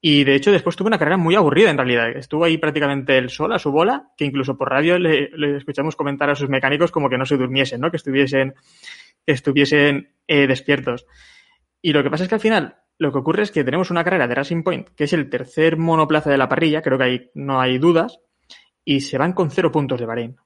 y 0.00 0.22
de 0.24 0.36
hecho 0.36 0.52
después 0.52 0.76
tuvo 0.76 0.86
una 0.88 0.98
carrera 0.98 1.16
muy 1.16 1.34
aburrida 1.34 1.70
en 1.70 1.76
realidad. 1.76 2.10
Estuvo 2.10 2.44
ahí 2.44 2.58
prácticamente 2.58 3.16
él 3.16 3.30
solo 3.30 3.54
a 3.54 3.58
su 3.58 3.72
bola, 3.72 4.10
que 4.16 4.26
incluso 4.26 4.56
por 4.56 4.70
radio 4.70 4.98
le, 4.98 5.56
escuchamos 5.56 5.96
comentar 5.96 6.30
a 6.30 6.34
sus 6.34 6.48
mecánicos 6.48 6.92
como 6.92 7.08
que 7.08 7.18
no 7.18 7.24
se 7.24 7.36
durmiesen, 7.36 7.80
¿no? 7.80 7.90
Que 7.90 7.96
estuviesen, 7.96 8.54
estuviesen 9.32 10.14
eh, 10.26 10.46
despiertos. 10.46 11.06
Y 11.80 11.92
lo 11.92 12.02
que 12.02 12.10
pasa 12.10 12.24
es 12.24 12.28
que 12.28 12.34
al 12.34 12.40
final 12.40 12.76
lo 12.98 13.12
que 13.12 13.18
ocurre 13.18 13.42
es 13.42 13.52
que 13.52 13.64
tenemos 13.64 13.90
una 13.90 14.02
carrera 14.02 14.26
de 14.26 14.34
Racing 14.34 14.62
Point, 14.62 14.88
que 14.90 15.04
es 15.04 15.12
el 15.12 15.30
tercer 15.30 15.76
monoplaza 15.76 16.30
de 16.30 16.38
la 16.38 16.48
parrilla, 16.48 16.82
creo 16.82 16.98
que 16.98 17.04
ahí 17.04 17.30
no 17.34 17.60
hay 17.60 17.78
dudas, 17.78 18.18
y 18.84 19.00
se 19.00 19.18
van 19.18 19.34
con 19.34 19.50
cero 19.50 19.70
puntos 19.70 20.00
de 20.00 20.06
Bahrein. 20.06 20.36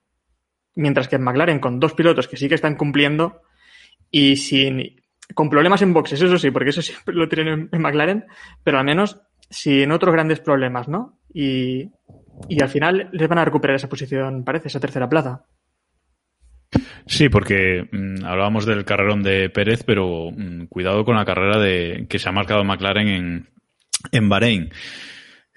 Mientras 0.75 1.09
que 1.09 1.17
en 1.17 1.23
McLaren, 1.23 1.61
con 1.61 1.81
dos 1.81 1.95
pilotos 1.95 2.29
que 2.29 2.37
sí 2.37 2.49
que 2.49 2.55
están 2.55 2.77
cumpliendo 2.77 3.43
y 4.11 4.37
sin, 4.37 5.01
con 5.35 5.49
problemas 5.49 5.81
en 5.83 5.95
boxes, 5.95 6.21
eso 6.21 6.39
sí, 6.39 6.51
porque 6.51 6.71
eso 6.71 6.83
siempre 6.83 7.15
lo 7.15 7.29
tienen 7.29 7.49
en, 7.49 7.69
en 7.73 7.81
McLaren, 7.81 8.27
pero 8.63 8.79
al 8.79 8.85
menos 8.85 9.21
sin 9.49 9.93
otros 9.93 10.13
grandes 10.13 10.41
problemas, 10.41 10.89
¿no? 10.89 11.19
Y, 11.33 11.91
y 12.49 12.63
al 12.63 12.69
final 12.69 13.09
les 13.13 13.29
van 13.29 13.39
a 13.39 13.45
recuperar 13.45 13.77
esa 13.77 13.89
posición, 13.89 14.45
parece, 14.45 14.69
esa 14.69 14.81
tercera 14.81 15.09
plaza. 15.09 15.47
Sí, 17.07 17.29
porque 17.29 17.89
mm, 17.91 18.25
hablábamos 18.25 18.67
del 18.67 18.85
carrerón 18.85 19.23
de 19.23 19.51
Pérez, 19.51 19.83
pero 19.85 20.31
mm, 20.31 20.67
cuidado 20.67 21.05
con 21.05 21.17
la 21.17 21.25
carrera 21.25 21.59
de 21.59 22.07
que 22.09 22.19
se 22.19 22.29
ha 22.29 22.33
marcado 22.33 22.65
McLaren 22.65 23.09
en, 23.09 23.49
en 24.13 24.29
Bahrein. 24.29 24.71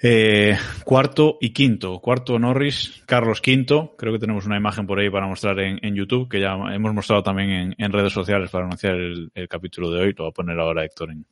Eh, 0.01 0.57
cuarto 0.83 1.37
y 1.39 1.51
quinto. 1.51 1.99
Cuarto 1.99 2.37
Norris, 2.37 3.01
Carlos 3.05 3.41
quinto. 3.41 3.95
Creo 3.97 4.13
que 4.13 4.19
tenemos 4.19 4.45
una 4.45 4.57
imagen 4.57 4.85
por 4.85 4.99
ahí 4.99 5.09
para 5.09 5.27
mostrar 5.27 5.59
en, 5.59 5.95
YouTube, 5.95 6.29
que 6.29 6.41
ya 6.41 6.53
hemos 6.73 6.93
mostrado 6.93 7.23
también 7.23 7.49
en, 7.49 7.75
en 7.77 7.91
redes 7.91 8.13
sociales 8.13 8.49
para 8.49 8.65
anunciar 8.65 8.95
el, 8.95 9.31
el 9.33 9.47
capítulo 9.47 9.89
de 9.91 10.01
hoy. 10.01 10.13
Lo 10.17 10.25
va 10.25 10.29
a 10.29 10.33
poner 10.33 10.59
ahora 10.59 10.83
Héctor 10.83 11.11
en, 11.11 11.25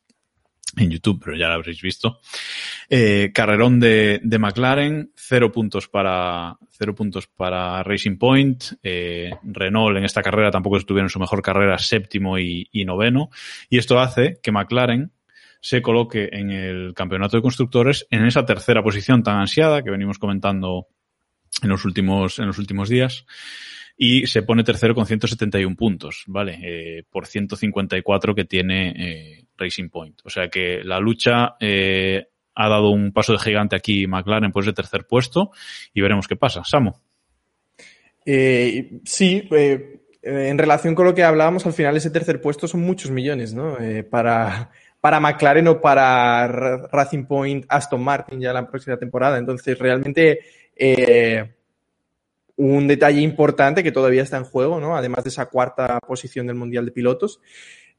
en 0.78 0.90
YouTube, 0.90 1.22
pero 1.24 1.38
ya 1.38 1.48
lo 1.48 1.54
habréis 1.54 1.82
visto. 1.82 2.20
Eh, 2.90 3.32
carrerón 3.34 3.80
de, 3.80 4.20
de, 4.24 4.40
McLaren, 4.40 5.12
cero 5.16 5.52
puntos 5.52 5.88
para 5.88 6.58
cero 6.72 6.96
puntos 6.96 7.28
para 7.28 7.84
Racing 7.84 8.18
Point. 8.18 8.64
Eh, 8.82 9.32
Renault 9.44 9.98
en 9.98 10.06
esta 10.06 10.22
carrera 10.22 10.52
tampoco 10.52 10.78
estuvieron 10.78 11.06
en 11.06 11.10
su 11.10 11.20
mejor 11.20 11.42
carrera, 11.42 11.78
séptimo 11.78 12.38
y, 12.38 12.68
y, 12.72 12.86
noveno. 12.86 13.30
Y 13.70 13.78
esto 13.78 14.00
hace 14.00 14.40
que 14.42 14.52
McLaren 14.52 15.12
se 15.62 15.82
coloque 15.82 16.30
en 16.34 16.52
el 16.52 16.94
campeonato 16.94 17.38
de 17.38 17.44
constructores 17.44 18.06
en 18.10 18.26
esa 18.26 18.46
tercera 18.46 18.84
posición 18.84 19.24
tan 19.24 19.38
ansiada 19.38 19.82
que 19.82 19.92
venimos 19.92 20.20
comentando 20.20 20.88
en 21.62 21.70
los 21.70 21.86
últimos, 21.86 22.40
en 22.40 22.48
los 22.48 22.58
últimos 22.58 22.90
días. 22.90 23.26
Y 23.96 24.26
se 24.28 24.42
pone 24.42 24.64
tercero 24.64 24.96
con 24.96 25.06
171 25.06 25.76
puntos, 25.76 26.24
¿vale? 26.28 26.60
Eh, 26.62 27.04
por 27.10 27.28
154 27.28 28.34
que 28.34 28.46
tiene 28.46 28.94
eh, 28.98 29.46
Racing 29.56 29.90
Point. 29.90 30.22
O 30.24 30.30
sea 30.30 30.50
que 30.50 30.84
la 30.84 31.00
lucha 31.00 31.56
eh, 31.60 32.28
ha 32.56 32.70
dado 32.70 32.90
un 32.90 33.12
paso 33.12 33.34
de 33.34 33.40
gigante 33.40 33.76
aquí 33.76 34.08
McLaren 34.08 34.52
pues 34.52 34.66
de 34.66 34.74
tercer 34.74 35.06
puesto 35.06 35.52
y 35.94 36.02
veremos 36.02 36.28
qué 36.28 36.36
pasa. 36.36 36.64
Samu. 36.64 36.94
Eh, 38.26 39.00
sí, 39.04 39.48
eh, 39.52 40.00
en 40.22 40.58
relación 40.58 40.96
con 40.96 41.06
lo 41.06 41.14
que 41.14 41.24
hablábamos, 41.24 41.66
al 41.66 41.74
final 41.74 41.98
ese 41.98 42.10
tercer 42.10 42.42
puesto 42.42 42.68
son 42.68 42.82
muchos 42.82 43.12
millones, 43.12 43.54
¿no? 43.54 43.78
Eh, 43.80 44.04
para, 44.04 44.72
para 45.02 45.20
McLaren 45.20 45.68
o 45.68 45.82
para 45.82 46.48
Racing 46.48 47.26
Point, 47.26 47.66
Aston 47.68 48.02
Martin 48.02 48.40
ya 48.40 48.54
la 48.54 48.68
próxima 48.68 48.98
temporada. 48.98 49.38
Entonces, 49.38 49.78
realmente 49.78 50.40
eh, 50.76 51.54
un 52.64 52.88
detalle 52.88 53.20
importante 53.20 53.84
que 53.84 53.92
todavía 53.92 54.24
está 54.24 54.38
en 54.38 54.46
juego, 54.46 54.80
¿no? 54.80 54.96
Además 54.96 55.26
de 55.26 55.30
esa 55.30 55.48
cuarta 55.48 56.00
posición 56.00 56.48
del 56.48 56.56
Mundial 56.56 56.86
de 56.86 56.92
Pilotos. 56.92 57.42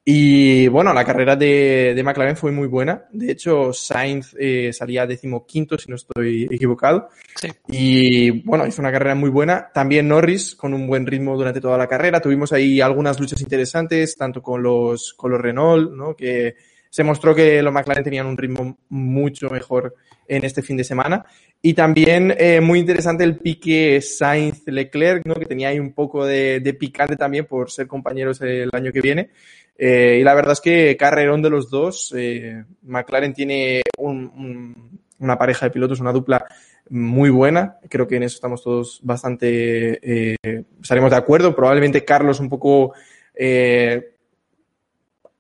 Y 0.07 0.69
bueno, 0.69 0.93
la 0.95 1.05
carrera 1.05 1.37
de, 1.37 1.93
de 1.95 2.03
McLaren 2.03 2.37
fue 2.37 2.51
muy 2.51 2.67
buena. 2.67 3.05
De 3.11 3.31
hecho, 3.33 3.73
Sainz 3.75 4.35
eh, 4.39 4.71
salía 4.73 5.07
decimoquinto, 5.07 5.79
si 5.79 5.91
no 5.91 5.97
estoy 5.97 6.45
equivocado. 6.51 7.09
Sí. 7.37 7.49
Y 7.69 8.31
bueno, 8.43 8.67
hizo 8.67 8.81
una 8.81 8.93
carrera 8.93 9.15
muy 9.15 9.31
buena. 9.31 9.71
También 9.73 10.09
Norris 10.09 10.55
con 10.55 10.73
un 10.73 10.87
buen 10.87 11.07
ritmo 11.07 11.37
durante 11.37 11.61
toda 11.61 11.77
la 11.77 11.87
carrera. 11.87 12.21
Tuvimos 12.21 12.53
ahí 12.53 12.81
algunas 12.81 13.21
luchas 13.21 13.41
interesantes, 13.43 14.17
tanto 14.17 14.43
con 14.43 14.63
los, 14.63 15.13
con 15.15 15.31
los 15.31 15.41
Renault, 15.41 15.93
¿no? 15.93 16.17
Que 16.17 16.55
se 16.89 17.05
mostró 17.05 17.35
que 17.35 17.63
los 17.63 17.73
McLaren 17.73 18.05
tenían 18.05 18.27
un 18.27 18.37
ritmo 18.37 18.79
mucho 18.89 19.51
mejor 19.51 19.95
en 20.29 20.45
este 20.45 20.63
fin 20.63 20.77
de 20.77 20.85
semana. 20.85 21.25
Y 21.63 21.75
también 21.75 22.35
eh, 22.39 22.61
muy 22.61 22.79
interesante 22.79 23.25
el 23.25 23.39
pique 23.39 24.01
Sainz-Leclerc, 24.01 25.25
¿no? 25.25 25.35
que 25.35 25.47
tenía 25.47 25.69
ahí 25.69 25.79
un 25.79 25.93
poco 25.93 26.27
de, 26.27 26.61
de, 26.61 26.75
picante 26.75 27.17
también 27.17 27.47
por 27.47 27.71
ser 27.71 27.87
compañeros 27.87 28.41
el 28.43 28.69
año 28.73 28.93
que 28.93 29.01
viene. 29.01 29.31
Eh, 29.77 30.19
y 30.21 30.25
la 30.25 30.35
verdad 30.35 30.53
es 30.53 30.61
que 30.61 30.97
carrerón 30.97 31.41
de 31.41 31.51
los 31.51 31.71
dos. 31.71 32.13
Eh, 32.17 32.65
McLaren 32.83 33.33
tiene 33.33 33.83
un, 33.99 34.31
un, 34.37 35.01
una 35.19 35.39
pareja 35.39 35.67
de 35.67 35.73
pilotos, 35.73 36.01
una 36.01 36.13
dupla 36.13 36.45
muy 36.91 37.31
buena. 37.31 37.79
Creo 37.89 38.07
que 38.07 38.17
en 38.17 38.25
eso 38.25 38.35
estamos 38.35 38.63
todos 38.63 39.01
bastante, 39.03 40.37
estaremos 40.83 41.11
de 41.11 41.17
acuerdo. 41.17 41.57
Probablemente 41.57 42.05
Carlos 42.05 42.41
un 42.41 42.51
poco 42.51 42.93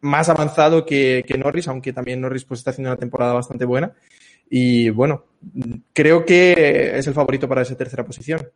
más 0.04 0.28
avanzado 0.28 0.84
que, 0.84 1.24
que, 1.26 1.38
Norris, 1.38 1.68
aunque 1.68 1.92
también 1.92 2.20
Norris 2.20 2.44
pues 2.44 2.60
está 2.60 2.70
haciendo 2.70 2.90
una 2.90 2.98
temporada 2.98 3.32
bastante 3.32 3.64
buena. 3.64 3.92
Y 4.50 4.90
bueno, 4.90 5.24
creo 5.92 6.24
que 6.24 6.96
es 6.98 7.06
el 7.06 7.14
favorito 7.14 7.48
para 7.48 7.62
esa 7.62 7.76
tercera 7.76 8.04
posición. 8.04 8.50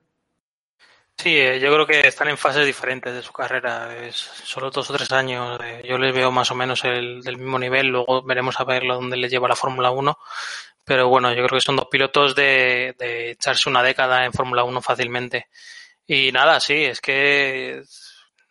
Sí, 1.20 1.36
eh, 1.36 1.58
yo 1.58 1.72
creo 1.72 1.86
que 1.86 2.06
están 2.06 2.28
en 2.28 2.38
fases 2.38 2.64
diferentes 2.64 3.12
de 3.12 3.22
su 3.22 3.32
carrera. 3.32 4.06
Es 4.06 4.14
solo 4.16 4.70
dos 4.70 4.88
o 4.88 4.94
tres 4.96 5.10
años. 5.10 5.58
Eh, 5.64 5.82
yo 5.88 5.98
les 5.98 6.14
veo 6.14 6.30
más 6.30 6.50
o 6.52 6.54
menos 6.54 6.84
el, 6.84 7.22
del 7.22 7.38
mismo 7.38 7.58
nivel. 7.58 7.88
Luego 7.88 8.22
veremos 8.22 8.60
a 8.60 8.64
ver 8.64 8.84
dónde 8.86 9.16
les 9.16 9.30
lleva 9.30 9.48
la 9.48 9.56
Fórmula 9.56 9.90
1. 9.90 10.16
Pero 10.84 11.08
bueno, 11.08 11.30
yo 11.30 11.44
creo 11.44 11.58
que 11.58 11.64
son 11.64 11.76
dos 11.76 11.88
pilotos 11.90 12.34
de, 12.36 12.94
echarse 13.32 13.68
una 13.68 13.82
década 13.82 14.24
en 14.24 14.32
Fórmula 14.32 14.64
1 14.64 14.80
fácilmente. 14.80 15.48
Y 16.06 16.32
nada, 16.32 16.60
sí, 16.60 16.84
es 16.84 17.00
que 17.00 17.82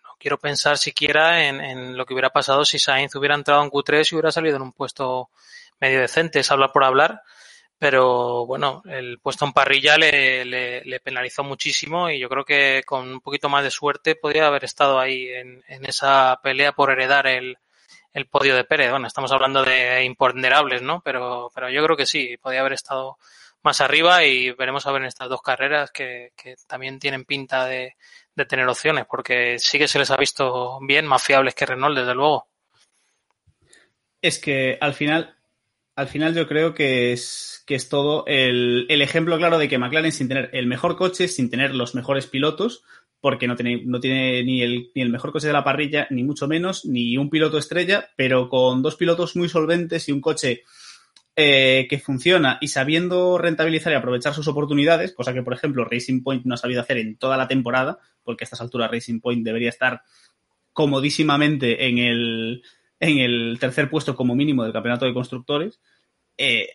no 0.04 0.10
quiero 0.20 0.38
pensar 0.38 0.78
siquiera 0.78 1.48
en, 1.48 1.62
en, 1.62 1.98
lo 1.98 2.06
que 2.06 2.14
hubiera 2.14 2.32
pasado 2.32 2.66
si 2.66 2.80
Sainz 2.80 3.16
hubiera 3.16 3.36
entrado 3.36 3.64
en 3.64 3.72
Q3 3.72 4.12
y 4.12 4.16
hubiera 4.16 4.32
salido 4.32 4.58
en 4.58 4.64
un 4.64 4.74
puesto 4.74 5.30
medio 5.80 6.01
decente. 6.01 6.39
Es 6.39 6.51
hablar 6.51 6.71
por 6.71 6.84
hablar 6.84 7.21
pero 7.80 8.45
bueno, 8.47 8.82
el 8.86 9.19
puesto 9.19 9.45
en 9.45 9.53
parrilla 9.53 9.97
le, 9.97 10.99
penalizó 11.03 11.43
muchísimo 11.43 12.09
y 12.09 12.19
yo 12.19 12.28
creo 12.28 12.43
que 12.43 12.84
con 12.86 13.07
un 13.11 13.21
poquito 13.21 13.49
más 13.49 13.63
de 13.63 13.71
suerte 13.71 14.15
podría 14.15 14.47
haber 14.47 14.63
estado 14.63 14.99
ahí 14.99 15.28
en, 15.28 15.63
en 15.67 15.86
esa 15.86 16.39
pelea 16.41 16.71
por 16.71 16.91
heredar 16.91 17.28
el, 17.28 17.57
el, 18.13 18.25
podio 18.28 18.55
de 18.55 18.63
Pérez. 18.63 18.89
Bueno, 18.89 19.05
estamos 19.07 19.32
hablando 19.32 19.63
de 19.63 20.03
imponderables, 20.03 20.82
¿no? 20.82 21.01
Pero, 21.01 21.51
pero 21.53 21.69
yo 21.69 21.84
creo 21.84 21.95
que 21.95 22.07
sí, 22.07 22.36
podría 22.38 22.61
haber 22.61 22.73
estado 22.73 23.17
más 23.61 23.80
arriba 23.80 24.23
y 24.23 24.51
veremos 24.51 24.88
a 24.88 24.91
ver 24.91 25.03
en 25.03 25.09
estas 25.09 25.30
dos 25.30 25.41
carreras 25.43 25.91
que, 25.91 26.32
que 26.36 26.55
también 26.65 26.97
tienen 26.99 27.25
pinta 27.25 27.65
de, 27.67 27.95
de 28.34 28.45
tener 28.45 28.67
opciones, 28.67 29.05
porque 29.05 29.59
sí 29.59 29.78
que 29.78 29.88
se 29.88 29.99
les 29.99 30.09
ha 30.09 30.17
visto 30.17 30.80
bien, 30.82 31.05
más 31.05 31.23
fiables 31.23 31.53
que 31.53 31.65
Renault, 31.65 31.97
desde 31.97 32.15
luego. 32.15 32.47
Es 34.19 34.39
que 34.39 34.80
al 34.82 34.95
final 34.95 35.37
al 35.98 36.08
final 36.08 36.36
yo 36.36 36.48
creo 36.48 36.76
que 36.76 37.12
es, 37.12 37.64
que 37.66 37.74
es 37.74 37.89
todo 37.89 38.24
el, 38.28 38.86
el, 38.88 39.02
ejemplo 39.02 39.36
claro 39.39 39.58
de 39.58 39.68
que 39.68 39.80
McLaren 39.80 40.12
sin 40.12 40.28
tener 40.28 40.52
el 40.54 40.68
mejor 40.68 40.95
coche, 40.95 41.28
sin 41.28 41.50
tener 41.50 41.74
los 41.74 41.95
mejores 41.95 42.28
pilotos, 42.28 42.84
porque 43.20 43.48
no 43.48 43.56
tiene, 43.56 43.82
no 43.84 44.00
tiene 44.00 44.43
ni, 44.43 44.62
el, 44.62 44.91
ni 44.93 45.02
el 45.02 45.10
mejor 45.10 45.32
coche 45.32 45.48
de 45.48 45.54
la 45.54 45.64
parrilla, 45.64 46.06
ni 46.12 46.24
mucho 46.24 46.48
menos, 46.48 46.86
ni 46.86 47.18
un 47.18 47.32
piloto 47.32 47.58
estrella, 47.58 48.12
pero 48.16 48.48
con 48.48 48.84
dos 48.84 48.95
pilotos 48.95 49.36
muy 49.36 49.50
solventes 49.50 50.08
y 50.08 50.12
un 50.12 50.22
coche 50.22 50.62
eh, 51.36 51.88
que 51.89 51.98
funciona 51.98 52.60
y 52.62 52.68
sabiendo 52.68 53.39
rentabilizar 53.39 53.91
y 53.91 53.95
aprovechar 53.95 54.36
sus 54.36 54.48
oportunidades, 54.48 55.14
cosa 55.14 55.34
que 55.34 55.41
por 55.41 55.56
ejemplo 55.56 55.84
Racing 55.84 56.22
Point 56.22 56.45
no 56.45 56.54
ha 56.54 56.58
sabido 56.58 56.82
hacer 56.82 57.00
en 57.00 57.18
toda 57.18 57.38
la 57.38 57.48
temporada, 57.48 57.98
porque 58.24 58.43
a 58.43 58.45
estas 58.45 58.62
alturas 58.62 58.91
Racing 58.91 59.20
Point 59.20 59.43
debería 59.43 59.70
estar 59.70 60.04
comodísimamente 60.74 61.88
en 61.88 61.98
el, 61.98 62.62
en 63.00 63.20
el 63.20 63.58
tercer 63.60 63.89
puesto 63.89 64.16
como 64.16 64.36
mínimo 64.36 64.64
del 64.64 64.74
campeonato 64.74 65.06
de 65.06 65.14
constructores, 65.14 65.80
eh, 66.38 66.70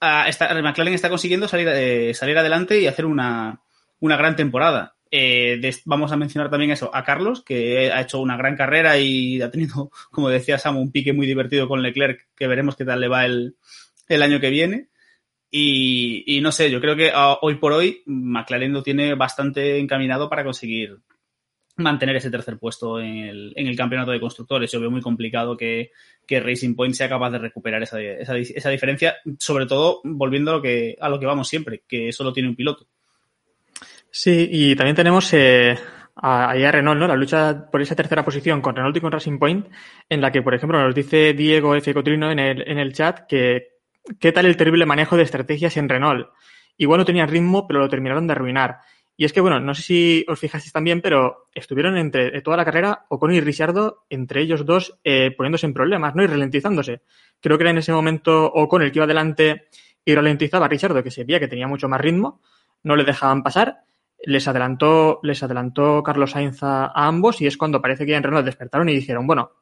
a, 0.00 0.28
está, 0.28 0.52
McLaren 0.62 0.94
está 0.94 1.08
consiguiendo 1.08 1.48
salir, 1.48 1.68
eh, 1.68 2.14
salir 2.14 2.36
adelante 2.38 2.80
y 2.80 2.86
hacer 2.86 3.06
una, 3.06 3.62
una 4.00 4.16
gran 4.16 4.36
temporada. 4.36 4.96
Eh, 5.10 5.58
de, 5.60 5.74
vamos 5.84 6.10
a 6.10 6.16
mencionar 6.16 6.50
también 6.50 6.72
eso 6.72 6.90
a 6.92 7.04
Carlos, 7.04 7.42
que 7.42 7.92
ha 7.92 8.00
hecho 8.00 8.20
una 8.20 8.36
gran 8.36 8.56
carrera 8.56 8.98
y 8.98 9.40
ha 9.40 9.50
tenido, 9.50 9.90
como 10.10 10.28
decía 10.28 10.58
Sam, 10.58 10.78
un 10.78 10.92
pique 10.92 11.12
muy 11.12 11.26
divertido 11.26 11.68
con 11.68 11.82
Leclerc, 11.82 12.28
que 12.36 12.46
veremos 12.46 12.76
qué 12.76 12.84
tal 12.84 13.00
le 13.00 13.08
va 13.08 13.24
el, 13.24 13.56
el 14.08 14.22
año 14.22 14.40
que 14.40 14.50
viene. 14.50 14.88
Y, 15.50 16.24
y, 16.26 16.40
no 16.40 16.52
sé, 16.52 16.70
yo 16.70 16.80
creo 16.80 16.96
que 16.96 17.08
uh, 17.08 17.38
hoy 17.40 17.54
por 17.54 17.72
hoy 17.72 18.02
McLaren 18.04 18.72
lo 18.72 18.82
tiene 18.82 19.14
bastante 19.14 19.78
encaminado 19.78 20.28
para 20.28 20.44
conseguir 20.44 20.98
mantener 21.76 22.16
ese 22.16 22.30
tercer 22.30 22.58
puesto 22.58 23.00
en 23.00 23.16
el, 23.18 23.52
en 23.56 23.66
el 23.66 23.76
campeonato 23.76 24.10
de 24.10 24.20
constructores. 24.20 24.70
Yo 24.70 24.80
veo 24.80 24.90
muy 24.90 25.00
complicado 25.00 25.56
que, 25.56 25.92
que 26.26 26.40
Racing 26.40 26.74
Point 26.74 26.94
sea 26.94 27.08
capaz 27.08 27.30
de 27.30 27.38
recuperar 27.38 27.82
esa, 27.82 28.00
esa, 28.00 28.36
esa, 28.36 28.70
diferencia, 28.70 29.16
sobre 29.38 29.66
todo 29.66 30.00
volviendo 30.04 30.50
a 30.52 30.54
lo, 30.54 30.62
que, 30.62 30.96
a 31.00 31.08
lo 31.08 31.20
que 31.20 31.26
vamos 31.26 31.48
siempre, 31.48 31.82
que 31.86 32.12
solo 32.12 32.32
tiene 32.32 32.48
un 32.48 32.56
piloto. 32.56 32.86
Sí, 34.10 34.48
y 34.50 34.76
también 34.76 34.96
tenemos 34.96 35.32
eh, 35.34 35.76
a, 36.16 36.50
a 36.50 36.72
Renault, 36.72 36.98
¿no? 36.98 37.06
La 37.06 37.16
lucha 37.16 37.70
por 37.70 37.82
esa 37.82 37.94
tercera 37.94 38.24
posición 38.24 38.62
con 38.62 38.74
Renault 38.74 38.96
y 38.96 39.00
con 39.00 39.12
Racing 39.12 39.38
Point, 39.38 39.66
en 40.08 40.20
la 40.20 40.32
que, 40.32 40.42
por 40.42 40.54
ejemplo, 40.54 40.80
nos 40.80 40.94
dice 40.94 41.34
Diego 41.34 41.74
F. 41.74 41.92
Cotrino 41.92 42.30
en 42.30 42.38
el, 42.38 42.66
en 42.66 42.78
el 42.78 42.94
chat 42.94 43.26
que 43.26 43.76
qué 44.20 44.32
tal 44.32 44.46
el 44.46 44.56
terrible 44.56 44.86
manejo 44.86 45.16
de 45.16 45.24
estrategias 45.24 45.76
en 45.76 45.88
Renault. 45.88 46.28
Igual 46.78 46.98
no 46.98 47.04
tenían 47.04 47.28
ritmo, 47.28 47.66
pero 47.66 47.80
lo 47.80 47.88
terminaron 47.88 48.26
de 48.26 48.32
arruinar. 48.32 48.78
Y 49.18 49.24
es 49.24 49.32
que, 49.32 49.40
bueno, 49.40 49.58
no 49.60 49.74
sé 49.74 49.82
si 49.82 50.26
os 50.28 50.38
fijasteis 50.38 50.72
también, 50.72 51.00
pero 51.00 51.48
estuvieron 51.54 51.96
entre 51.96 52.42
toda 52.42 52.58
la 52.58 52.66
carrera 52.66 53.06
Ocon 53.08 53.32
y 53.32 53.40
Ricciardo, 53.40 54.04
entre 54.10 54.42
ellos 54.42 54.66
dos, 54.66 54.98
eh, 55.04 55.30
poniéndose 55.34 55.64
en 55.64 55.72
problemas, 55.72 56.14
¿no? 56.14 56.22
Y 56.22 56.26
ralentizándose. 56.26 57.00
Creo 57.40 57.56
que 57.56 57.64
era 57.64 57.70
en 57.70 57.78
ese 57.78 57.92
momento 57.92 58.46
Ocon 58.52 58.82
el 58.82 58.92
que 58.92 58.98
iba 58.98 59.04
adelante 59.04 59.68
y 60.04 60.14
ralentizaba 60.14 60.66
a 60.66 60.68
Ricciardo, 60.68 61.02
que 61.02 61.10
se 61.10 61.24
veía 61.24 61.40
que 61.40 61.48
tenía 61.48 61.66
mucho 61.66 61.88
más 61.88 62.00
ritmo, 62.00 62.42
no 62.82 62.94
le 62.94 63.04
dejaban 63.04 63.42
pasar. 63.42 63.84
Les 64.22 64.46
adelantó, 64.48 65.20
les 65.22 65.42
adelantó 65.42 66.02
Carlos 66.02 66.32
Sainz 66.32 66.62
a, 66.62 66.92
ambos 66.94 67.40
y 67.40 67.46
es 67.46 67.56
cuando 67.56 67.80
parece 67.80 68.04
que 68.04 68.14
en 68.14 68.22
Renault 68.22 68.44
despertaron 68.44 68.88
y 68.90 68.94
dijeron, 68.94 69.26
bueno, 69.26 69.52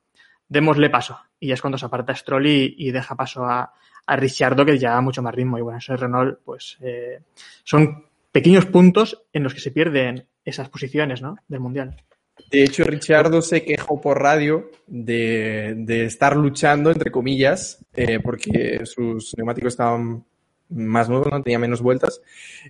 démosle 0.48 0.90
paso. 0.90 1.18
Y 1.38 1.52
es 1.52 1.60
cuando 1.60 1.78
se 1.78 1.86
aparta 1.86 2.14
Stroll 2.14 2.46
y, 2.46 2.90
deja 2.90 3.14
paso 3.14 3.44
a, 3.44 3.72
a 4.06 4.16
Ricciardo, 4.16 4.64
que 4.64 4.78
ya 4.78 5.00
mucho 5.00 5.22
más 5.22 5.34
ritmo. 5.34 5.58
Y 5.58 5.62
bueno, 5.62 5.78
eso 5.78 5.94
es 5.94 6.00
Renault, 6.00 6.40
pues 6.44 6.76
eh, 6.80 7.20
son 7.62 8.04
pequeños 8.34 8.66
puntos 8.66 9.22
en 9.32 9.44
los 9.44 9.54
que 9.54 9.60
se 9.60 9.70
pierden 9.70 10.26
esas 10.44 10.68
posiciones 10.68 11.22
¿no? 11.22 11.36
del 11.46 11.60
Mundial. 11.60 11.96
De 12.50 12.64
hecho, 12.64 12.82
Richardo 12.82 13.40
se 13.40 13.64
quejó 13.64 14.00
por 14.00 14.20
radio 14.20 14.72
de, 14.88 16.04
estar 16.04 16.36
luchando, 16.36 16.90
entre 16.90 17.12
comillas, 17.12 17.78
eh, 17.94 18.18
porque 18.18 18.80
sus 18.86 19.36
neumáticos 19.36 19.74
estaban 19.74 20.24
más 20.68 21.08
nuevos, 21.08 21.28
no 21.30 21.44
tenía 21.44 21.60
menos 21.60 21.80
vueltas. 21.80 22.20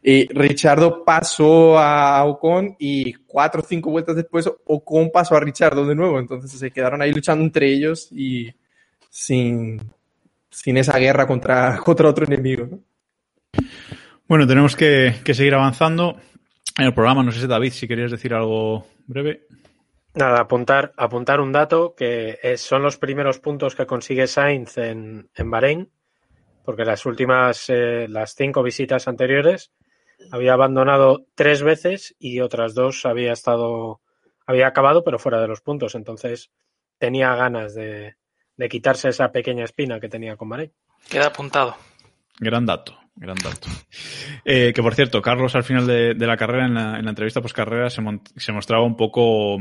Y 0.02 0.26
Richardo 0.34 1.02
pasó 1.02 1.78
a 1.78 2.22
Ocon 2.26 2.76
y 2.78 3.14
cuatro 3.14 3.62
o 3.62 3.66
cinco 3.66 3.90
vueltas 3.90 4.16
después 4.16 4.46
Ocon 4.66 5.10
pasó 5.10 5.34
a 5.34 5.40
Richardo 5.40 5.86
de 5.86 5.94
nuevo. 5.94 6.18
Entonces 6.18 6.50
se 6.50 6.70
quedaron 6.70 7.00
ahí 7.00 7.10
luchando 7.10 7.42
entre 7.42 7.72
ellos 7.72 8.12
y 8.12 8.52
sin, 9.08 9.80
esa 10.50 10.98
guerra 10.98 11.26
contra, 11.26 11.78
contra 11.82 12.10
otro 12.10 12.26
enemigo. 12.26 12.68
¿no? 12.70 12.80
Bueno, 14.26 14.46
tenemos 14.46 14.74
que, 14.76 15.16
que, 15.24 15.34
seguir 15.34 15.54
avanzando 15.54 16.16
en 16.78 16.86
el 16.86 16.94
programa. 16.94 17.22
No 17.22 17.30
sé 17.30 17.40
si 17.40 17.46
David, 17.46 17.72
si 17.72 17.86
querías 17.86 18.10
decir 18.10 18.32
algo 18.32 18.86
breve. 19.06 19.46
Nada, 20.14 20.40
apuntar, 20.40 20.92
apuntar 20.96 21.40
un 21.40 21.52
dato 21.52 21.94
que 21.96 22.38
es, 22.42 22.60
son 22.60 22.82
los 22.82 22.96
primeros 22.98 23.40
puntos 23.40 23.74
que 23.74 23.86
consigue 23.86 24.28
Sainz 24.28 24.78
en, 24.78 25.28
en 25.34 25.50
Bahrein, 25.50 25.90
porque 26.64 26.84
las 26.84 27.04
últimas, 27.04 27.68
eh, 27.68 28.06
las 28.08 28.34
cinco 28.34 28.62
visitas 28.62 29.08
anteriores 29.08 29.72
había 30.30 30.52
abandonado 30.52 31.26
tres 31.34 31.62
veces 31.62 32.14
y 32.18 32.40
otras 32.40 32.74
dos 32.74 33.04
había 33.04 33.32
estado, 33.32 34.00
había 34.46 34.68
acabado, 34.68 35.02
pero 35.02 35.18
fuera 35.18 35.40
de 35.40 35.48
los 35.48 35.60
puntos. 35.60 35.96
Entonces 35.96 36.52
tenía 36.98 37.34
ganas 37.34 37.74
de, 37.74 38.14
de 38.56 38.68
quitarse 38.68 39.08
esa 39.08 39.32
pequeña 39.32 39.64
espina 39.64 39.98
que 39.98 40.08
tenía 40.08 40.36
con 40.36 40.48
Bahrein. 40.48 40.72
Queda 41.10 41.26
apuntado. 41.26 41.76
Gran 42.38 42.66
dato, 42.66 42.96
gran 43.16 43.36
dato. 43.36 43.68
Eh, 44.44 44.72
que 44.74 44.82
por 44.82 44.94
cierto, 44.94 45.22
Carlos 45.22 45.54
al 45.54 45.64
final 45.64 45.86
de, 45.86 46.14
la 46.14 46.36
carrera, 46.36 46.66
en 46.66 46.74
la, 46.74 46.98
en 46.98 47.04
la 47.04 47.10
entrevista 47.10 47.40
post 47.40 47.54
carrera, 47.54 47.88
se, 47.88 48.02
se, 48.36 48.52
mostraba 48.52 48.84
un 48.84 48.96
poco, 48.96 49.56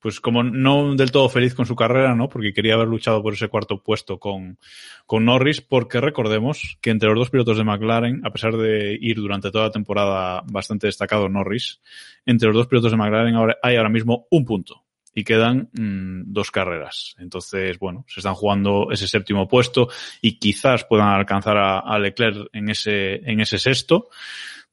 pues 0.00 0.20
como 0.20 0.42
no 0.42 0.94
del 0.94 1.10
todo 1.10 1.28
feliz 1.28 1.54
con 1.54 1.66
su 1.66 1.76
carrera, 1.76 2.14
¿no? 2.14 2.28
Porque 2.28 2.52
quería 2.52 2.74
haber 2.74 2.88
luchado 2.88 3.22
por 3.22 3.32
ese 3.32 3.48
cuarto 3.48 3.82
puesto 3.82 4.18
con, 4.18 4.58
con 5.06 5.24
Norris, 5.24 5.60
porque 5.60 6.00
recordemos 6.00 6.78
que 6.80 6.90
entre 6.90 7.08
los 7.08 7.18
dos 7.18 7.30
pilotos 7.30 7.56
de 7.56 7.64
McLaren, 7.64 8.20
a 8.26 8.30
pesar 8.30 8.56
de 8.56 8.98
ir 9.00 9.16
durante 9.16 9.50
toda 9.50 9.66
la 9.66 9.70
temporada 9.70 10.42
bastante 10.46 10.86
destacado 10.86 11.28
Norris, 11.28 11.80
entre 12.26 12.48
los 12.48 12.56
dos 12.56 12.66
pilotos 12.66 12.90
de 12.90 12.96
McLaren 12.96 13.34
ahora, 13.34 13.58
hay 13.62 13.76
ahora 13.76 13.90
mismo 13.90 14.26
un 14.30 14.44
punto. 14.44 14.82
Y 15.14 15.24
quedan 15.24 15.70
mm, 15.72 16.32
dos 16.32 16.50
carreras. 16.50 17.14
Entonces, 17.18 17.78
bueno, 17.78 18.04
se 18.08 18.20
están 18.20 18.34
jugando 18.34 18.88
ese 18.90 19.08
séptimo 19.08 19.48
puesto 19.48 19.88
y 20.20 20.38
quizás 20.38 20.84
puedan 20.84 21.08
alcanzar 21.08 21.56
a, 21.56 21.80
a 21.80 21.98
Leclerc 21.98 22.48
en 22.52 22.68
ese, 22.70 23.16
en 23.28 23.40
ese 23.40 23.58
sexto 23.58 24.08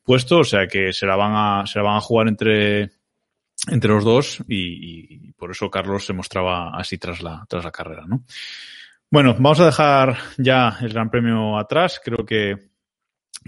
puesto, 0.04 0.40
o 0.40 0.44
sea 0.44 0.68
que 0.68 0.94
se 0.94 1.06
la 1.06 1.18
van 1.18 1.34
a, 1.36 1.66
se 1.68 1.80
la 1.80 1.84
van 1.84 1.98
a 1.98 2.02
jugar 2.02 2.30
entre, 2.30 2.92
entre 3.70 3.90
los 3.90 4.06
dos 4.06 4.40
y, 4.48 5.28
y 5.28 5.32
por 5.34 5.52
eso 5.52 5.70
Carlos 5.70 6.06
se 6.06 6.14
mostraba 6.14 6.72
así 6.78 6.98
tras 6.98 7.22
la, 7.22 7.46
tras 7.50 7.66
la 7.66 7.72
carrera, 7.72 8.06
¿no? 8.08 8.24
Bueno, 9.10 9.34
vamos 9.34 9.60
a 9.62 9.66
dejar 9.66 10.18
ya 10.38 10.78
el 10.82 10.90
Gran 10.90 11.10
Premio 11.10 11.58
atrás, 11.58 12.02
creo 12.04 12.26
que, 12.26 12.56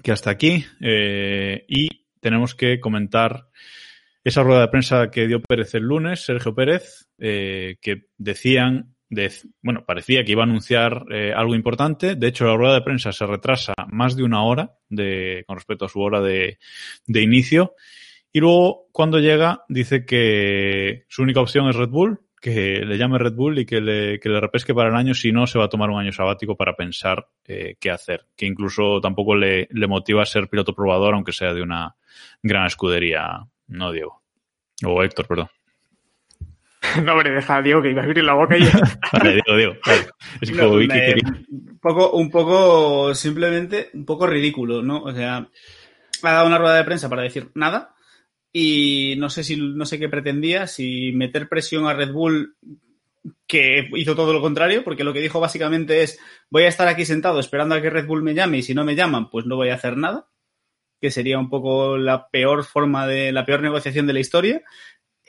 que 0.01 0.11
hasta 0.11 0.29
aquí, 0.29 0.65
eh, 0.79 1.65
y 1.67 2.05
tenemos 2.21 2.55
que 2.55 2.79
comentar 2.79 3.49
esa 4.23 4.43
rueda 4.43 4.61
de 4.61 4.67
prensa 4.67 5.09
que 5.09 5.27
dio 5.27 5.41
Pérez 5.41 5.73
el 5.75 5.83
lunes, 5.83 6.25
Sergio 6.25 6.53
Pérez, 6.53 7.07
eh, 7.17 7.77
que 7.81 8.07
decían, 8.17 8.95
de, 9.09 9.31
bueno, 9.61 9.85
parecía 9.85 10.23
que 10.23 10.33
iba 10.33 10.43
a 10.43 10.45
anunciar 10.45 11.05
eh, 11.11 11.33
algo 11.35 11.55
importante. 11.55 12.15
De 12.15 12.27
hecho, 12.27 12.45
la 12.45 12.55
rueda 12.55 12.75
de 12.75 12.81
prensa 12.81 13.11
se 13.11 13.25
retrasa 13.25 13.73
más 13.91 14.15
de 14.15 14.23
una 14.23 14.43
hora 14.43 14.75
con 14.89 15.55
respecto 15.55 15.85
a 15.85 15.89
su 15.89 15.99
hora 16.01 16.21
de, 16.21 16.57
inicio. 17.07 17.75
Y 18.31 18.39
luego, 18.39 18.87
cuando 18.91 19.19
llega, 19.19 19.63
dice 19.69 20.05
que 20.05 21.05
su 21.07 21.23
única 21.23 21.41
opción 21.41 21.67
es 21.67 21.75
Red 21.75 21.89
Bull, 21.89 22.19
que 22.39 22.85
le 22.85 22.97
llame 22.97 23.17
Red 23.17 23.33
Bull 23.33 23.59
y 23.59 23.65
que 23.65 23.81
le, 23.81 24.19
que 24.19 24.29
le 24.29 24.39
repesque 24.39 24.73
para 24.73 24.89
el 24.89 24.95
año, 24.95 25.13
si 25.13 25.31
no, 25.31 25.47
se 25.47 25.57
va 25.57 25.65
a 25.65 25.69
tomar 25.69 25.89
un 25.89 25.99
año 25.99 26.11
sabático 26.11 26.55
para 26.55 26.75
pensar 26.75 27.27
eh, 27.45 27.75
qué 27.79 27.89
hacer. 27.89 28.27
Que 28.35 28.45
incluso 28.45 29.01
tampoco 29.01 29.35
le, 29.35 29.67
le 29.71 29.87
motiva 29.87 30.21
a 30.21 30.27
ser 30.27 30.47
piloto 30.47 30.75
probador, 30.75 31.15
aunque 31.15 31.33
sea 31.33 31.53
de 31.53 31.63
una 31.63 31.95
gran 32.43 32.65
escudería, 32.65 33.45
no 33.69 33.91
Diego. 33.91 34.21
O 34.85 35.01
Héctor, 35.03 35.27
perdón. 35.27 35.49
No, 37.03 37.11
hombre, 37.13 37.29
deja 37.31 37.57
a 37.57 37.61
Diego 37.61 37.81
que 37.81 37.91
iba 37.91 38.01
a 38.01 38.05
abrir 38.05 38.23
la 38.23 38.33
boca 38.33 38.57
y 38.57 38.63
ya. 38.63 38.71
Vale, 39.13 39.33
Diego, 39.33 39.57
Diego. 39.57 39.73
Vale. 39.85 40.07
Es 40.41 40.49
que 40.51 40.57
No, 40.57 40.63
como 40.69 40.79
que 40.79 40.87
me- 40.87 41.05
quería... 41.05 41.23
un 41.51 41.79
poco, 41.81 42.11
un 42.11 42.31
poco, 42.31 43.13
simplemente, 43.15 43.89
un 43.93 44.05
poco 44.05 44.25
ridículo, 44.27 44.81
¿no? 44.81 45.01
O 45.03 45.13
sea, 45.13 45.37
ha 46.23 46.31
dado 46.31 46.47
una 46.47 46.57
rueda 46.57 46.77
de 46.77 46.83
prensa 46.85 47.09
para 47.09 47.21
decir 47.23 47.49
nada 47.53 47.93
y 48.51 49.15
no 49.17 49.29
sé 49.29 49.43
si, 49.43 49.57
no 49.57 49.85
sé 49.85 49.99
qué 49.99 50.09
pretendía, 50.09 50.67
si 50.67 51.11
meter 51.13 51.47
presión 51.49 51.85
a 51.85 51.93
Red 51.93 52.11
Bull 52.11 52.55
que 53.45 53.89
hizo 53.95 54.15
todo 54.15 54.33
lo 54.33 54.41
contrario, 54.41 54.83
porque 54.83 55.03
lo 55.03 55.13
que 55.13 55.19
dijo 55.21 55.39
básicamente 55.39 56.01
es 56.01 56.19
voy 56.49 56.63
a 56.63 56.67
estar 56.69 56.87
aquí 56.87 57.05
sentado 57.05 57.39
esperando 57.39 57.75
a 57.75 57.81
que 57.81 57.89
Red 57.89 58.07
Bull 58.07 58.23
me 58.23 58.33
llame 58.33 58.57
y 58.59 58.63
si 58.63 58.73
no 58.73 58.83
me 58.85 58.95
llaman, 58.95 59.29
pues 59.29 59.45
no 59.45 59.55
voy 59.57 59.69
a 59.69 59.75
hacer 59.75 59.97
nada, 59.97 60.27
que 60.99 61.11
sería 61.11 61.39
un 61.39 61.49
poco 61.49 61.97
la 61.97 62.29
peor 62.29 62.63
forma 62.63 63.07
de, 63.07 63.31
la 63.31 63.45
peor 63.45 63.61
negociación 63.61 64.07
de 64.07 64.13
la 64.13 64.19
historia. 64.19 64.61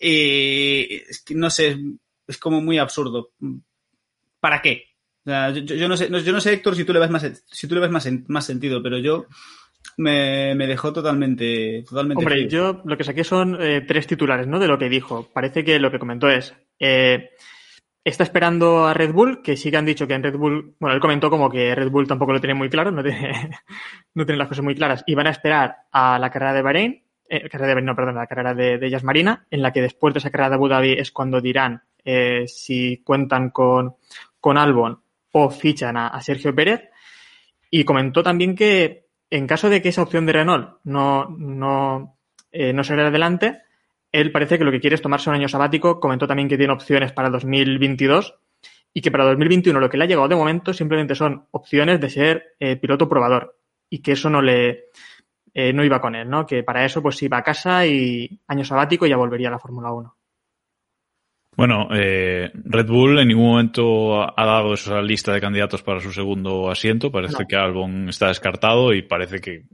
Y 0.01 1.03
es 1.09 1.23
que 1.23 1.35
no 1.35 1.51
sé, 1.51 1.79
es 2.27 2.39
como 2.39 2.61
muy 2.61 2.79
absurdo. 2.79 3.31
¿Para 4.41 4.63
qué? 4.63 4.85
O 5.25 5.31
sea, 5.31 5.51
yo, 5.51 5.75
yo 5.75 5.89
no 5.89 5.97
sé, 5.97 6.09
yo 6.09 6.33
no 6.33 6.41
sé, 6.41 6.55
Héctor, 6.55 6.75
si 6.75 6.85
tú 6.85 6.93
le 6.93 7.01
ves 7.01 7.11
más, 7.11 7.43
si 7.47 7.69
tú 7.69 7.75
le 7.75 7.83
ves 7.83 7.91
más, 7.91 8.09
más 8.29 8.47
sentido, 8.47 8.83
pero 8.83 8.99
yo 8.99 9.27
me, 9.97 10.55
me 10.55 10.67
dejó 10.67 10.93
totalmente, 10.93 11.85
totalmente 11.89 12.25
Hombre, 12.25 12.37
frío. 12.37 12.49
yo 12.49 12.83
lo 12.85 12.97
que 12.97 13.05
saqué 13.05 13.25
son 13.25 13.59
eh, 13.61 13.83
tres 13.87 14.07
titulares, 14.07 14.47
¿no? 14.47 14.59
De 14.59 14.69
lo 14.69 14.79
que 14.79 14.89
dijo. 14.89 15.29
Parece 15.33 15.65
que 15.65 15.79
lo 15.79 15.91
que 15.91 15.99
comentó 15.99 16.31
es, 16.31 16.55
eh, 16.79 17.31
está 18.05 18.25
esperando 18.25 18.87
a 18.87 18.95
Red 18.95 19.13
Bull, 19.13 19.43
que 19.43 19.57
sí 19.57 19.71
que 19.71 19.77
han 19.77 19.85
dicho 19.85 20.07
que 20.07 20.15
en 20.15 20.23
Red 20.23 20.37
Bull, 20.37 20.75
bueno, 20.79 20.95
él 20.95 21.01
comentó 21.01 21.31
como 21.31 21.51
que 21.51 21.75
Red 21.75 21.91
Bull 21.91 22.09
tampoco 22.09 22.33
lo 22.33 22.41
tiene 22.41 22.55
muy 22.55 22.71
claro, 22.71 22.91
no 22.91 23.03
tiene, 23.03 23.51
no 24.15 24.25
tiene 24.25 24.39
las 24.39 24.49
cosas 24.49 24.65
muy 24.65 24.75
claras, 24.75 25.05
y 25.07 25.15
van 25.15 25.27
a 25.27 25.31
esperar 25.31 25.77
a 25.93 26.19
la 26.19 26.31
carrera 26.31 26.55
de 26.55 26.63
Bahrein, 26.63 27.05
eh, 27.29 27.49
carrera 27.49 27.69
de 27.69 27.75
Bahrein, 27.75 27.87
no, 27.87 27.97
perdón, 27.97 28.15
la 28.15 28.27
carrera 28.27 28.55
de, 28.55 28.79
de 28.79 29.01
Marina, 29.03 29.47
en 29.51 29.63
la 29.63 29.73
que 29.73 29.83
después 29.83 30.15
de 30.15 30.19
esa 30.19 30.31
carrera 30.31 30.51
de 30.51 30.55
Abu 30.57 30.69
Dhabi 30.69 30.93
es 30.93 31.13
cuando 31.13 31.41
dirán 31.41 31.83
eh, 32.05 32.45
si 32.47 33.03
cuentan 33.05 33.51
con, 33.51 33.97
con 34.41 34.57
Albon 34.57 35.01
o 35.33 35.51
fichan 35.51 35.97
a, 35.97 36.21
Sergio 36.23 36.55
Pérez, 36.55 36.89
y 37.71 37.85
comentó 37.85 38.23
también 38.23 38.57
que 38.57 39.07
en 39.29 39.47
caso 39.47 39.69
de 39.69 39.81
que 39.81 39.91
esa 39.91 40.03
opción 40.03 40.27
de 40.27 40.33
Renault 40.33 40.79
no, 40.85 41.29
no, 41.39 42.19
eh, 42.51 42.73
no 42.73 42.83
saliera 42.83 43.11
adelante, 43.11 43.61
él 44.13 44.33
parece 44.33 44.59
que 44.59 44.65
lo 44.65 44.71
que 44.71 44.81
quiere 44.81 44.95
es 44.95 45.03
tomarse 45.03 45.31
un 45.31 45.37
año 45.37 45.49
sabático. 45.49 46.01
Comentó 46.01 46.27
también 46.27 46.49
que 46.49 46.59
tiene 46.59 46.73
opciones 46.73 47.13
para 47.13 47.31
2022 47.31 48.35
y 48.93 49.01
que 49.03 49.11
para 49.11 49.25
2021 49.25 49.79
lo 49.79 49.89
que 49.89 49.97
le 49.97 50.05
ha 50.05 50.07
llegado 50.09 50.29
de 50.29 50.35
momento 50.37 50.73
simplemente 50.73 51.15
son 51.15 51.47
opciones 51.53 52.01
de 52.01 52.11
ser 52.11 52.55
eh, 52.59 52.77
piloto 52.77 53.09
probador 53.09 53.57
y 53.89 54.01
que 54.03 54.13
eso 54.13 54.29
no 54.31 54.43
le 54.43 54.87
eh, 55.55 55.73
no 55.73 55.85
iba 55.85 56.01
con 56.01 56.15
él, 56.15 56.29
¿no? 56.29 56.47
Que 56.47 56.63
para 56.63 56.85
eso 56.85 57.03
pues 57.03 57.23
iba 57.23 57.39
a 57.39 57.43
casa 57.43 57.87
y 57.87 58.41
año 58.49 58.65
sabático 58.65 59.07
y 59.07 59.11
ya 59.11 59.17
volvería 59.17 59.49
a 59.49 59.53
la 59.53 59.59
Fórmula 59.59 59.93
1. 59.93 60.17
Bueno, 61.57 61.89
eh, 61.93 62.51
Red 62.55 62.87
Bull 62.87 63.19
en 63.19 63.29
ningún 63.29 63.49
momento 63.51 64.23
ha 64.23 64.47
dado 64.47 64.75
esa 64.75 65.03
lista 65.03 65.33
de 65.33 65.41
candidatos 65.41 65.83
para 65.83 66.01
su 66.01 66.13
segundo 66.13 66.71
asiento. 66.71 67.11
Parece 67.11 67.43
No. 67.43 67.49
que 67.49 67.57
Albon 67.57 68.09
está 68.09 68.29
descartado 68.29 68.95
y 68.95 69.03
parece 69.03 69.41
que 69.41 69.65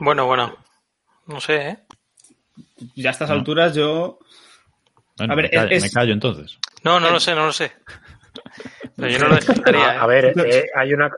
Bueno, 0.00 0.26
bueno. 0.26 0.56
No 1.26 1.38
sé, 1.40 1.68
¿eh? 1.68 1.78
Ya 2.94 3.10
a 3.10 3.12
estas 3.12 3.28
No. 3.30 3.36
alturas 3.36 3.74
yo... 3.74 4.18
Bueno, 5.16 5.32
A 5.32 5.36
ver, 5.36 5.44
me, 5.46 5.50
callo, 5.50 5.70
es- 5.70 5.82
me 5.82 5.90
callo 5.90 6.12
entonces. 6.12 6.58
No, 6.84 7.00
no 7.00 7.10
lo 7.10 7.18
sé, 7.20 7.34
no 7.34 7.46
lo 7.46 7.52
sé. 7.52 7.72
Pero 8.96 9.08
yo 9.08 9.18
no 9.18 9.28
lo 9.28 9.34
descartaría. 9.36 9.94
¿eh? 9.94 9.98
A 10.00 10.06
ver, 10.06 10.32
eh, 10.38 10.66
hay, 10.76 10.94
una, 10.94 11.10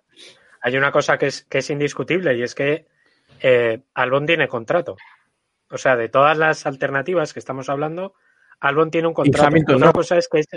hay 0.62 0.76
una 0.76 0.90
cosa 0.90 1.18
que 1.18 1.26
es, 1.26 1.42
que 1.44 1.58
es 1.58 1.70
indiscutible 1.70 2.36
y 2.36 2.42
es 2.42 2.54
que 2.54 2.86
eh, 3.40 3.82
Albon 3.94 4.26
tiene 4.26 4.48
contrato. 4.48 4.96
O 5.70 5.78
sea, 5.78 5.96
de 5.96 6.08
todas 6.08 6.36
las 6.36 6.66
alternativas 6.66 7.32
que 7.32 7.38
estamos 7.38 7.68
hablando, 7.68 8.14
Albon 8.60 8.90
tiene 8.90 9.08
un 9.08 9.14
contrato. 9.14 9.46
Hamilton 9.48 9.76
Otra 9.76 9.86
no. 9.88 9.92
cosa 9.92 10.16
es 10.16 10.28
que... 10.28 10.40
es- 10.40 10.48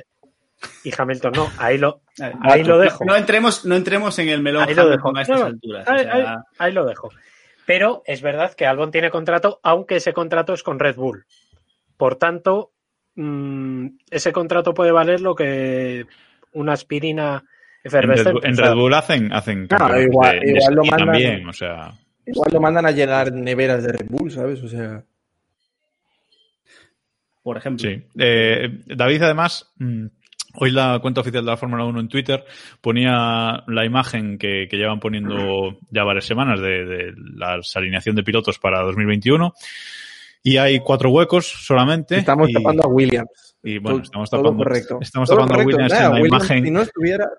Y 0.85 0.91
Hamilton 0.97 1.33
no, 1.35 1.51
ahí 1.57 1.77
lo, 1.77 2.01
a 2.21 2.27
ver, 2.27 2.35
ahí 2.43 2.63
lo 2.63 2.77
dejo. 2.79 3.03
No, 3.03 3.15
entremos, 3.17 3.65
no 3.65 3.75
entremos 3.75 4.17
en 4.19 4.29
el 4.29 4.41
melón 4.41 4.67
Ahí 4.67 4.73
lo 4.73 4.87
dejo. 4.89 5.15
a 5.15 5.21
estas 5.21 5.39
No, 5.41 5.45
alturas. 5.47 5.87
o 5.87 5.91
ahí, 5.91 5.99
sea, 6.03 6.13
ahí- 6.13 6.37
ahí 6.59 6.71
lo 6.71 6.85
dejo. 6.85 7.09
Pero 7.65 8.03
es 8.05 8.21
verdad 8.21 8.53
que 8.53 8.65
Albon 8.65 8.91
tiene 8.91 9.09
contrato, 9.09 9.59
aunque 9.63 9.95
ese 9.97 10.13
contrato 10.13 10.53
es 10.53 10.63
con 10.63 10.79
Red 10.79 10.95
Bull. 10.95 11.25
Por 11.97 12.17
tanto, 12.17 12.71
mm, 13.15 13.87
ese 14.09 14.31
contrato 14.33 14.73
puede 14.73 14.91
valer 14.91 15.21
lo 15.21 15.33
que 15.35 16.05
una 16.53 16.73
aspirina 16.73 17.43
En 17.83 17.91
Red, 17.91 17.99
efervescente. 17.99 18.31
Bull- 18.33 18.45
en 18.45 18.57
Red 18.57 18.73
Bull 18.75 18.93
hacen, 18.93 19.33
hacen 19.33 19.67
igual- 20.03 20.39
de- 20.39 20.45
de 20.45 20.51
igual 20.57 20.75
lo 20.75 20.83
mandan- 20.83 21.07
también, 21.07 21.47
o 21.47 21.53
sea... 21.53 21.93
Igual 22.25 22.49
lo 22.53 22.61
mandan 22.61 22.85
a 22.85 22.91
llenar 22.91 23.33
neveras 23.33 23.83
de 23.83 23.91
Red 23.91 24.07
Bull, 24.09 24.31
¿sabes? 24.31 24.61
O 24.63 24.67
sea. 24.67 25.03
por 27.43 27.57
ejemplo. 27.57 27.89
Sí. 27.89 28.01
Eh, 28.17 28.69
David, 28.85 29.21
además, 29.23 29.71
mm, 29.77 30.05
hoy 30.55 30.71
la 30.71 30.99
cuenta 31.01 31.21
oficial 31.21 31.43
de 31.43 31.51
la 31.51 31.57
Fórmula 31.57 31.85
1 31.85 31.99
en 31.99 32.07
Twitter 32.07 32.45
ponía 32.81 33.63
la 33.67 33.85
imagen 33.85 34.37
que, 34.37 34.67
que 34.69 34.77
llevan 34.77 34.99
poniendo 34.99 35.77
ya 35.89 36.03
varias 36.03 36.25
semanas 36.25 36.59
de, 36.59 36.85
de 36.85 37.13
la 37.35 37.59
alineación 37.75 38.15
de 38.15 38.23
pilotos 38.23 38.59
para 38.59 38.81
2021. 38.81 39.53
Y 40.43 40.57
hay 40.57 40.79
cuatro 40.81 41.09
huecos 41.09 41.47
solamente. 41.47 42.17
Estamos 42.17 42.49
y, 42.49 42.53
tapando 42.53 42.83
a 42.83 42.87
Williams. 42.87 43.57
y, 43.63 43.77
bueno, 43.77 44.03
estamos 44.03 44.29
todo 44.29 44.41
tapando, 44.41 44.63
correcto. 44.63 44.99
estamos 45.01 45.29
Todo 45.29 45.39
tapando 45.39 45.61
a. 45.61 45.65
Williams 45.65 45.91
Nada, 45.93 46.05
en 46.05 46.11
la 46.11 46.21
Williams, 46.21 46.43
imagen. 46.43 46.65
Si 46.65 46.71
no 46.71 46.81
estuviera. 46.81 47.29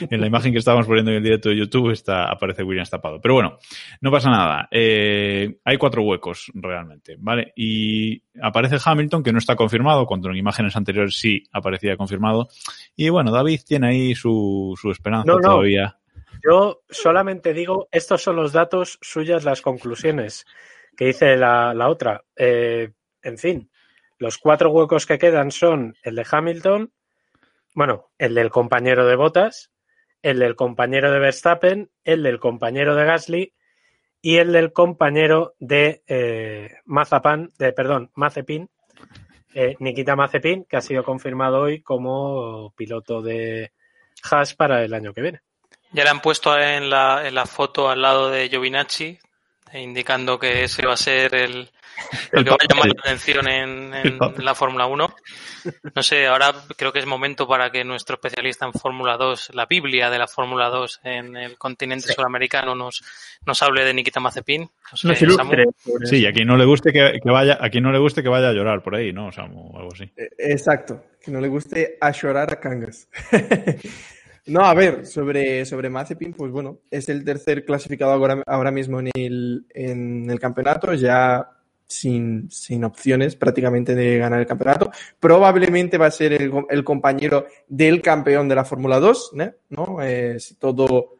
En 0.00 0.20
la 0.20 0.26
imagen 0.26 0.52
que 0.52 0.58
estábamos 0.58 0.86
poniendo 0.86 1.10
en 1.10 1.18
el 1.18 1.22
directo 1.22 1.48
de 1.48 1.56
YouTube 1.56 1.90
está, 1.90 2.30
aparece 2.30 2.62
Williams 2.62 2.90
tapado. 2.90 3.20
Pero 3.20 3.34
bueno, 3.34 3.58
no 4.00 4.10
pasa 4.10 4.30
nada. 4.30 4.68
Eh, 4.70 5.58
hay 5.64 5.76
cuatro 5.78 6.02
huecos 6.02 6.50
realmente, 6.54 7.16
¿vale? 7.18 7.52
Y 7.56 8.22
aparece 8.40 8.76
Hamilton, 8.84 9.22
que 9.22 9.32
no 9.32 9.38
está 9.38 9.56
confirmado, 9.56 10.06
cuando 10.06 10.30
en 10.30 10.36
imágenes 10.36 10.76
anteriores 10.76 11.18
sí 11.18 11.42
aparecía 11.52 11.96
confirmado. 11.96 12.48
Y 12.96 13.08
bueno, 13.08 13.30
David 13.30 13.60
tiene 13.66 13.88
ahí 13.88 14.14
su, 14.14 14.78
su 14.80 14.90
esperanza 14.90 15.26
No, 15.26 15.38
no. 15.38 15.40
todavía. 15.40 15.98
Yo 16.44 16.82
solamente 16.90 17.52
digo, 17.54 17.88
estos 17.92 18.22
son 18.22 18.36
los 18.36 18.52
datos 18.52 18.98
suyas, 19.00 19.44
las 19.44 19.62
conclusiones 19.62 20.44
que 20.96 21.06
dice 21.06 21.36
la, 21.36 21.72
la 21.74 21.88
otra. 21.88 22.24
Eh, 22.36 22.90
en 23.22 23.38
fin, 23.38 23.70
los 24.18 24.38
cuatro 24.38 24.70
huecos 24.70 25.06
que 25.06 25.18
quedan 25.18 25.50
son 25.50 25.94
el 26.02 26.16
de 26.16 26.26
Hamilton, 26.30 26.92
bueno, 27.74 28.10
el 28.18 28.34
del 28.34 28.50
compañero 28.50 29.06
de 29.06 29.16
Bottas, 29.16 29.70
el 30.22 30.38
del 30.38 30.56
compañero 30.56 31.10
de 31.12 31.18
Verstappen, 31.18 31.90
el 32.04 32.22
del 32.22 32.38
compañero 32.38 32.94
de 32.94 33.04
Gasly 33.04 33.54
y 34.20 34.36
el 34.36 34.52
del 34.52 34.72
compañero 34.72 35.54
de 35.58 36.02
eh, 36.06 36.76
Mazapán, 36.84 37.50
de, 37.58 37.72
perdón, 37.72 38.10
Mazepin, 38.14 38.70
eh, 39.54 39.76
Nikita 39.80 40.14
Mazepin, 40.14 40.64
que 40.64 40.76
ha 40.76 40.80
sido 40.80 41.02
confirmado 41.02 41.60
hoy 41.60 41.82
como 41.82 42.72
piloto 42.76 43.20
de 43.20 43.72
Haas 44.30 44.54
para 44.54 44.84
el 44.84 44.94
año 44.94 45.12
que 45.12 45.22
viene. 45.22 45.40
Ya 45.90 46.04
le 46.04 46.10
han 46.10 46.20
puesto 46.20 46.58
en 46.58 46.88
la, 46.88 47.26
en 47.26 47.34
la 47.34 47.46
foto 47.46 47.90
al 47.90 48.00
lado 48.00 48.30
de 48.30 48.48
Giovinacci, 48.48 49.18
indicando 49.74 50.38
que 50.38 50.64
ese 50.64 50.86
va 50.86 50.94
a 50.94 50.96
ser 50.96 51.34
el, 51.34 51.70
lo 52.32 52.44
que 52.44 52.50
va 52.50 52.56
a 52.60 52.66
llamar 52.68 52.86
la 52.86 53.00
atención 53.00 53.48
en, 53.48 53.94
en 53.94 54.18
la 54.44 54.54
Fórmula 54.54 54.86
1. 54.86 55.14
No 55.94 56.02
sé, 56.02 56.26
ahora 56.26 56.52
creo 56.76 56.92
que 56.92 56.98
es 56.98 57.06
momento 57.06 57.46
para 57.46 57.70
que 57.70 57.84
nuestro 57.84 58.14
especialista 58.16 58.66
en 58.66 58.72
Fórmula 58.72 59.16
2, 59.16 59.50
la 59.54 59.66
Biblia 59.66 60.10
de 60.10 60.18
la 60.18 60.26
Fórmula 60.26 60.68
2 60.68 61.00
en 61.04 61.36
el 61.36 61.58
continente 61.58 62.08
Sí. 62.08 62.14
sudamericano, 62.14 62.74
nos, 62.74 63.02
nos 63.46 63.62
hable 63.62 63.84
de 63.84 63.94
Nikita 63.94 64.20
Mazepin. 64.20 64.62
No 64.62 64.96
sobre 65.14 65.66
Sí, 66.04 66.16
y 66.18 66.26
a 66.26 66.32
quien 66.32 66.48
no 66.48 66.56
le 66.56 66.64
guste 66.64 66.92
que, 66.92 67.20
que 67.22 67.30
vaya, 67.30 67.58
a 67.60 67.70
quien 67.70 67.84
no 67.84 67.92
le 67.92 67.98
guste 67.98 68.22
que 68.22 68.28
vaya 68.28 68.48
a 68.48 68.52
llorar 68.52 68.82
por 68.82 68.94
ahí, 68.96 69.12
¿no? 69.12 69.28
O 69.28 69.32
sea, 69.32 69.44
o 69.44 69.78
algo 69.78 69.92
así. 69.92 70.04
Eh, 70.16 70.28
Exacto, 70.38 71.04
que 71.22 71.30
no 71.30 71.40
le 71.40 71.48
guste 71.48 71.96
a 72.00 72.10
llorar 72.10 72.52
a 72.52 72.58
Cangas. 72.60 73.08
no, 74.46 74.60
a 74.64 74.74
ver, 74.74 75.06
sobre, 75.06 75.64
sobre 75.64 75.88
Mazepin, 75.90 76.32
pues 76.34 76.50
bueno, 76.50 76.78
es 76.90 77.08
el 77.08 77.24
tercer 77.24 77.64
clasificado 77.64 78.12
ahora, 78.12 78.42
ahora 78.46 78.70
mismo 78.70 79.00
en 79.00 79.10
el, 79.14 79.66
en 79.72 80.28
el 80.30 80.40
campeonato, 80.40 80.92
ya 80.94 81.48
sin, 81.86 82.50
sin 82.50 82.84
opciones 82.84 83.36
prácticamente 83.36 83.94
de 83.94 84.18
ganar 84.18 84.40
el 84.40 84.46
campeonato. 84.46 84.90
Probablemente 85.20 85.98
va 85.98 86.06
a 86.06 86.10
ser 86.10 86.32
el, 86.32 86.84
compañero 86.84 87.46
del 87.68 88.00
campeón 88.00 88.48
de 88.48 88.54
la 88.54 88.64
Fórmula 88.64 88.98
2, 88.98 89.32
¿no? 89.34 89.52
¿no? 89.70 89.98
Todo... 90.58 91.16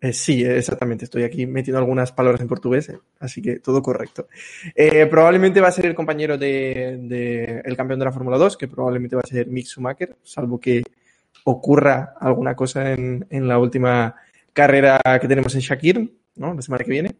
eh, 0.00 0.12
sí, 0.12 0.44
exactamente, 0.44 1.04
estoy 1.04 1.22
aquí 1.24 1.46
metiendo 1.46 1.78
algunas 1.78 2.12
palabras 2.12 2.40
en 2.40 2.48
portugués, 2.48 2.88
eh, 2.88 2.98
así 3.18 3.40
que 3.40 3.60
todo 3.60 3.82
correcto. 3.82 4.28
Eh, 4.74 5.06
probablemente 5.06 5.60
va 5.60 5.68
a 5.68 5.72
ser 5.72 5.86
el 5.86 5.94
compañero 5.94 6.38
de, 6.38 6.98
de 7.02 7.62
el 7.64 7.76
campeón 7.76 8.00
de 8.00 8.06
la 8.06 8.12
Fórmula 8.12 8.38
2, 8.38 8.56
que 8.56 8.68
probablemente 8.68 9.16
va 9.16 9.22
a 9.24 9.28
ser 9.28 9.46
Mick 9.46 9.66
Schumacher, 9.66 10.16
salvo 10.22 10.58
que 10.58 10.82
ocurra 11.44 12.14
alguna 12.20 12.54
cosa 12.54 12.92
en, 12.92 13.26
en 13.30 13.48
la 13.48 13.58
última 13.58 14.16
carrera 14.52 15.00
que 15.20 15.28
tenemos 15.28 15.54
en 15.54 15.60
Shakir, 15.60 16.12
¿no? 16.36 16.54
La 16.54 16.62
semana 16.62 16.84
que 16.84 16.90
viene. 16.90 17.16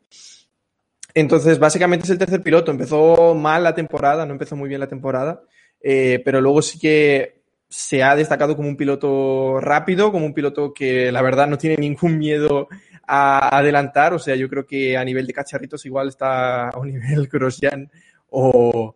Entonces, 1.14 1.58
básicamente 1.58 2.04
es 2.04 2.10
el 2.10 2.18
tercer 2.18 2.42
piloto. 2.42 2.70
Empezó 2.70 3.34
mal 3.34 3.64
la 3.64 3.74
temporada, 3.74 4.26
no 4.26 4.32
empezó 4.32 4.56
muy 4.56 4.68
bien 4.68 4.80
la 4.80 4.88
temporada, 4.88 5.42
eh, 5.82 6.20
pero 6.24 6.40
luego 6.40 6.62
sí 6.62 6.78
que 6.78 7.40
se 7.68 8.02
ha 8.02 8.16
destacado 8.16 8.56
como 8.56 8.68
un 8.68 8.76
piloto 8.76 9.60
rápido, 9.60 10.10
como 10.10 10.26
un 10.26 10.34
piloto 10.34 10.74
que 10.74 11.12
la 11.12 11.22
verdad 11.22 11.46
no 11.46 11.56
tiene 11.56 11.76
ningún 11.76 12.18
miedo 12.18 12.68
a 13.06 13.56
adelantar. 13.56 14.12
O 14.12 14.18
sea, 14.18 14.34
yo 14.34 14.48
creo 14.48 14.66
que 14.66 14.96
a 14.96 15.04
nivel 15.04 15.26
de 15.26 15.32
cacharritos 15.32 15.86
igual 15.86 16.08
está 16.08 16.68
a 16.70 16.78
un 16.78 16.88
nivel 16.88 17.28
Grosjean 17.32 17.90
o, 18.28 18.94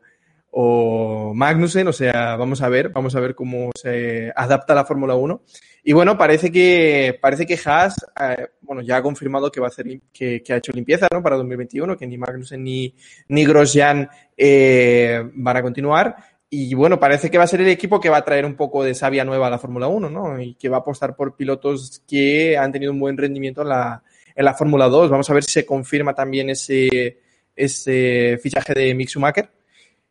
o 0.50 1.32
Magnussen. 1.34 1.86
O 1.88 1.92
sea, 1.92 2.36
vamos 2.36 2.62
a 2.62 2.68
ver, 2.68 2.88
vamos 2.88 3.14
a 3.14 3.20
ver 3.20 3.34
cómo 3.34 3.70
se 3.80 4.32
adapta 4.34 4.72
a 4.72 4.76
la 4.76 4.84
Fórmula 4.84 5.14
1. 5.14 5.42
Y 5.86 5.92
bueno, 5.92 6.16
parece 6.16 6.50
que, 6.50 7.18
parece 7.20 7.44
que 7.44 7.58
Haas, 7.62 7.94
eh, 8.18 8.48
bueno, 8.62 8.80
ya 8.80 8.96
ha 8.96 9.02
confirmado 9.02 9.52
que 9.52 9.60
va 9.60 9.66
a 9.66 9.68
hacer, 9.68 10.00
que, 10.10 10.42
que 10.42 10.52
ha 10.54 10.56
hecho 10.56 10.72
limpieza, 10.72 11.06
¿no? 11.12 11.22
Para 11.22 11.36
2021, 11.36 11.94
que 11.98 12.06
ni 12.06 12.16
Magnussen 12.16 12.64
ni, 12.64 12.94
ni 13.28 13.44
Grosjean 13.44 14.08
eh, 14.34 15.22
van 15.34 15.56
a 15.58 15.62
continuar. 15.62 16.16
Y 16.48 16.72
bueno, 16.72 16.98
parece 16.98 17.30
que 17.30 17.36
va 17.36 17.44
a 17.44 17.48
ser 17.48 17.60
el 17.60 17.68
equipo 17.68 18.00
que 18.00 18.08
va 18.08 18.16
a 18.16 18.24
traer 18.24 18.46
un 18.46 18.54
poco 18.54 18.82
de 18.82 18.94
savia 18.94 19.26
nueva 19.26 19.48
a 19.48 19.50
la 19.50 19.58
Fórmula 19.58 19.86
1, 19.88 20.08
¿no? 20.08 20.40
Y 20.40 20.54
que 20.54 20.70
va 20.70 20.78
a 20.78 20.80
apostar 20.80 21.14
por 21.16 21.36
pilotos 21.36 22.02
que 22.08 22.56
han 22.56 22.72
tenido 22.72 22.90
un 22.90 23.00
buen 23.00 23.18
rendimiento 23.18 23.60
en 23.60 23.68
la, 23.68 24.02
en 24.34 24.44
la 24.44 24.54
Fórmula 24.54 24.88
2. 24.88 25.10
Vamos 25.10 25.28
a 25.28 25.34
ver 25.34 25.44
si 25.44 25.52
se 25.52 25.66
confirma 25.66 26.14
también 26.14 26.48
ese, 26.48 27.18
ese 27.54 28.38
fichaje 28.42 28.72
de 28.72 28.94
Mick 28.94 29.10
Schumacher. 29.10 29.50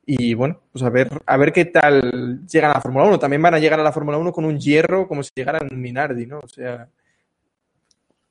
Y 0.06 0.34
bueno, 0.34 0.60
pues 0.72 0.84
a 0.84 0.89
ver, 0.89 1.10
a 1.26 1.38
ver 1.38 1.54
qué 1.54 1.66
tal 1.66 2.45
llegan 2.45 2.72
a 2.72 2.76
la 2.76 2.82
Fórmula 2.82 3.06
1. 3.06 3.20
También 3.20 3.41
van 3.41 3.54
a 3.54 3.60
llegar 3.60 3.80
a 3.80 3.84
la 3.84 3.91
Fórmula 3.93 4.18
1 4.18 4.32
con 4.34 4.45
un 4.45 4.60
hierro 4.60 5.08
como 5.08 5.24
si 5.24 5.32
llegaran 5.36 5.70
Minardi, 5.72 6.26
¿no? 6.26 6.39
O 6.39 6.47
sea, 6.47 6.88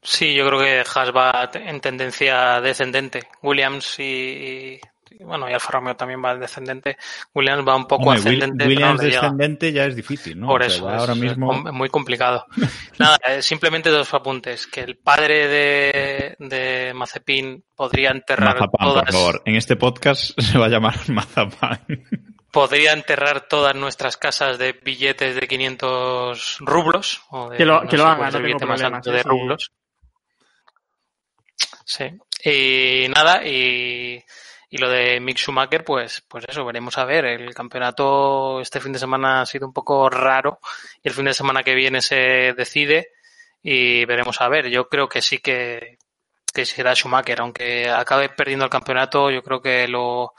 Sí, 0.04 0.34
yo 0.34 0.46
creo 0.48 0.58
que 0.58 0.80
Haas 0.80 1.14
va 1.14 1.48
en 1.54 1.80
tendencia 1.80 2.60
descendente. 2.60 3.22
Williams 3.42 3.98
y- 4.00 4.80
bueno, 5.20 5.48
y 5.48 5.52
Alfa 5.52 5.70
Romeo 5.72 5.96
también 5.96 6.22
va 6.24 6.34
descendente. 6.36 6.96
Williams 7.34 7.66
va 7.66 7.76
un 7.76 7.86
poco 7.86 8.04
Hombre, 8.10 8.20
Will- 8.20 8.42
ascendente, 8.42 8.56
pero 8.58 8.68
Williams 8.70 8.96
no 8.96 9.02
le 9.02 9.08
llega. 9.10 9.20
descendente 9.22 9.72
ya 9.72 9.84
es 9.86 9.96
difícil, 9.96 10.40
¿no? 10.40 10.46
Por 10.48 10.62
O 10.62 10.64
sea, 10.68 10.76
eso, 10.76 10.88
ahora 10.88 11.12
es 11.12 11.18
mismo. 11.18 11.52
muy 11.72 11.88
complicado. 11.88 12.46
Nada, 12.98 13.18
eh, 13.26 13.42
simplemente 13.42 13.90
dos 13.90 14.12
apuntes. 14.14 14.66
Que 14.66 14.80
el 14.80 14.96
padre 14.98 15.48
de, 15.48 16.36
de 16.38 16.92
Mazepin 16.94 17.64
podría 17.74 18.10
enterrar 18.10 18.54
Mazapán, 18.54 18.70
por 18.88 18.94
todas, 18.94 19.10
favor. 19.14 19.42
En 19.44 19.56
este 19.56 19.76
podcast 19.76 20.32
se 20.40 20.58
va 20.58 20.66
a 20.66 20.70
llamar 20.70 20.96
Mazapán. 21.08 21.80
podría 22.52 22.92
enterrar 22.92 23.48
todas 23.48 23.74
nuestras 23.74 24.16
casas 24.16 24.58
de 24.58 24.72
billetes 24.72 25.34
de 25.36 25.48
500 25.48 26.58
rublos. 26.60 27.22
O 27.30 27.48
de, 27.50 27.56
Que 27.56 27.64
lo- 27.64 27.82
no 27.82 27.88
que 27.88 27.96
lo 27.96 28.04
haga, 28.04 28.16
cuál 28.16 28.28
es 28.28 28.34
no 28.34 28.38
el 28.40 28.44
tengo 28.44 28.46
billete 28.58 28.66
más 28.66 28.80
problemas, 28.80 28.98
alto 28.98 29.10
¿eh? 29.10 29.14
de 29.14 29.22
Sí. 29.22 29.28
rublos. 29.28 29.72
Sí. 31.84 32.04
Y 32.44 33.08
nada, 33.08 33.46
y, 33.46 34.22
y 34.72 34.78
lo 34.78 34.88
de 34.88 35.20
Mick 35.20 35.36
Schumacher, 35.36 35.84
pues, 35.84 36.22
pues 36.26 36.46
eso, 36.48 36.64
veremos 36.64 36.96
a 36.96 37.04
ver. 37.04 37.26
El 37.26 37.54
campeonato 37.54 38.58
este 38.58 38.80
fin 38.80 38.90
de 38.92 38.98
semana 38.98 39.42
ha 39.42 39.46
sido 39.46 39.66
un 39.66 39.72
poco 39.74 40.08
raro 40.08 40.60
y 41.02 41.08
el 41.08 41.14
fin 41.14 41.26
de 41.26 41.34
semana 41.34 41.62
que 41.62 41.74
viene 41.74 42.00
se 42.00 42.54
decide 42.56 43.10
y 43.62 44.06
veremos 44.06 44.40
a 44.40 44.48
ver. 44.48 44.70
Yo 44.70 44.88
creo 44.88 45.10
que 45.10 45.20
sí 45.20 45.40
que, 45.40 45.98
que 46.54 46.64
será 46.64 46.94
Schumacher, 46.94 47.42
aunque 47.42 47.90
acabe 47.90 48.30
perdiendo 48.30 48.64
el 48.64 48.70
campeonato, 48.70 49.30
yo 49.30 49.42
creo 49.42 49.60
que 49.60 49.86
lo, 49.88 50.32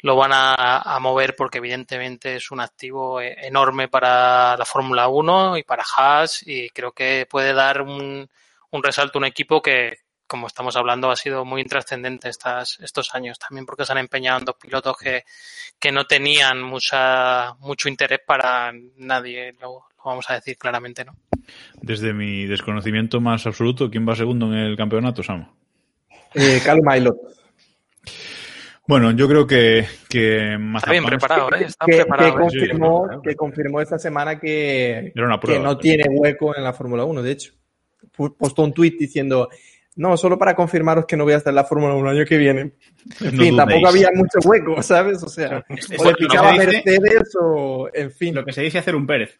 lo 0.00 0.16
van 0.16 0.30
a, 0.32 0.98
mover 0.98 1.36
porque 1.36 1.58
evidentemente 1.58 2.36
es 2.36 2.50
un 2.50 2.60
activo 2.60 3.20
eh, 3.20 3.36
enorme 3.42 3.88
para 3.88 4.56
la 4.56 4.64
Fórmula 4.64 5.08
1 5.08 5.58
y 5.58 5.64
para 5.64 5.84
Haas 5.96 6.42
y 6.46 6.70
creo 6.70 6.92
que 6.92 7.26
puede 7.28 7.52
dar 7.52 7.82
un, 7.82 8.26
un 8.70 8.82
resalto 8.82 9.18
a 9.18 9.20
un 9.20 9.26
equipo 9.26 9.60
que, 9.60 10.05
como 10.26 10.46
estamos 10.46 10.76
hablando, 10.76 11.10
ha 11.10 11.16
sido 11.16 11.44
muy 11.44 11.62
intrascendente 11.62 12.28
estas, 12.28 12.78
estos 12.80 13.14
años 13.14 13.38
también 13.38 13.66
porque 13.66 13.84
se 13.84 13.92
han 13.92 13.98
empeñado 13.98 14.38
en 14.40 14.44
dos 14.44 14.56
pilotos 14.60 14.96
que, 14.98 15.24
que 15.78 15.92
no 15.92 16.04
tenían 16.06 16.62
mucha, 16.62 17.54
mucho 17.60 17.88
interés 17.88 18.20
para 18.26 18.72
nadie, 18.96 19.52
lo, 19.60 19.84
lo 19.96 20.04
vamos 20.04 20.28
a 20.30 20.34
decir 20.34 20.56
claramente, 20.56 21.04
¿no? 21.04 21.14
Desde 21.80 22.12
mi 22.12 22.46
desconocimiento 22.46 23.20
más 23.20 23.46
absoluto, 23.46 23.90
¿quién 23.90 24.08
va 24.08 24.16
segundo 24.16 24.46
en 24.46 24.54
el 24.54 24.76
campeonato, 24.76 25.22
Sam? 25.22 25.48
eh, 26.34 26.60
Cal 26.64 26.82
Mailot. 26.82 27.16
Bueno, 28.88 29.10
yo 29.10 29.26
creo 29.28 29.46
que, 29.46 29.84
que 30.08 30.54
Está 30.76 30.92
bien 30.92 31.04
preparado, 31.04 31.48
¿eh? 31.56 31.64
Está 31.64 31.86
que, 31.86 31.92
que 31.92 31.98
preparado. 31.98 32.28
¿eh? 32.28 32.40
confirmó, 32.40 33.20
que 33.22 33.34
confirmó 33.34 33.80
esta 33.80 33.98
semana 33.98 34.38
que, 34.38 35.12
que 35.44 35.58
no 35.58 35.76
tiene 35.76 36.04
hueco 36.08 36.56
en 36.56 36.62
la 36.62 36.72
Fórmula 36.72 37.04
1, 37.04 37.22
de 37.22 37.32
hecho. 37.32 37.52
Postó 38.38 38.62
un 38.62 38.72
tuit 38.72 38.96
diciendo, 38.96 39.48
no, 39.96 40.16
solo 40.16 40.38
para 40.38 40.54
confirmaros 40.54 41.06
que 41.06 41.16
no 41.16 41.24
voy 41.24 41.32
a 41.32 41.38
estar 41.38 41.50
en 41.50 41.56
la 41.56 41.64
Fórmula 41.64 41.94
1 41.94 42.10
el 42.10 42.16
año 42.18 42.26
que 42.26 42.36
viene. 42.38 42.60
En 43.20 43.36
No 43.36 43.42
fin, 43.42 43.56
tampoco 43.56 43.88
había 43.88 44.10
mucho 44.14 44.38
hueco, 44.44 44.80
¿sabes? 44.82 45.22
O 45.22 45.28
sea, 45.28 45.64
o 45.68 46.04
le 46.04 46.10
lo 46.10 46.16
que 46.16 46.26
picaba 46.26 46.54
se 46.54 46.66
dice- 46.66 46.82
Mercedes 46.84 47.36
o, 47.40 47.88
en 47.92 48.10
fin. 48.12 48.34
Lo 48.34 48.44
que 48.44 48.52
se 48.52 48.62
dice 48.62 48.78
hacer 48.78 48.94
un 48.94 49.06
Pérez. 49.06 49.38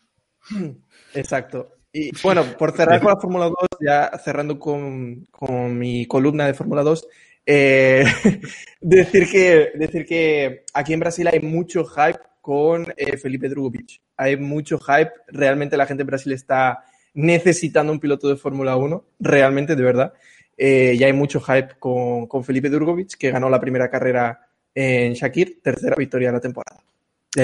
Exacto. 1.15 1.73
Y 1.93 2.11
bueno, 2.23 2.45
por 2.59 2.73
cerrar 2.73 3.01
con 3.01 3.11
la 3.11 3.21
Fórmula 3.21 3.45
2, 3.47 3.55
ya 3.81 4.11
cerrando 4.23 4.59
con, 4.59 5.25
con 5.31 5.79
mi 5.79 6.07
columna 6.07 6.47
de 6.47 6.53
Fórmula 6.55 6.83
2, 6.83 7.09
eh, 7.47 8.05
decir, 8.81 9.31
que, 9.31 9.71
decir 9.75 10.05
que 10.05 10.65
aquí 10.75 10.93
en 10.93 11.01
Brasil 11.01 11.29
hay 11.29 11.41
mucho 11.41 11.85
hype 11.87 12.19
con 12.41 12.87
eh, 12.97 13.17
Felipe 13.17 13.49
Drugovich. 13.49 14.01
Hay 14.17 14.37
mucho 14.37 14.79
hype. 14.79 15.11
Realmente 15.29 15.77
la 15.77 15.87
gente 15.87 16.03
en 16.03 16.07
Brasil 16.09 16.33
está 16.33 16.85
necesitando 17.15 17.93
un 17.93 18.01
piloto 18.01 18.29
de 18.29 18.37
Fórmula 18.37 18.77
1. 18.77 19.05
Realmente, 19.21 19.75
de 19.75 19.83
verdad. 19.83 20.13
Eh, 20.57 20.95
y 20.99 21.05
hay 21.05 21.13
mucho 21.13 21.41
hype 21.41 21.79
con, 21.79 22.27
con 22.27 22.45
Felipe 22.45 22.71
Drugovich, 22.71 23.17
que 23.17 23.31
ganó 23.31 23.49
la 23.51 23.61
primera 23.61 23.91
carrera 23.91 24.49
en 24.75 25.15
Shakir, 25.15 25.61
tercera 25.63 25.97
victoria 25.97 26.29
de 26.29 26.35
la 26.35 26.41
temporada. 26.41 26.81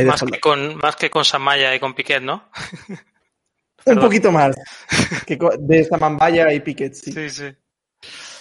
Más 0.06 0.22
que, 0.22 0.40
con, 0.40 0.76
más 0.78 0.96
que 0.96 1.10
con 1.10 1.24
Samaya 1.24 1.74
y 1.74 1.80
con 1.80 1.94
Piquet, 1.94 2.22
¿no? 2.22 2.48
Un 3.84 3.98
poquito 3.98 4.30
más. 4.32 4.56
Que 5.26 5.38
de 5.58 5.84
Samambaya 5.84 6.52
y 6.52 6.60
Piquet, 6.60 6.94
sí. 6.94 7.12
Sí, 7.12 7.28
sí. 7.28 7.44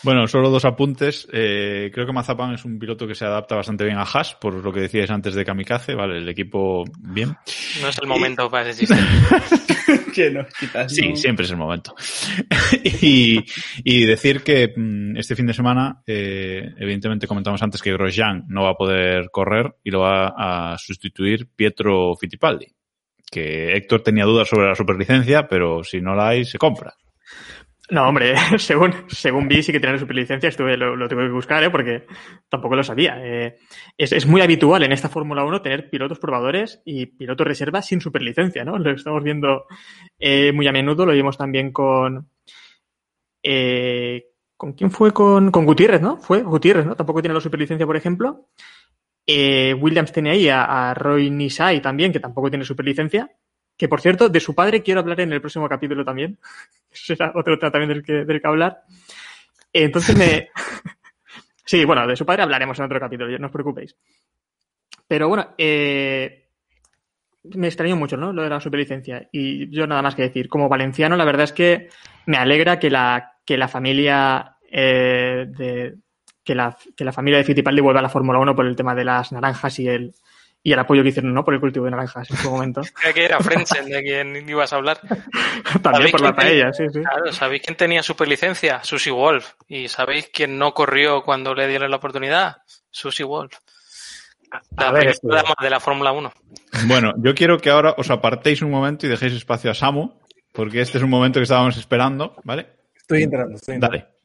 Bueno, 0.04 0.28
solo 0.28 0.50
dos 0.50 0.66
apuntes. 0.66 1.28
Eh, 1.32 1.92
creo 1.94 2.08
que 2.08 2.12
Mazapán 2.12 2.54
es 2.54 2.66
un 2.66 2.80
piloto 2.80 3.06
que 3.08 3.14
se 3.14 3.26
adapta 3.26 3.56
bastante 3.56 3.86
bien 3.86 3.98
a 3.98 4.02
Haas, 4.04 4.36
por 4.36 4.54
lo 4.54 4.74
que 4.74 4.80
decíais 4.82 5.12
antes 5.12 5.36
de 5.36 5.46
Kamikaze, 5.46 5.94
vale, 5.94 6.18
el 6.18 6.28
equipo 6.28 6.84
bien. 7.00 7.36
No 7.82 7.88
es 7.90 7.98
el 8.02 8.08
momento 8.08 8.50
para 8.50 8.70
ese 8.70 8.80
chiste. 8.88 8.96
que 10.16 10.32
no, 10.32 10.46
quizás 10.60 10.94
Sí, 10.94 11.10
no. 11.10 11.16
siempre 11.16 11.46
es 11.46 11.52
el 11.52 11.58
momento. 11.58 11.94
y, 12.84 13.40
y 13.84 14.06
decir 14.06 14.42
que 14.42 14.74
mm, 14.76 15.18
este 15.18 15.36
fin 15.36 15.46
de 15.46 15.54
semana, 15.54 16.02
eh, 16.08 16.74
evidentemente 16.78 17.28
comentamos 17.28 17.62
antes 17.62 17.82
que 17.82 17.94
Grosjean 17.94 18.46
no 18.48 18.64
va 18.64 18.72
a 18.72 18.76
poder 18.76 19.30
correr 19.32 19.76
y 19.84 19.92
lo 19.92 20.00
va 20.00 20.34
a 20.36 20.78
sustituir 20.80 21.48
Pietro 21.56 22.16
Fittipaldi. 22.16 22.68
Que 23.30 23.76
Héctor 23.78 24.02
tenía 24.02 24.26
dudas 24.26 24.50
sobre 24.50 24.68
la 24.68 24.76
superlicencia, 24.76 25.48
pero 25.48 25.84
si 25.84 26.02
no 26.02 26.16
la 26.16 26.30
hay, 26.30 26.44
se 26.44 26.58
compra. 26.58 26.96
No, 27.92 28.08
hombre, 28.08 28.36
según, 28.58 28.94
según 29.10 29.50
vi, 29.50 29.62
sí 29.62 29.74
que 29.74 29.82
tiene 29.82 30.00
superlicencia, 30.00 30.48
estuve, 30.48 30.78
lo, 30.78 31.10
tengo 31.10 31.24
que 31.24 31.30
buscar, 31.30 31.62
¿eh? 31.62 31.70
porque 31.70 32.06
tampoco 32.48 32.78
lo 32.78 32.86
sabía. 32.86 33.20
Eh, 33.22 33.58
es, 33.98 34.14
es 34.14 34.26
muy 34.26 34.40
habitual 34.40 34.84
en 34.84 34.94
esta 34.94 35.10
Fórmula 35.10 35.44
1 35.44 35.62
tener 35.62 35.90
pilotos 35.90 36.18
probadores 36.18 36.82
y 36.86 37.08
pilotos 37.08 37.46
reservas 37.46 37.86
sin 37.86 38.00
superlicencia, 38.00 38.64
¿no? 38.64 38.80
Lo 38.80 38.92
estamos 38.92 39.22
viendo 39.22 39.66
eh, 40.18 40.54
muy 40.54 40.68
a 40.68 40.72
menudo, 40.72 41.06
lo 41.06 41.12
vimos 41.12 41.38
también 41.38 41.74
con... 41.74 42.30
Eh, 43.44 44.26
¿Con 44.56 44.72
quién 44.72 44.92
fue? 44.92 45.12
Con, 45.12 45.52
con 45.52 45.66
Gutiérrez, 45.66 46.02
¿no? 46.02 46.16
Fue 46.16 46.44
Gutiérrez, 46.44 46.86
¿no? 46.86 46.96
Tampoco 46.96 47.22
tiene 47.22 47.34
la 47.34 47.42
superlicencia, 47.42 47.86
por 47.86 47.98
ejemplo. 47.98 48.48
Williams 49.28 50.14
tiene 50.14 50.32
ahí 50.32 50.48
a, 50.48 50.92
a 50.92 50.94
Roy 50.94 51.30
Nisai 51.30 51.82
también, 51.82 52.14
que 52.14 52.20
tampoco 52.20 52.50
tiene 52.50 52.64
superlicencia. 52.64 53.30
Que 53.82 53.90
por 53.90 54.00
cierto, 54.00 54.30
de 54.30 54.40
su 54.40 54.54
padre 54.54 54.84
quiero 54.84 55.00
hablar 55.00 55.22
en 55.22 55.34
el 55.34 55.42
próximo 55.42 55.68
capítulo 55.68 56.06
también. 56.06 56.38
Será 56.92 57.32
otro 57.34 57.58
también 57.58 57.90
del 57.90 58.04
que, 58.04 58.26
del 58.26 58.40
que 58.40 58.48
hablar. 58.48 58.84
Entonces 59.74 60.16
me. 60.16 60.50
sí, 61.66 61.84
bueno, 61.84 62.06
de 62.06 62.16
su 62.16 62.24
padre 62.24 62.44
hablaremos 62.44 62.78
en 62.78 62.86
otro 62.86 63.00
capítulo, 63.00 63.36
no 63.40 63.48
os 63.48 63.52
preocupéis. 63.52 63.96
Pero 65.08 65.30
bueno, 65.30 65.56
eh, 65.58 66.48
me 67.56 67.66
extrañó 67.66 67.96
mucho, 67.96 68.18
¿no? 68.18 68.32
Lo 68.32 68.44
de 68.44 68.50
la 68.50 68.62
superlicencia. 68.62 69.28
Y 69.32 69.68
yo 69.76 69.88
nada 69.88 70.04
más 70.04 70.14
que 70.14 70.22
decir. 70.22 70.48
Como 70.48 70.70
valenciano, 70.70 71.16
la 71.16 71.26
verdad 71.26 71.46
es 71.46 71.54
que 71.54 71.90
me 72.28 72.38
alegra 72.38 72.78
que 72.78 72.92
la, 72.92 73.34
que 73.44 73.58
la 73.58 73.68
familia 73.68 74.58
eh, 74.70 75.48
de. 75.50 75.96
Que 76.44 76.54
la, 76.54 76.78
que 76.96 77.04
la 77.04 77.14
familia 77.14 77.40
de 77.40 77.46
Fittipaldi 77.46 77.82
vuelva 77.82 78.00
a 78.00 78.04
la 78.04 78.10
Fórmula 78.10 78.38
1 78.38 78.56
por 78.56 78.68
el 78.68 78.76
tema 78.76 78.94
de 78.94 79.06
las 79.06 79.32
naranjas 79.32 79.80
y 79.80 79.88
el, 79.88 80.14
y 80.64 80.74
el 80.74 80.80
apoyo 80.80 81.02
que 81.02 81.10
hicieron, 81.10 81.34
¿no? 81.34 81.44
Por 81.44 81.54
el 81.54 81.60
cultivo 81.60 81.86
de 81.86 81.92
naranjas 81.92 82.30
en 82.30 82.38
su 82.38 82.52
momento. 82.52 82.82
Creo 82.94 83.14
que 83.14 83.26
era 83.26 83.40
Frentzen 83.40 83.86
de 83.86 84.02
quien 84.02 84.50
ibas 84.50 84.72
a 84.74 84.76
hablar. 84.76 85.00
También 85.82 86.12
por 86.12 86.22
la 86.22 86.36
paella, 86.36 86.72
sí, 86.72 86.84
sí. 86.92 87.00
Claro, 87.00 87.32
¿sabéis 87.32 87.64
quién 87.64 87.76
tenía 87.76 88.04
superlicencia? 88.04 88.84
Susie 88.84 89.12
Wolf. 89.12 89.54
¿Y 89.68 89.88
sabéis 89.88 90.30
quién 90.32 90.58
no 90.58 90.74
corrió 90.74 91.24
cuando 91.24 91.56
le 91.56 91.68
dieron 91.68 91.90
la 91.90 91.98
oportunidad? 91.98 92.58
Susie 92.92 93.26
Wolf. 93.26 93.58
La 94.78 94.90
a 94.90 94.92
ver, 94.92 95.16
de 95.62 95.70
la 95.70 95.80
Fórmula 95.80 96.12
1. 96.12 96.34
Bueno, 96.86 97.14
yo 97.18 97.34
quiero 97.34 97.58
que 97.58 97.70
ahora 97.70 97.96
os 97.98 98.10
apartéis 98.10 98.62
un 98.62 98.70
momento 98.70 99.06
y 99.06 99.10
dejéis 99.10 99.34
espacio 99.34 99.72
a 99.72 99.74
Samu, 99.74 100.20
porque 100.52 100.82
este 100.82 100.98
es 100.98 101.04
un 101.04 101.10
momento 101.10 101.40
que 101.40 101.44
estábamos 101.44 101.78
esperando, 101.78 102.36
¿vale? 102.44 102.68
Estoy 102.94 103.24
entrando, 103.24 103.56
estoy 103.56 103.76
entrando. 103.76 103.98
Dale. 103.98 104.21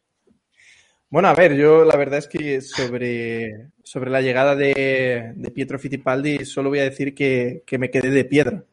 Bueno, 1.09 1.29
a 1.29 1.35
ver, 1.35 1.55
yo 1.57 1.85
la 1.85 1.97
verdad 1.97 2.19
es 2.19 2.27
que 2.27 2.61
sobre, 2.61 3.69
sobre 3.85 4.11
la 4.11 4.21
llegada 4.21 4.57
de, 4.57 5.33
de 5.37 5.51
Pietro 5.51 5.79
Fittipaldi 5.79 6.45
solo 6.45 6.69
voy 6.71 6.81
a 6.81 6.85
decir 6.85 7.15
que, 7.15 7.63
que 7.67 7.79
me 7.79 7.91
quedé 7.91 8.11
de 8.11 8.25
piedra 8.25 8.65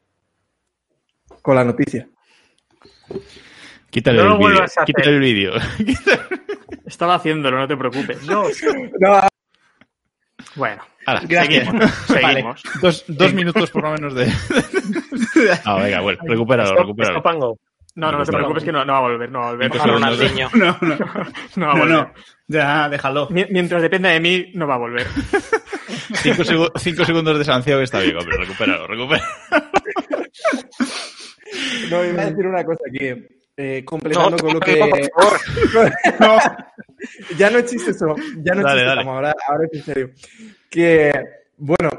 con 1.42 1.56
la 1.56 1.64
noticia. 1.64 2.08
Quítale 3.90 4.18
No 4.18 4.30
lo 4.30 4.48
el 4.48 4.54
vídeo. 4.54 4.66
Quítale 4.86 5.10
el 5.16 5.20
vídeo. 5.20 5.54
Estaba 6.86 7.16
haciéndolo, 7.16 7.58
no 7.60 7.68
te 7.68 7.78
preocupes. 7.78 8.24
No, 8.26 8.46
no, 9.00 9.22
Bueno, 10.56 10.82
Gracias. 11.06 11.46
seguimos. 11.68 12.10
Vale. 12.10 12.28
seguimos. 12.34 12.64
Dos, 12.82 13.06
dos 13.08 13.34
minutos 13.34 13.70
por 13.72 13.84
lo 13.84 13.92
menos 13.92 14.16
de. 14.16 14.26
No, 15.66 15.76
venga, 15.84 16.02
bueno, 16.02 16.20
recupéralo, 16.26 16.70
Stop- 16.72 16.80
recupéralo. 16.80 17.58
No, 17.96 18.12
no, 18.12 18.18
no 18.20 18.26
te 18.26 18.32
preocupes 18.32 18.64
que 18.64 18.72
no, 18.72 18.84
no 18.84 18.94
va 18.94 19.00
a 19.00 19.02
volver, 19.02 19.30
no 19.32 19.39
va 19.39 19.48
a 19.50 19.52
volver. 19.52 19.76
No. 19.76 19.86
Ronaldinho. 19.86 20.50
No, 20.56 20.78
no. 20.82 20.96
No 20.98 21.06
va 21.68 21.74
a 21.74 21.76
No, 21.76 21.80
volver. 21.80 21.88
no. 21.89 22.14
Ya, 22.48 22.89
déjalo. 22.89 23.28
Mi- 23.30 23.46
Mientras 23.52 23.82
dependa 23.82 24.10
de 24.10 24.20
mí, 24.20 24.52
no 24.56 24.66
va 24.68 24.76
a 24.76 24.80
volver. 24.80 25.06
Cinco, 26.16 26.44
segu- 26.44 26.72
cinco 26.78 27.06
segundos 27.06 27.38
de 27.38 27.46
sanción 27.46 27.82
está 27.82 28.00
bien, 28.00 28.18
hombre, 28.18 28.36
recupéralo, 28.38 28.88
recupéralo. 28.88 29.28
no, 31.89 32.06
iba 32.06 32.22
a 32.22 32.26
decir 32.26 32.46
una 32.48 32.64
cosa 32.64 32.84
que, 32.91 33.28
eh, 33.58 33.84
completando 33.86 34.32
No, 34.32 34.38
con 34.38 34.48
lo 34.54 34.54
no, 34.56 34.60
que... 34.60 35.10
por 35.14 35.39
favor. 36.18 36.41
ya 37.38 37.50
no 37.50 37.58
existe 37.60 37.91
eso, 37.91 38.16
ya 38.44 38.54
no 38.56 38.64
Dale, 38.64 38.82
existe 38.82 38.86
dale. 38.86 39.02
Samu, 39.02 39.12
ahora, 39.12 39.34
ahora 39.48 39.66
es 39.72 39.80
en 39.80 39.86
serio. 39.86 40.10
Que, 40.70 41.12
bueno, 41.58 41.89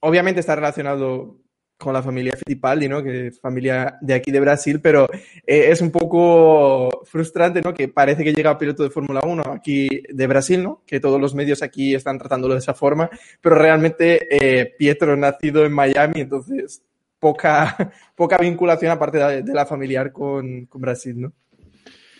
obviamente 0.00 0.40
está 0.40 0.54
relacionado 0.56 1.36
con 1.78 1.92
la 1.92 2.02
familia 2.02 2.36
Fittipaldi, 2.36 2.88
¿no? 2.88 3.02
Que 3.02 3.28
es 3.28 3.40
familia 3.40 3.96
de 4.00 4.14
aquí 4.14 4.32
de 4.32 4.40
Brasil, 4.40 4.80
pero 4.80 5.08
eh, 5.46 5.70
es 5.70 5.80
un 5.80 5.90
poco 5.90 7.04
frustrante, 7.04 7.62
¿no? 7.62 7.72
Que 7.72 7.88
parece 7.88 8.24
que 8.24 8.34
llega 8.34 8.58
piloto 8.58 8.82
de 8.82 8.90
Fórmula 8.90 9.20
1 9.24 9.42
aquí 9.52 9.88
de 10.08 10.26
Brasil, 10.26 10.62
¿no? 10.62 10.82
Que 10.84 10.98
todos 11.00 11.20
los 11.20 11.34
medios 11.34 11.62
aquí 11.62 11.94
están 11.94 12.18
tratándolo 12.18 12.54
de 12.54 12.60
esa 12.60 12.74
forma, 12.74 13.08
pero 13.40 13.54
realmente 13.54 14.26
eh, 14.30 14.74
Pietro 14.76 15.16
nacido 15.16 15.64
en 15.64 15.72
Miami, 15.72 16.20
entonces 16.20 16.82
poca, 17.20 17.92
poca 18.16 18.38
vinculación 18.38 18.90
aparte 18.90 19.42
de, 19.42 19.54
la 19.54 19.64
familiar 19.64 20.12
con, 20.12 20.66
con 20.66 20.80
Brasil, 20.80 21.20
¿no? 21.20 21.32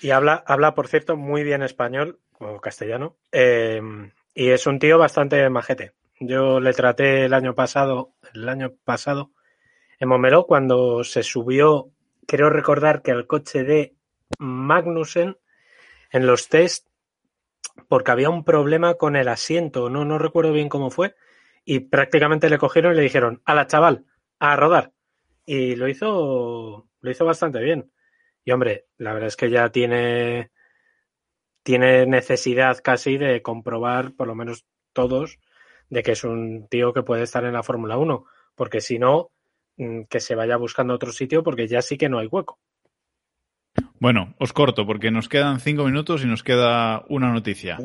Y 0.01 0.11
habla, 0.11 0.45
habla, 0.47 0.75
por 0.75 0.87
cierto, 0.87 1.17
muy 1.17 1.43
bien 1.43 1.63
español 1.63 2.21
o 2.39 2.61
castellano. 2.61 3.17
eh, 3.33 3.83
y 4.39 4.51
es 4.51 4.69
un 4.69 4.79
tío 4.79 4.99
bastante 4.99 5.51
majete. 5.51 5.95
Yo 6.21 6.61
le 6.61 6.73
traté 6.73 7.25
el 7.25 7.35
año 7.35 7.57
pasado, 7.57 8.13
el 8.35 8.49
año 8.49 8.73
pasado, 8.85 9.33
en 9.99 10.09
Momeló, 10.09 10.47
cuando 10.47 11.03
se 11.05 11.23
subió, 11.23 11.91
creo 12.27 12.51
recordar 12.51 13.03
que 13.03 13.11
al 13.11 13.27
coche 13.27 13.65
de 13.65 13.95
Magnussen 14.39 15.37
en 16.11 16.27
los 16.27 16.49
test, 16.49 16.89
porque 17.89 18.11
había 18.11 18.31
un 18.31 18.45
problema 18.45 18.95
con 18.95 19.17
el 19.17 19.29
asiento, 19.29 19.91
no, 19.91 20.05
no 20.05 20.19
recuerdo 20.19 20.53
bien 20.53 20.69
cómo 20.69 20.91
fue, 20.91 21.15
y 21.65 21.81
prácticamente 21.81 22.49
le 22.49 22.59
cogieron 22.59 22.93
y 22.93 22.97
le 22.97 23.03
dijeron, 23.03 23.43
a 23.45 23.55
la 23.55 23.67
chaval, 23.67 24.07
a 24.39 24.57
rodar. 24.57 24.93
Y 25.45 25.77
lo 25.77 25.89
hizo, 25.89 26.89
lo 27.01 27.11
hizo 27.11 27.25
bastante 27.25 27.61
bien. 27.61 27.91
Y 28.45 28.53
hombre, 28.53 28.87
la 28.97 29.13
verdad 29.13 29.29
es 29.29 29.37
que 29.37 29.51
ya 29.51 29.71
tiene, 29.71 30.51
tiene 31.63 32.07
necesidad 32.07 32.79
casi 32.83 33.19
de 33.19 33.43
comprobar, 33.43 34.15
por 34.15 34.27
lo 34.27 34.35
menos 34.35 34.65
todos, 34.93 35.39
de 35.91 36.03
que 36.03 36.13
es 36.13 36.25
un 36.25 36.69
tío 36.69 36.93
que 36.93 37.03
puede 37.03 37.25
estar 37.25 37.45
en 37.45 37.53
la 37.53 37.63
Fórmula 37.63 37.99
1, 37.99 38.25
porque 38.55 38.81
si 38.81 38.99
no, 38.99 39.31
que 40.09 40.21
se 40.21 40.35
vaya 40.35 40.57
buscando 40.57 40.95
otro 40.95 41.13
sitio 41.13 41.43
porque 41.43 41.67
ya 41.69 41.83
sí 41.83 41.97
que 41.97 42.09
no 42.09 42.19
hay 42.19 42.27
hueco. 42.27 42.59
Bueno, 44.01 44.35
os 44.39 44.53
corto 44.53 44.87
porque 44.87 45.11
nos 45.11 45.29
quedan 45.29 45.61
cinco 45.61 45.85
minutos 45.85 46.23
y 46.23 46.27
nos 46.27 46.43
queda 46.43 47.05
una 47.09 47.33
noticia 47.33 47.79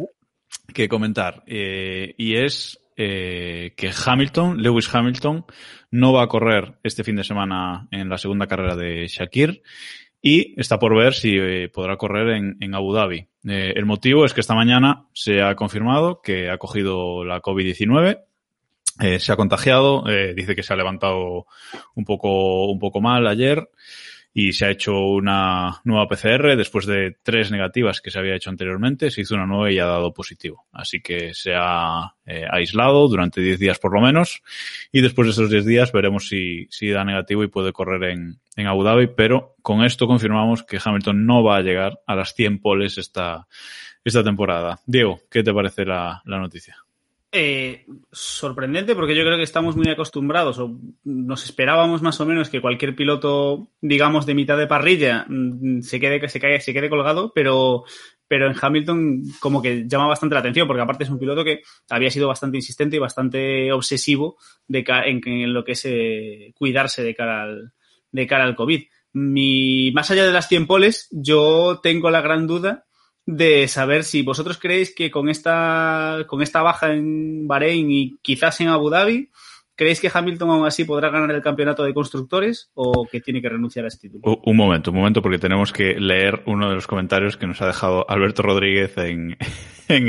que 0.73 0.87
comentar. 0.87 1.43
eh, 1.47 2.13
y 2.17 2.35
es 2.35 2.79
eh, 2.95 3.73
que 3.75 3.91
Hamilton, 4.05 4.61
Lewis 4.61 4.93
Hamilton, 4.93 5.45
no 5.91 6.13
va 6.13 6.23
a 6.23 6.27
correr 6.27 6.75
este 6.83 7.03
fin 7.03 7.15
de 7.15 7.23
semana 7.23 7.87
en 7.91 8.09
la 8.09 8.17
segunda 8.17 8.47
carrera 8.47 8.75
de 8.75 9.07
Shakir 9.07 9.63
y 10.21 10.59
está 10.59 10.77
por 10.79 10.95
ver 10.95 11.13
si 11.13 11.35
eh, 11.35 11.69
podrá 11.69 11.97
correr 11.97 12.29
en, 12.37 12.57
en 12.59 12.75
Abu 12.75 12.93
Dhabi. 12.93 13.27
El 13.43 13.85
motivo 13.85 14.23
es 14.23 14.33
que 14.33 14.39
esta 14.39 14.55
mañana 14.55 15.07
se 15.13 15.41
ha 15.41 15.55
confirmado 15.55 16.21
que 16.21 16.49
ha 16.49 16.57
cogido 16.57 17.25
la 17.25 17.41
COVID-19. 17.41 18.21
Eh, 18.99 19.19
se 19.19 19.31
ha 19.31 19.35
contagiado, 19.35 20.07
eh, 20.07 20.33
dice 20.35 20.55
que 20.55 20.63
se 20.63 20.73
ha 20.73 20.77
levantado 20.77 21.47
un 21.95 22.05
poco, 22.05 22.67
un 22.67 22.79
poco 22.79 23.01
mal 23.01 23.25
ayer 23.27 23.69
y 24.33 24.53
se 24.53 24.65
ha 24.65 24.71
hecho 24.71 24.97
una 24.99 25.79
nueva 25.83 26.07
PCR 26.07 26.57
después 26.57 26.87
de 26.87 27.15
tres 27.21 27.51
negativas 27.51 28.01
que 28.01 28.09
se 28.09 28.17
había 28.17 28.35
hecho 28.35 28.49
anteriormente, 28.49 29.11
se 29.11 29.21
hizo 29.21 29.35
una 29.35 29.45
nueva 29.45 29.71
y 29.71 29.77
ha 29.77 29.85
dado 29.85 30.11
positivo. 30.11 30.65
Así 30.71 31.01
que 31.01 31.33
se 31.35 31.53
ha 31.55 32.15
eh, 32.25 32.45
aislado 32.49 33.07
durante 33.07 33.41
10 33.41 33.59
días 33.59 33.79
por 33.79 33.93
lo 33.93 34.01
menos 34.01 34.41
y 34.91 35.01
después 35.01 35.27
de 35.27 35.33
esos 35.33 35.51
10 35.51 35.65
días 35.65 35.91
veremos 35.91 36.27
si, 36.27 36.67
si 36.71 36.89
da 36.89 37.03
negativo 37.03 37.43
y 37.43 37.47
puede 37.47 37.73
correr 37.73 38.11
en, 38.11 38.39
en 38.55 38.67
Abu 38.67 38.83
Dhabi, 38.83 39.07
pero 39.07 39.55
con 39.61 39.83
esto 39.83 40.07
confirmamos 40.07 40.63
que 40.63 40.79
Hamilton 40.83 41.25
no 41.25 41.43
va 41.43 41.57
a 41.57 41.61
llegar 41.61 41.99
a 42.07 42.15
las 42.15 42.33
100 42.33 42.59
poles 42.59 42.97
esta, 42.97 43.47
esta 44.03 44.23
temporada. 44.23 44.79
Diego, 44.87 45.21
¿qué 45.29 45.43
te 45.43 45.53
parece 45.53 45.85
la, 45.85 46.23
la 46.25 46.39
noticia? 46.39 46.77
Eh, 47.35 47.87
sorprendente 48.11 48.93
porque 48.93 49.15
yo 49.15 49.23
creo 49.23 49.37
que 49.37 49.43
estamos 49.43 49.75
muy 49.75 49.89
acostumbrados 49.89 50.59
o 50.59 50.79
nos 51.03 51.43
esperábamos 51.45 52.03
más 52.03 52.21
o 52.21 52.27
menos 52.27 52.47
que 52.47 52.61
cualquier 52.61 52.95
piloto, 52.95 53.71
digamos, 53.81 54.27
de 54.27 54.35
mitad 54.35 54.55
de 54.55 54.67
parrilla 54.67 55.25
mm, 55.27 55.81
se 55.81 55.99
quede, 55.99 56.29
se 56.29 56.39
caiga, 56.39 56.59
se 56.59 56.73
quede 56.73 56.91
colgado, 56.91 57.31
pero, 57.33 57.85
pero 58.27 58.45
en 58.45 58.55
Hamilton 58.61 59.23
como 59.39 59.63
que 59.63 59.87
llama 59.87 60.05
bastante 60.05 60.35
la 60.35 60.41
atención 60.41 60.67
porque 60.67 60.83
aparte 60.83 61.05
es 61.05 61.09
un 61.09 61.17
piloto 61.17 61.43
que 61.43 61.63
había 61.89 62.11
sido 62.11 62.27
bastante 62.27 62.57
insistente 62.57 62.97
y 62.97 62.99
bastante 62.99 63.71
obsesivo 63.71 64.37
de 64.67 64.85
en, 64.87 65.53
lo 65.55 65.63
que 65.63 65.71
es 65.71 65.85
eh, 65.85 66.53
cuidarse 66.55 67.01
de 67.01 67.15
cara 67.15 67.45
al, 67.45 67.73
de 68.11 68.27
cara 68.27 68.43
al 68.43 68.55
COVID. 68.55 68.83
Mi, 69.13 69.91
más 69.91 70.11
allá 70.11 70.27
de 70.27 70.33
las 70.33 70.47
100 70.49 70.67
poles, 70.67 71.07
yo 71.09 71.79
tengo 71.81 72.11
la 72.11 72.21
gran 72.21 72.45
duda 72.45 72.85
de 73.25 73.67
saber 73.67 74.03
si 74.03 74.21
vosotros 74.21 74.57
creéis 74.57 74.93
que 74.93 75.09
con 75.09 75.29
esta, 75.29 76.25
con 76.27 76.41
esta 76.41 76.61
baja 76.61 76.93
en 76.93 77.47
Bahrein 77.47 77.89
y 77.89 78.17
quizás 78.21 78.59
en 78.61 78.67
Abu 78.67 78.89
Dhabi, 78.89 79.29
¿creéis 79.75 79.99
que 79.99 80.11
Hamilton 80.13 80.49
aún 80.49 80.65
así 80.65 80.85
podrá 80.85 81.09
ganar 81.09 81.31
el 81.31 81.41
campeonato 81.41 81.83
de 81.83 81.93
constructores 81.93 82.71
o 82.73 83.07
que 83.09 83.21
tiene 83.21 83.41
que 83.41 83.49
renunciar 83.49 83.85
a 83.85 83.87
este 83.87 84.09
título? 84.09 84.39
Un 84.43 84.57
momento, 84.57 84.91
un 84.91 84.97
momento, 84.97 85.21
porque 85.21 85.39
tenemos 85.39 85.71
que 85.71 85.99
leer 85.99 86.43
uno 86.45 86.69
de 86.69 86.75
los 86.75 86.87
comentarios 86.87 87.37
que 87.37 87.47
nos 87.47 87.61
ha 87.61 87.67
dejado 87.67 88.09
Alberto 88.09 88.41
Rodríguez 88.43 88.95
en 88.97 89.37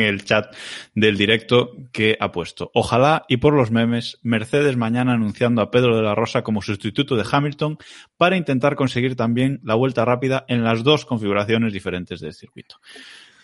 el 0.01 0.25
chat 0.25 0.55
del 0.95 1.17
directo 1.17 1.73
que 1.93 2.17
ha 2.21 2.33
puesto. 2.33 2.71
Ojalá, 2.75 3.25
y 3.29 3.39
por 3.39 3.55
los 3.55 3.71
memes, 3.71 4.19
Mercedes 4.23 4.77
mañana 4.77 5.15
anunciando 5.15 5.63
a 5.63 5.71
Pedro 5.71 5.97
de 5.97 6.03
la 6.03 6.15
Rosa 6.15 6.43
como 6.43 6.63
sustituto 6.63 7.17
de 7.17 7.25
Hamilton 7.31 7.79
para 8.17 8.37
intentar 8.37 8.77
conseguir 8.77 9.17
también 9.17 9.61
la 9.63 9.75
vuelta 9.75 10.05
rápida 10.05 10.45
en 10.49 10.65
las 10.65 10.85
dos 10.85 11.05
configuraciones 11.05 11.73
diferentes 11.73 12.21
del 12.21 12.35
circuito. 12.35 12.77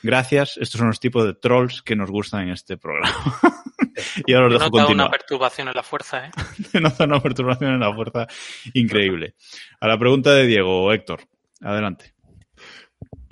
Gracias, 0.02 0.56
estos 0.56 0.78
son 0.78 0.88
los 0.88 1.00
tipos 1.00 1.24
de 1.24 1.34
trolls 1.34 1.82
que 1.82 1.94
nos 1.94 2.10
gustan 2.10 2.44
en 2.44 2.50
este 2.50 2.78
programa. 2.78 3.12
y 4.26 4.32
ahora 4.32 4.46
os 4.46 4.52
dejo 4.54 4.64
notado 4.64 4.76
una 4.76 4.84
continuar. 4.86 5.10
perturbación 5.10 5.68
en 5.68 5.74
la 5.74 5.82
fuerza, 5.82 6.26
¿eh? 6.26 6.30
Nota 6.80 7.04
una 7.04 7.20
perturbación 7.20 7.72
en 7.74 7.80
la 7.80 7.94
fuerza 7.94 8.26
increíble. 8.74 9.34
A 9.80 9.88
la 9.88 9.98
pregunta 9.98 10.32
de 10.34 10.46
Diego, 10.46 10.92
Héctor, 10.92 11.20
adelante. 11.62 12.14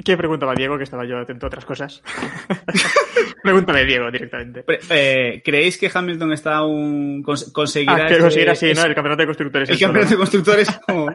¿Qué 0.05 0.17
preguntaba 0.17 0.55
Diego? 0.55 0.79
Que 0.79 0.85
estaba 0.85 1.05
yo 1.05 1.19
atento 1.19 1.47
a 1.47 1.49
otras 1.49 1.65
cosas. 1.65 2.03
Pregúntame, 3.43 3.85
Diego, 3.85 4.11
directamente. 4.11 4.65
Eh, 4.91 5.43
¿Creéis 5.45 5.77
que 5.77 5.91
Hamilton 5.93 6.33
está 6.33 6.63
un 6.65 7.23
cons 7.23 7.53
conseguirá 7.53 8.07
Ah, 8.07 8.09
que 8.09 8.19
conseguirá 8.19 8.53
así, 8.53 8.73
¿no? 8.73 8.85
El 8.85 8.95
campeonato 8.95 9.23
de 9.23 9.27
constructores. 9.27 9.69
el 9.71 9.79
campeonato 9.79 10.13
de 10.13 10.17
constructores 10.19 10.71
como... 10.87 11.15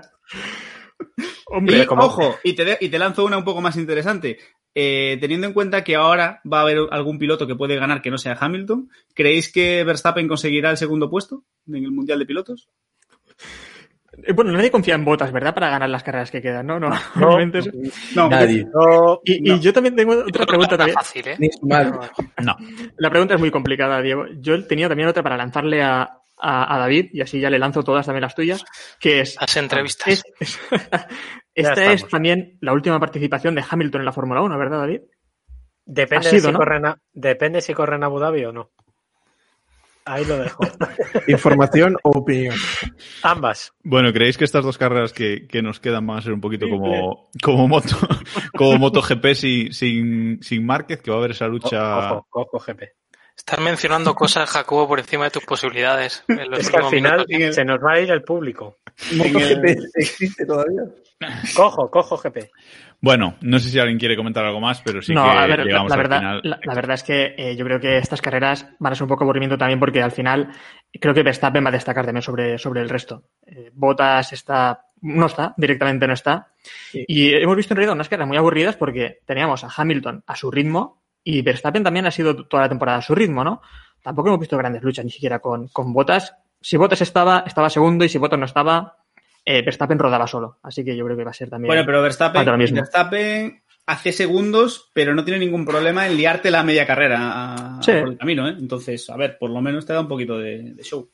Hombre, 1.48 1.84
y, 1.84 1.86
como- 1.86 2.04
ojo, 2.06 2.36
y 2.44 2.54
te, 2.54 2.66
de- 2.66 2.78
y 2.80 2.90
te 2.90 3.00
lanzo 3.00 3.26
una 3.26 3.38
un 3.38 3.44
poco 3.44 3.62
más 3.62 3.76
interesante. 3.78 4.38
Eh, 4.76 5.18
teniendo 5.22 5.46
en 5.46 5.54
cuenta 5.54 5.84
que 5.84 5.96
ahora 5.96 6.42
va 6.52 6.60
a 6.60 6.62
haber 6.64 6.80
algún 6.90 7.20
piloto 7.20 7.46
que 7.46 7.56
puede 7.56 7.76
ganar 7.76 8.02
que 8.02 8.10
no 8.10 8.18
sea 8.18 8.36
Hamilton, 8.40 8.90
¿creéis 9.14 9.52
que 9.52 9.84
Verstappen 9.84 10.28
conseguirá 10.28 10.72
el 10.72 10.78
segundo 10.78 11.10
puesto 11.12 11.44
en 11.68 11.76
el 11.86 11.92
Mundial 11.92 12.18
de 12.20 12.26
Pilotos? 12.26 12.70
Eh, 14.24 14.34
Bueno, 14.34 14.52
nadie 14.52 14.72
confía 14.72 14.96
en 14.96 15.06
botas, 15.06 15.32
¿verdad? 15.32 15.54
Para 15.54 15.70
ganar 15.70 15.90
las 15.90 16.04
carreras 16.04 16.32
que 16.32 16.42
quedan, 16.42 16.66
¿no? 16.68 16.80
No, 16.80 16.90
No, 17.16 17.38
Nadie. 18.30 18.68
Y, 19.26 19.52
y 19.52 19.60
yo 19.60 19.74
también 19.74 19.96
tengo 19.96 20.14
otra 20.14 20.46
pregunta 20.46 20.76
también. 20.78 20.96
Fácil, 21.00 21.28
¿eh? 21.28 21.38
No. 22.44 22.58
La 22.98 23.10
pregunta 23.10 23.36
es 23.36 23.40
muy 23.40 23.52
complicada, 23.52 24.02
Diego. 24.02 24.26
Yo 24.40 24.66
tenía 24.66 24.88
también 24.88 25.10
otra 25.10 25.22
para 25.24 25.38
lanzarle 25.38 25.84
a, 25.84 26.10
a- 26.38 26.76
a 26.76 26.80
David, 26.80 27.10
y 27.14 27.22
así 27.22 27.40
ya 27.40 27.50
le 27.50 27.60
lanzo 27.60 27.84
todas 27.84 28.06
también 28.06 28.22
las 28.24 28.36
tuyas, 28.36 28.64
que 29.00 29.22
es... 29.22 29.36
Las 29.40 29.56
entrevistas. 29.58 30.08
es- 30.08 30.24
es- 30.40 30.60
esta 31.56 31.92
es 31.94 32.08
también 32.08 32.58
la 32.62 32.74
última 32.74 33.00
participación 33.00 33.56
de 33.56 33.64
Hamilton 33.70 34.02
en 34.02 34.06
la 34.06 34.12
Fórmula 34.14 34.42
1, 34.42 34.58
¿verdad, 34.58 34.80
David? 34.80 35.02
Depende, 35.86 36.32
de 36.32 36.40
si 36.40 36.52
¿no? 36.52 36.58
corren 36.58 36.86
a, 36.86 36.98
depende 37.12 37.62
si 37.62 37.74
corren 37.74 38.04
a 38.04 38.06
Abu 38.06 38.20
Dhabi 38.20 38.46
o 38.46 38.52
no. 38.54 38.72
Ahí 40.06 40.26
lo 40.26 40.38
dejo. 40.38 40.64
Información 41.28 41.98
o 42.04 42.10
opinión. 42.20 42.56
Ambas. 43.22 43.74
Bueno, 43.84 44.12
¿creéis 44.12 44.38
que 44.38 44.44
estas 44.44 44.64
dos 44.66 44.78
carreras 44.78 45.14
que, 45.14 45.48
que 45.48 45.62
nos 45.62 45.80
quedan 45.80 46.06
van 46.06 46.18
a 46.18 46.22
ser 46.22 46.34
un 46.34 46.42
poquito 46.42 46.68
como, 46.68 47.30
como 47.42 47.68
moto, 47.70 47.96
como 48.58 48.78
MotoGP 48.80 49.26
sin, 49.34 49.74
sin, 49.74 50.44
sin 50.44 50.66
Márquez, 50.66 51.02
que 51.02 51.10
va 51.12 51.18
a 51.18 51.20
haber 51.20 51.32
esa 51.32 51.48
lucha? 51.48 52.16
Ojo, 52.16 52.28
ojo, 52.32 52.60
GP. 52.60 52.84
Estás 53.36 53.60
mencionando 53.60 54.14
cosas, 54.16 54.50
Jacobo, 54.50 54.88
por 54.88 55.00
encima 55.00 55.26
de 55.26 55.32
tus 55.32 55.44
posibilidades. 55.46 56.24
En 56.28 56.50
los 56.50 56.60
Es 56.60 56.70
que 56.70 56.78
al 56.78 56.86
final 56.86 57.26
minutos. 57.28 57.56
se 57.56 57.66
nos 57.66 57.80
va 57.80 57.94
a 57.94 58.00
ir 58.00 58.12
el 58.12 58.24
público. 58.24 58.78
MotoGP 59.16 59.66
existe 59.96 60.46
todavía. 60.46 60.84
Cojo, 61.56 61.90
cojo 61.90 62.18
GP. 62.18 62.52
Bueno, 63.02 63.36
no 63.42 63.60
sé 63.60 63.70
si 63.70 63.80
alguien 63.80 63.98
quiere 63.98 64.16
comentar 64.16 64.46
algo 64.46 64.60
más, 64.62 64.82
pero 64.82 65.02
sí 65.02 65.14
no, 65.14 65.24
que 65.24 65.30
a 65.30 65.48
ver, 65.48 65.60
la, 65.60 65.66
llegamos 65.66 65.90
la 65.90 65.96
al 65.96 66.02
verdad, 66.02 66.18
final. 66.20 66.42
la, 66.44 66.60
la 66.64 66.74
verdad 66.76 66.94
es 66.96 67.04
que 67.04 67.36
eh, 67.38 67.56
yo 67.56 67.66
creo 67.66 67.80
que 67.80 67.98
estas 67.98 68.22
carreras 68.22 68.68
van 68.80 68.94
a 68.94 68.96
ser 68.96 69.04
un 69.04 69.10
poco 69.10 69.24
aburrimiento 69.24 69.58
también 69.58 69.80
porque 69.80 70.02
al 70.02 70.12
final 70.12 70.50
creo 71.02 71.14
que 71.14 71.24
Verstappen 71.24 71.64
va 71.66 71.70
a 71.70 71.74
destacar 71.74 72.06
también 72.06 72.22
sobre, 72.22 72.58
sobre 72.58 72.82
el 72.82 72.90
resto. 72.90 73.24
Eh, 73.46 73.72
Bottas 73.74 74.32
está, 74.34 74.86
no 75.02 75.26
está, 75.26 75.54
directamente 75.58 76.08
no 76.08 76.14
está. 76.14 76.48
Y 76.94 77.34
hemos 77.36 77.56
visto 77.58 77.74
en 77.74 77.78
realidad 77.78 77.96
unas 77.96 78.10
carreras 78.10 78.28
muy 78.28 78.38
aburridas 78.38 78.76
porque 78.78 79.20
teníamos 79.26 79.64
a 79.64 79.70
Hamilton 79.76 80.24
a 80.28 80.36
su 80.36 80.50
ritmo 80.52 81.03
y 81.24 81.42
Verstappen 81.42 81.84
también 81.84 82.06
ha 82.06 82.12
sido 82.12 82.46
toda 82.46 82.64
la 82.64 82.70
temporada 82.70 82.98
a 83.00 83.02
su 83.02 83.16
ritmo, 83.16 83.44
¿no? 83.44 83.62
Tampoco 84.02 84.28
hemos 84.30 84.40
visto 84.40 84.58
grandes 84.58 84.84
luchas 84.84 85.06
ni 85.06 85.12
siquiera 85.12 85.40
con, 85.40 85.68
con 85.70 85.94
Bottas. 85.94 86.36
Si 86.62 86.78
Bottas 86.78 87.02
estaba, 87.02 87.44
estaba 87.48 87.70
segundo 87.70 88.04
y 88.06 88.10
si 88.10 88.18
Bottas 88.18 88.40
no 88.40 88.46
estaba, 88.46 88.98
eh, 89.46 89.62
Verstappen 89.62 89.98
rodaba 90.00 90.28
solo. 90.28 90.60
Así 90.64 90.84
que 90.84 90.96
yo 90.96 91.06
creo 91.06 91.18
que 91.18 91.24
va 91.24 91.32
a 91.32 91.34
ser 91.34 91.50
también. 91.50 91.68
Bueno, 91.70 91.84
pero 91.86 92.02
Verstappen, 92.02 92.40
falta 92.40 92.52
lo 92.52 92.58
mismo. 92.58 92.78
Verstappen 92.78 93.62
hace 93.86 94.12
segundos, 94.14 94.90
pero 94.94 95.14
no 95.14 95.24
tiene 95.26 95.40
ningún 95.40 95.66
problema 95.66 96.06
en 96.08 96.16
liarte 96.18 96.52
la 96.52 96.64
media 96.64 96.86
carrera 96.86 97.18
a- 97.78 97.82
Sí. 97.84 97.92
por 97.92 98.10
el 98.10 98.18
camino, 98.18 98.48
¿eh? 98.48 98.56
Entonces, 98.58 99.10
a 99.10 99.18
ver, 99.18 99.38
por 99.38 99.50
lo 99.50 99.62
menos 99.62 99.86
te 99.86 99.94
da 99.94 100.02
un 100.02 100.08
poquito 100.08 100.38
de, 100.38 100.74
de 100.74 100.84
show. 100.84 101.10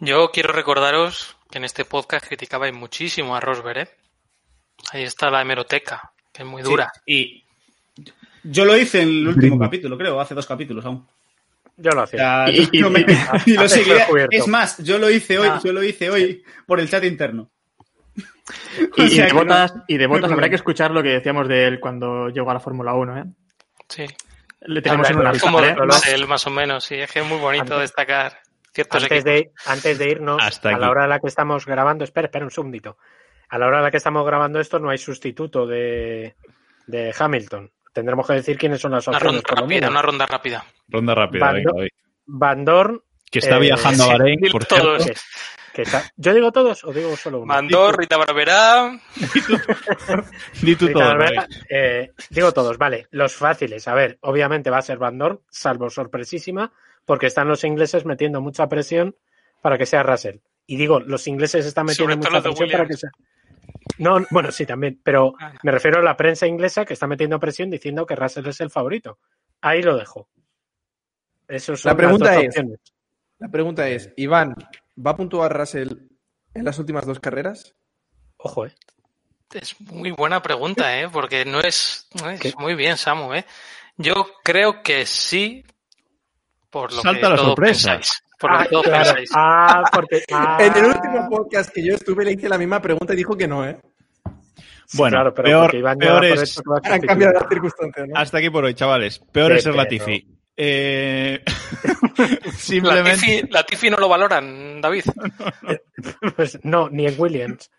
Yo 0.00 0.30
quiero 0.30 0.52
recordaros 0.52 1.36
que 1.50 1.58
en 1.58 1.64
este 1.64 1.84
podcast 1.84 2.26
criticabais 2.26 2.74
muchísimo 2.74 3.34
a 3.36 3.40
Rosberg, 3.40 3.78
¿eh? 3.78 3.88
Ahí 4.92 5.02
está 5.02 5.30
la 5.30 5.42
hemeroteca, 5.42 6.12
que 6.32 6.42
es 6.42 6.48
muy 6.48 6.62
dura. 6.62 6.92
Sí, 6.94 7.02
Y 7.06 7.44
yo 8.44 8.64
lo 8.64 8.76
hice 8.76 9.02
en 9.02 9.08
el 9.08 9.28
último 9.28 9.58
capítulo, 9.58 9.96
creo, 9.98 10.20
hace 10.20 10.34
dos 10.34 10.46
capítulos 10.46 10.84
aún. 10.84 11.06
Yo 11.76 11.90
lo 11.92 12.00
O 12.00 12.04
hacía. 12.04 12.18
sea, 12.18 12.50
Y- 12.50 12.68
y- 12.72 12.80
no 12.80 12.90
me- 12.90 13.00
y- 13.46 13.50
y 13.52 13.54
lo. 13.56 13.64
Es 14.30 14.48
más, 14.48 14.78
yo 14.78 14.98
lo 14.98 15.08
hice 15.10 15.38
hoy, 15.38 15.48
Ah. 15.50 15.60
yo 15.62 15.72
lo 15.72 15.82
hice 15.82 16.10
hoy 16.10 16.42
por 16.66 16.80
el 16.80 16.88
chat 16.90 17.04
interno. 17.04 17.50
Y, 18.96 19.00
O 19.02 19.04
y 19.04 19.10
sea 19.10 19.26
de 19.26 19.32
no- 19.32 19.38
botas, 19.40 19.74
y 19.86 19.96
de 19.96 20.04
no 20.04 20.08
botas 20.10 20.24
habrá 20.24 20.36
problema. 20.36 20.48
que 20.50 20.56
escuchar 20.56 20.90
lo 20.90 21.02
que 21.02 21.10
decíamos 21.10 21.46
de 21.48 21.66
él 21.66 21.78
cuando 21.80 22.28
llegó 22.30 22.50
a 22.50 22.54
la 22.54 22.60
Fórmula 22.60 22.94
1, 22.94 23.18
¿eh? 23.18 23.24
Sí. 23.88 24.06
Le 24.62 24.82
tenemos 24.82 25.08
en 25.10 25.18
una 25.18 25.30
Habrá- 25.30 25.40
Como 25.40 25.60
lista, 25.60 25.72
¿eh? 25.72 25.76
Solo- 25.78 26.00
de 26.04 26.14
él, 26.14 26.26
más 26.26 26.46
o 26.46 26.50
menos, 26.50 26.84
sí. 26.84 26.94
Es 26.96 27.12
que 27.12 27.20
es 27.20 27.26
muy 27.26 27.38
bonito 27.38 27.62
Antes- 27.74 27.80
destacar 27.80 28.40
ciertos 28.74 29.02
Antes 29.04 29.18
equipos. 29.18 29.24
de, 29.24 29.50
antes 29.66 29.98
de 29.98 30.10
irnos, 30.10 30.42
Hasta 30.42 30.70
a 30.70 30.78
la 30.78 30.90
hora 30.90 31.04
a 31.04 31.06
la 31.06 31.20
que 31.20 31.28
estamos 31.28 31.64
grabando, 31.66 32.02
espera, 32.04 32.26
espera 32.26 32.44
un 32.44 32.50
segundito. 32.50 32.96
A 33.50 33.58
la 33.58 33.66
hora 33.66 33.78
a 33.78 33.82
la 33.82 33.90
que 33.90 33.96
estamos 33.98 34.26
grabando 34.26 34.58
esto 34.60 34.78
no 34.78 34.90
hay 34.90 34.98
sustituto 34.98 35.66
de, 35.66 36.34
de 36.86 37.14
Hamilton. 37.16 37.70
Tendremos 37.92 38.26
que 38.26 38.34
decir 38.34 38.56
quiénes 38.58 38.80
son 38.80 38.92
las 38.92 39.06
Una 39.08 39.16
opciones. 39.18 39.42
ronda 39.42 39.48
por 39.48 39.58
lo 39.58 39.62
rápida, 39.64 39.76
menos. 39.80 39.90
una 39.90 40.02
ronda 40.02 40.26
rápida. 40.26 40.64
Ronda 40.88 41.14
rápida, 41.14 41.44
Van, 41.46 41.54
venga, 41.56 41.72
David. 41.74 41.88
Van 42.26 42.64
Dorn, 42.64 43.02
Que 43.30 43.38
está 43.40 43.56
eh, 43.56 43.60
viajando 43.60 44.04
a 44.04 44.06
Bahrein, 44.08 44.40
por 44.52 44.64
todos. 44.64 45.02
cierto. 45.02 45.20
que, 45.72 45.74
que 45.74 45.82
está- 45.82 46.10
¿Yo 46.16 46.34
digo 46.34 46.50
todos 46.52 46.84
o 46.84 46.92
digo 46.92 47.16
solo 47.16 47.38
uno? 47.38 47.46
Mandor, 47.46 47.98
Rita 47.98 48.16
Barberá. 48.16 48.98
Di 50.62 50.76
tú 50.76 50.86
Sí, 50.86 50.92
todo, 50.92 51.02
claro, 51.04 51.24
David. 51.24 51.38
eh, 51.70 52.12
digo 52.30 52.52
todos, 52.52 52.78
vale. 52.78 53.06
Los 53.10 53.34
fáciles, 53.34 53.86
a 53.88 53.94
ver, 53.94 54.18
obviamente 54.22 54.70
va 54.70 54.78
a 54.78 54.82
ser 54.82 54.98
Van 54.98 55.18
Dorn, 55.18 55.40
salvo 55.50 55.88
sorpresísima, 55.90 56.72
porque 57.04 57.26
están 57.26 57.48
los 57.48 57.64
ingleses 57.64 58.04
metiendo 58.04 58.40
mucha 58.40 58.68
presión 58.68 59.16
para 59.62 59.78
que 59.78 59.86
sea 59.86 60.02
Russell. 60.02 60.36
Y 60.66 60.76
digo, 60.76 61.00
los 61.00 61.26
ingleses 61.26 61.64
están 61.66 61.86
metiendo 61.86 62.16
mucha 62.16 62.42
presión 62.42 62.68
para 62.70 62.86
que 62.86 62.96
sea. 62.96 63.10
No, 63.98 64.24
bueno, 64.30 64.50
sí, 64.52 64.64
también, 64.66 65.00
pero 65.02 65.34
Ah, 65.40 65.52
me 65.62 65.72
refiero 65.72 65.98
a 65.98 66.02
la 66.02 66.16
prensa 66.16 66.46
inglesa 66.46 66.84
que 66.84 66.94
está 66.94 67.06
metiendo 67.06 67.38
presión 67.40 67.70
diciendo 67.70 68.06
que 68.06 68.16
Russell 68.16 68.46
es 68.48 68.60
el 68.60 68.70
favorito. 68.70 69.18
Ahí 69.60 69.82
lo 69.82 69.96
dejo. 69.96 70.28
Eso 71.48 71.76
son 71.76 71.90
La 71.90 71.96
pregunta 71.96 72.26
las 72.26 72.34
dos 72.34 72.42
es- 72.44 72.48
opciones. 72.48 72.80
La 73.38 73.48
pregunta 73.48 73.88
es, 73.88 74.12
Iván, 74.16 74.54
¿va 75.04 75.12
a 75.12 75.16
puntuar 75.16 75.56
Russell 75.56 75.92
en 76.54 76.64
las 76.64 76.78
últimas 76.78 77.06
dos 77.06 77.20
carreras? 77.20 77.74
Ojo, 78.38 78.66
eh. 78.66 78.74
Es 79.54 79.80
muy 79.80 80.10
buena 80.10 80.42
pregunta, 80.42 81.00
¿eh? 81.00 81.08
Porque 81.08 81.44
no 81.44 81.60
es, 81.60 82.08
no 82.20 82.28
es 82.30 82.40
¿Qué? 82.40 82.52
muy 82.58 82.74
bien, 82.74 82.96
Samu, 82.96 83.32
¿eh? 83.34 83.46
Yo 83.96 84.14
creo 84.44 84.82
que 84.82 85.06
sí, 85.06 85.64
por 86.70 86.92
lo 86.92 87.00
Salta 87.02 87.20
que 87.20 87.28
la 87.28 87.36
todos 87.36 87.46
sorpresa. 87.48 87.92
pensáis. 87.92 88.22
Por 88.38 88.52
lo 88.52 88.58
Ah, 88.58 88.62
que 88.64 88.68
claro. 88.68 88.90
pensáis. 88.90 89.30
Ah, 89.34 89.82
porque. 89.92 90.22
ah. 90.32 90.58
En 90.60 90.76
el 90.76 90.84
último 90.84 91.28
podcast 91.30 91.70
que 91.72 91.84
yo 91.84 91.94
estuve 91.94 92.24
le 92.24 92.32
hice 92.32 92.48
la 92.48 92.58
misma 92.58 92.80
pregunta 92.82 93.14
y 93.14 93.16
dijo 93.16 93.36
que 93.36 93.48
no, 93.48 93.64
¿eh? 93.66 93.80
Bueno, 94.94 95.16
claro, 95.16 95.34
pero 95.34 95.46
peor, 95.46 95.74
Iván 95.74 95.98
peor 95.98 96.24
es... 96.24 96.60
Han 96.84 97.00
cambiado 97.00 97.34
las 97.34 97.48
circunstancias, 97.48 98.08
¿no? 98.08 98.18
Hasta 98.18 98.38
aquí 98.38 98.50
por 98.50 98.64
hoy, 98.64 98.74
chavales. 98.74 99.18
Peor 99.32 99.52
Qué 99.52 99.58
es 99.58 99.64
ser. 99.64 99.74
Latifi. 99.74 100.38
Eh... 100.56 101.42
La 101.44 102.52
Simplemente... 102.56 103.26
Tifi, 103.26 103.48
la 103.50 103.62
Tifi 103.64 103.90
no 103.90 103.98
lo 103.98 104.08
valoran, 104.08 104.80
David. 104.80 105.04
Pues 106.36 106.60
no, 106.62 106.88
ni 106.88 107.06
en 107.06 107.14
Williams. 107.18 107.72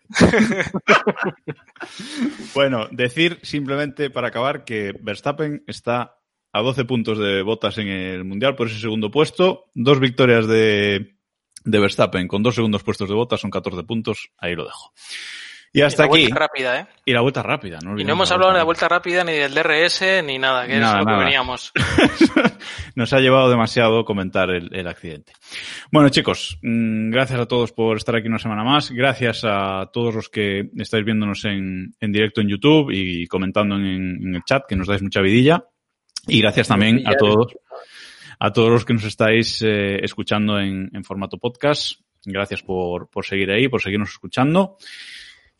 Bueno, 2.54 2.86
decir 2.90 3.38
simplemente 3.42 4.10
para 4.10 4.28
acabar 4.28 4.64
que 4.64 4.92
Verstappen 5.00 5.64
está 5.66 6.18
a 6.52 6.60
12 6.60 6.84
puntos 6.84 7.18
de 7.18 7.40
botas 7.42 7.78
en 7.78 7.88
el 7.88 8.24
Mundial 8.24 8.56
por 8.56 8.66
ese 8.66 8.78
segundo 8.78 9.10
puesto. 9.10 9.70
Dos 9.74 10.00
victorias 10.00 10.46
de, 10.46 11.16
de 11.64 11.78
Verstappen 11.78 12.28
con 12.28 12.42
dos 12.42 12.54
segundos 12.54 12.82
puestos 12.82 13.08
de 13.08 13.14
botas 13.14 13.40
son 13.40 13.50
14 13.50 13.84
puntos. 13.84 14.32
Ahí 14.36 14.54
lo 14.54 14.64
dejo. 14.64 14.92
Y 15.72 15.82
hasta 15.82 16.02
Y 16.04 16.06
la 16.08 16.12
aquí. 16.12 16.22
vuelta 16.22 16.38
rápida, 16.40 16.80
¿eh? 16.80 16.86
Y 17.04 17.12
la 17.12 17.20
vuelta 17.20 17.42
rápida, 17.44 17.78
¿no? 17.84 17.98
Y 17.98 18.02
no 18.04 18.12
hemos 18.14 18.28
la 18.28 18.34
hablado 18.34 18.52
ni 18.52 18.58
de 18.58 18.64
vuelta 18.64 18.88
vuelta 18.88 18.94
rápida, 18.96 19.22
ni 19.24 19.32
del 19.34 19.54
DRS, 19.54 20.02
ni 20.24 20.36
nada, 20.38 20.66
que 20.66 20.78
Nada, 20.80 20.98
es 20.98 20.98
lo 20.98 21.04
nada. 21.04 21.18
que 21.18 21.24
veníamos. 21.24 21.72
Nos 22.96 23.12
ha 23.12 23.20
llevado 23.20 23.48
demasiado 23.50 24.04
comentar 24.04 24.50
el, 24.50 24.68
el 24.74 24.88
accidente. 24.88 25.32
Bueno, 25.92 26.08
chicos, 26.08 26.58
mm, 26.62 27.10
gracias 27.10 27.38
a 27.40 27.46
todos 27.46 27.70
por 27.72 27.96
estar 27.98 28.16
aquí 28.16 28.26
una 28.26 28.40
semana 28.40 28.64
más. 28.64 28.90
Gracias 28.90 29.42
a 29.44 29.88
todos 29.92 30.12
los 30.14 30.28
que 30.28 30.70
estáis 30.76 31.04
viéndonos 31.04 31.44
en, 31.44 31.94
en 32.00 32.12
directo 32.12 32.40
en 32.40 32.48
YouTube 32.48 32.90
y 32.92 33.26
comentando 33.28 33.76
en, 33.76 34.18
en 34.22 34.34
el 34.34 34.42
chat, 34.44 34.64
que 34.68 34.74
nos 34.76 34.88
dais 34.88 35.02
mucha 35.02 35.20
vidilla. 35.20 35.64
Y 36.26 36.40
gracias 36.40 36.66
también 36.68 37.06
a 37.06 37.14
todos, 37.14 37.54
a 38.40 38.52
todos 38.52 38.70
los 38.70 38.84
que 38.84 38.92
nos 38.94 39.04
estáis 39.04 39.62
eh, 39.62 40.04
escuchando 40.04 40.58
en, 40.58 40.90
en 40.92 41.04
formato 41.04 41.38
podcast. 41.38 42.00
Gracias 42.24 42.62
por, 42.62 43.08
por 43.08 43.24
seguir 43.24 43.50
ahí, 43.52 43.68
por 43.68 43.80
seguirnos 43.80 44.10
escuchando. 44.10 44.76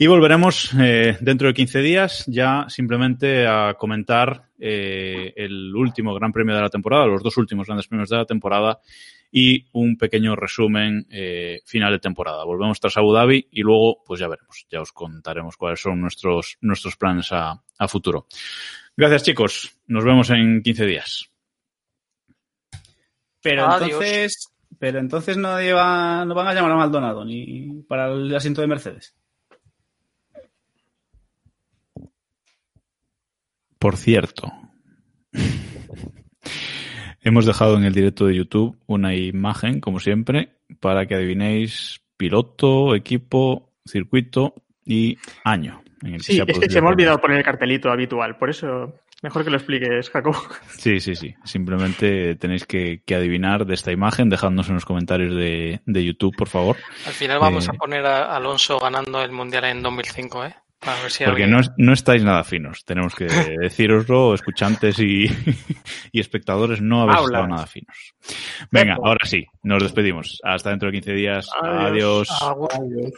Y 0.02 0.06
volveremos 0.06 0.72
eh, 0.80 1.18
dentro 1.20 1.48
de 1.48 1.52
15 1.52 1.82
días 1.82 2.24
ya 2.26 2.64
simplemente 2.70 3.46
a 3.46 3.74
comentar 3.74 4.44
eh, 4.58 5.34
el 5.36 5.76
último 5.76 6.14
gran 6.14 6.32
premio 6.32 6.54
de 6.54 6.62
la 6.62 6.70
temporada, 6.70 7.04
los 7.04 7.22
dos 7.22 7.36
últimos 7.36 7.66
grandes 7.66 7.86
premios 7.86 8.08
de 8.08 8.16
la 8.16 8.24
temporada 8.24 8.80
y 9.30 9.66
un 9.72 9.98
pequeño 9.98 10.34
resumen 10.36 11.06
eh, 11.10 11.60
final 11.66 11.92
de 11.92 11.98
temporada. 11.98 12.44
Volvemos 12.44 12.80
tras 12.80 12.96
Abu 12.96 13.12
Dhabi 13.12 13.48
y 13.50 13.60
luego 13.60 14.02
pues 14.02 14.20
ya 14.20 14.28
veremos, 14.28 14.66
ya 14.70 14.80
os 14.80 14.90
contaremos 14.90 15.58
cuáles 15.58 15.82
son 15.82 16.00
nuestros, 16.00 16.56
nuestros 16.62 16.96
planes 16.96 17.30
a, 17.32 17.62
a 17.78 17.86
futuro. 17.86 18.26
Gracias 18.96 19.24
chicos, 19.24 19.70
nos 19.86 20.02
vemos 20.02 20.30
en 20.30 20.62
15 20.62 20.86
días. 20.86 21.30
Pero 23.42 23.66
Adiós. 23.66 23.82
entonces, 23.82 24.48
pero 24.78 24.98
entonces 24.98 25.36
nadie 25.36 25.74
va, 25.74 26.24
no 26.24 26.34
van 26.34 26.48
a 26.48 26.54
llamar 26.54 26.72
a 26.72 26.76
Maldonado 26.76 27.22
ni 27.22 27.82
para 27.86 28.10
el 28.10 28.34
asiento 28.34 28.62
de 28.62 28.66
Mercedes. 28.66 29.19
Por 33.80 33.96
cierto, 33.96 34.52
hemos 37.22 37.46
dejado 37.46 37.76
en 37.76 37.84
el 37.84 37.94
directo 37.94 38.26
de 38.26 38.36
YouTube 38.36 38.78
una 38.86 39.14
imagen, 39.14 39.80
como 39.80 40.00
siempre, 40.00 40.50
para 40.80 41.06
que 41.06 41.14
adivinéis 41.14 42.00
piloto, 42.16 42.94
equipo, 42.94 43.72
circuito 43.86 44.54
y 44.84 45.16
año. 45.44 45.82
En 46.02 46.14
el 46.14 46.18
que 46.20 46.24
Sí, 46.24 46.36
se 46.36 46.42
ha 46.42 46.44
es 46.46 46.58
que 46.58 46.70
se 46.70 46.80
me 46.80 46.88
ha 46.88 46.90
olvidado 46.90 47.20
poner 47.20 47.38
el 47.38 47.44
cartelito 47.44 47.90
habitual, 47.90 48.36
por 48.36 48.50
eso 48.50 48.94
mejor 49.22 49.44
que 49.44 49.50
lo 49.50 49.56
expliques, 49.56 50.10
Jacob. 50.10 50.34
Sí, 50.70 51.00
sí, 51.00 51.14
sí. 51.14 51.34
Simplemente 51.44 52.36
tenéis 52.36 52.66
que, 52.66 53.02
que 53.04 53.14
adivinar 53.14 53.64
de 53.66 53.74
esta 53.74 53.92
imagen, 53.92 54.28
dejadnos 54.28 54.68
en 54.68 54.74
los 54.74 54.84
comentarios 54.84 55.34
de, 55.34 55.80
de 55.86 56.04
YouTube, 56.04 56.36
por 56.36 56.48
favor. 56.48 56.76
Al 57.06 57.12
final 57.12 57.38
vamos 57.38 57.66
Eh, 57.66 57.70
a 57.70 57.78
poner 57.78 58.04
a 58.04 58.36
Alonso 58.36 58.78
ganando 58.78 59.22
el 59.22 59.32
Mundial 59.32 59.64
en 59.64 59.82
2005, 59.82 60.44
¿eh? 60.44 60.54
A 60.82 60.94
ver 61.02 61.10
si 61.10 61.24
Porque 61.24 61.44
alguien- 61.44 61.50
no, 61.60 61.74
no 61.76 61.92
estáis 61.92 62.24
nada 62.24 62.42
finos, 62.42 62.84
tenemos 62.86 63.14
que 63.14 63.24
deciroslo, 63.60 64.32
escuchantes 64.34 64.98
y, 64.98 65.26
y 66.10 66.20
espectadores, 66.20 66.80
no 66.80 67.02
habéis 67.02 67.18
estado 67.26 67.46
nada 67.48 67.66
finos. 67.66 68.14
Venga, 68.70 68.94
ahora 68.94 69.26
sí, 69.26 69.46
nos 69.62 69.82
despedimos. 69.82 70.40
Hasta 70.42 70.70
dentro 70.70 70.88
de 70.88 70.92
15 70.92 71.12
días. 71.12 71.48
Adiós. 71.60 72.28
Adiós. 72.40 73.12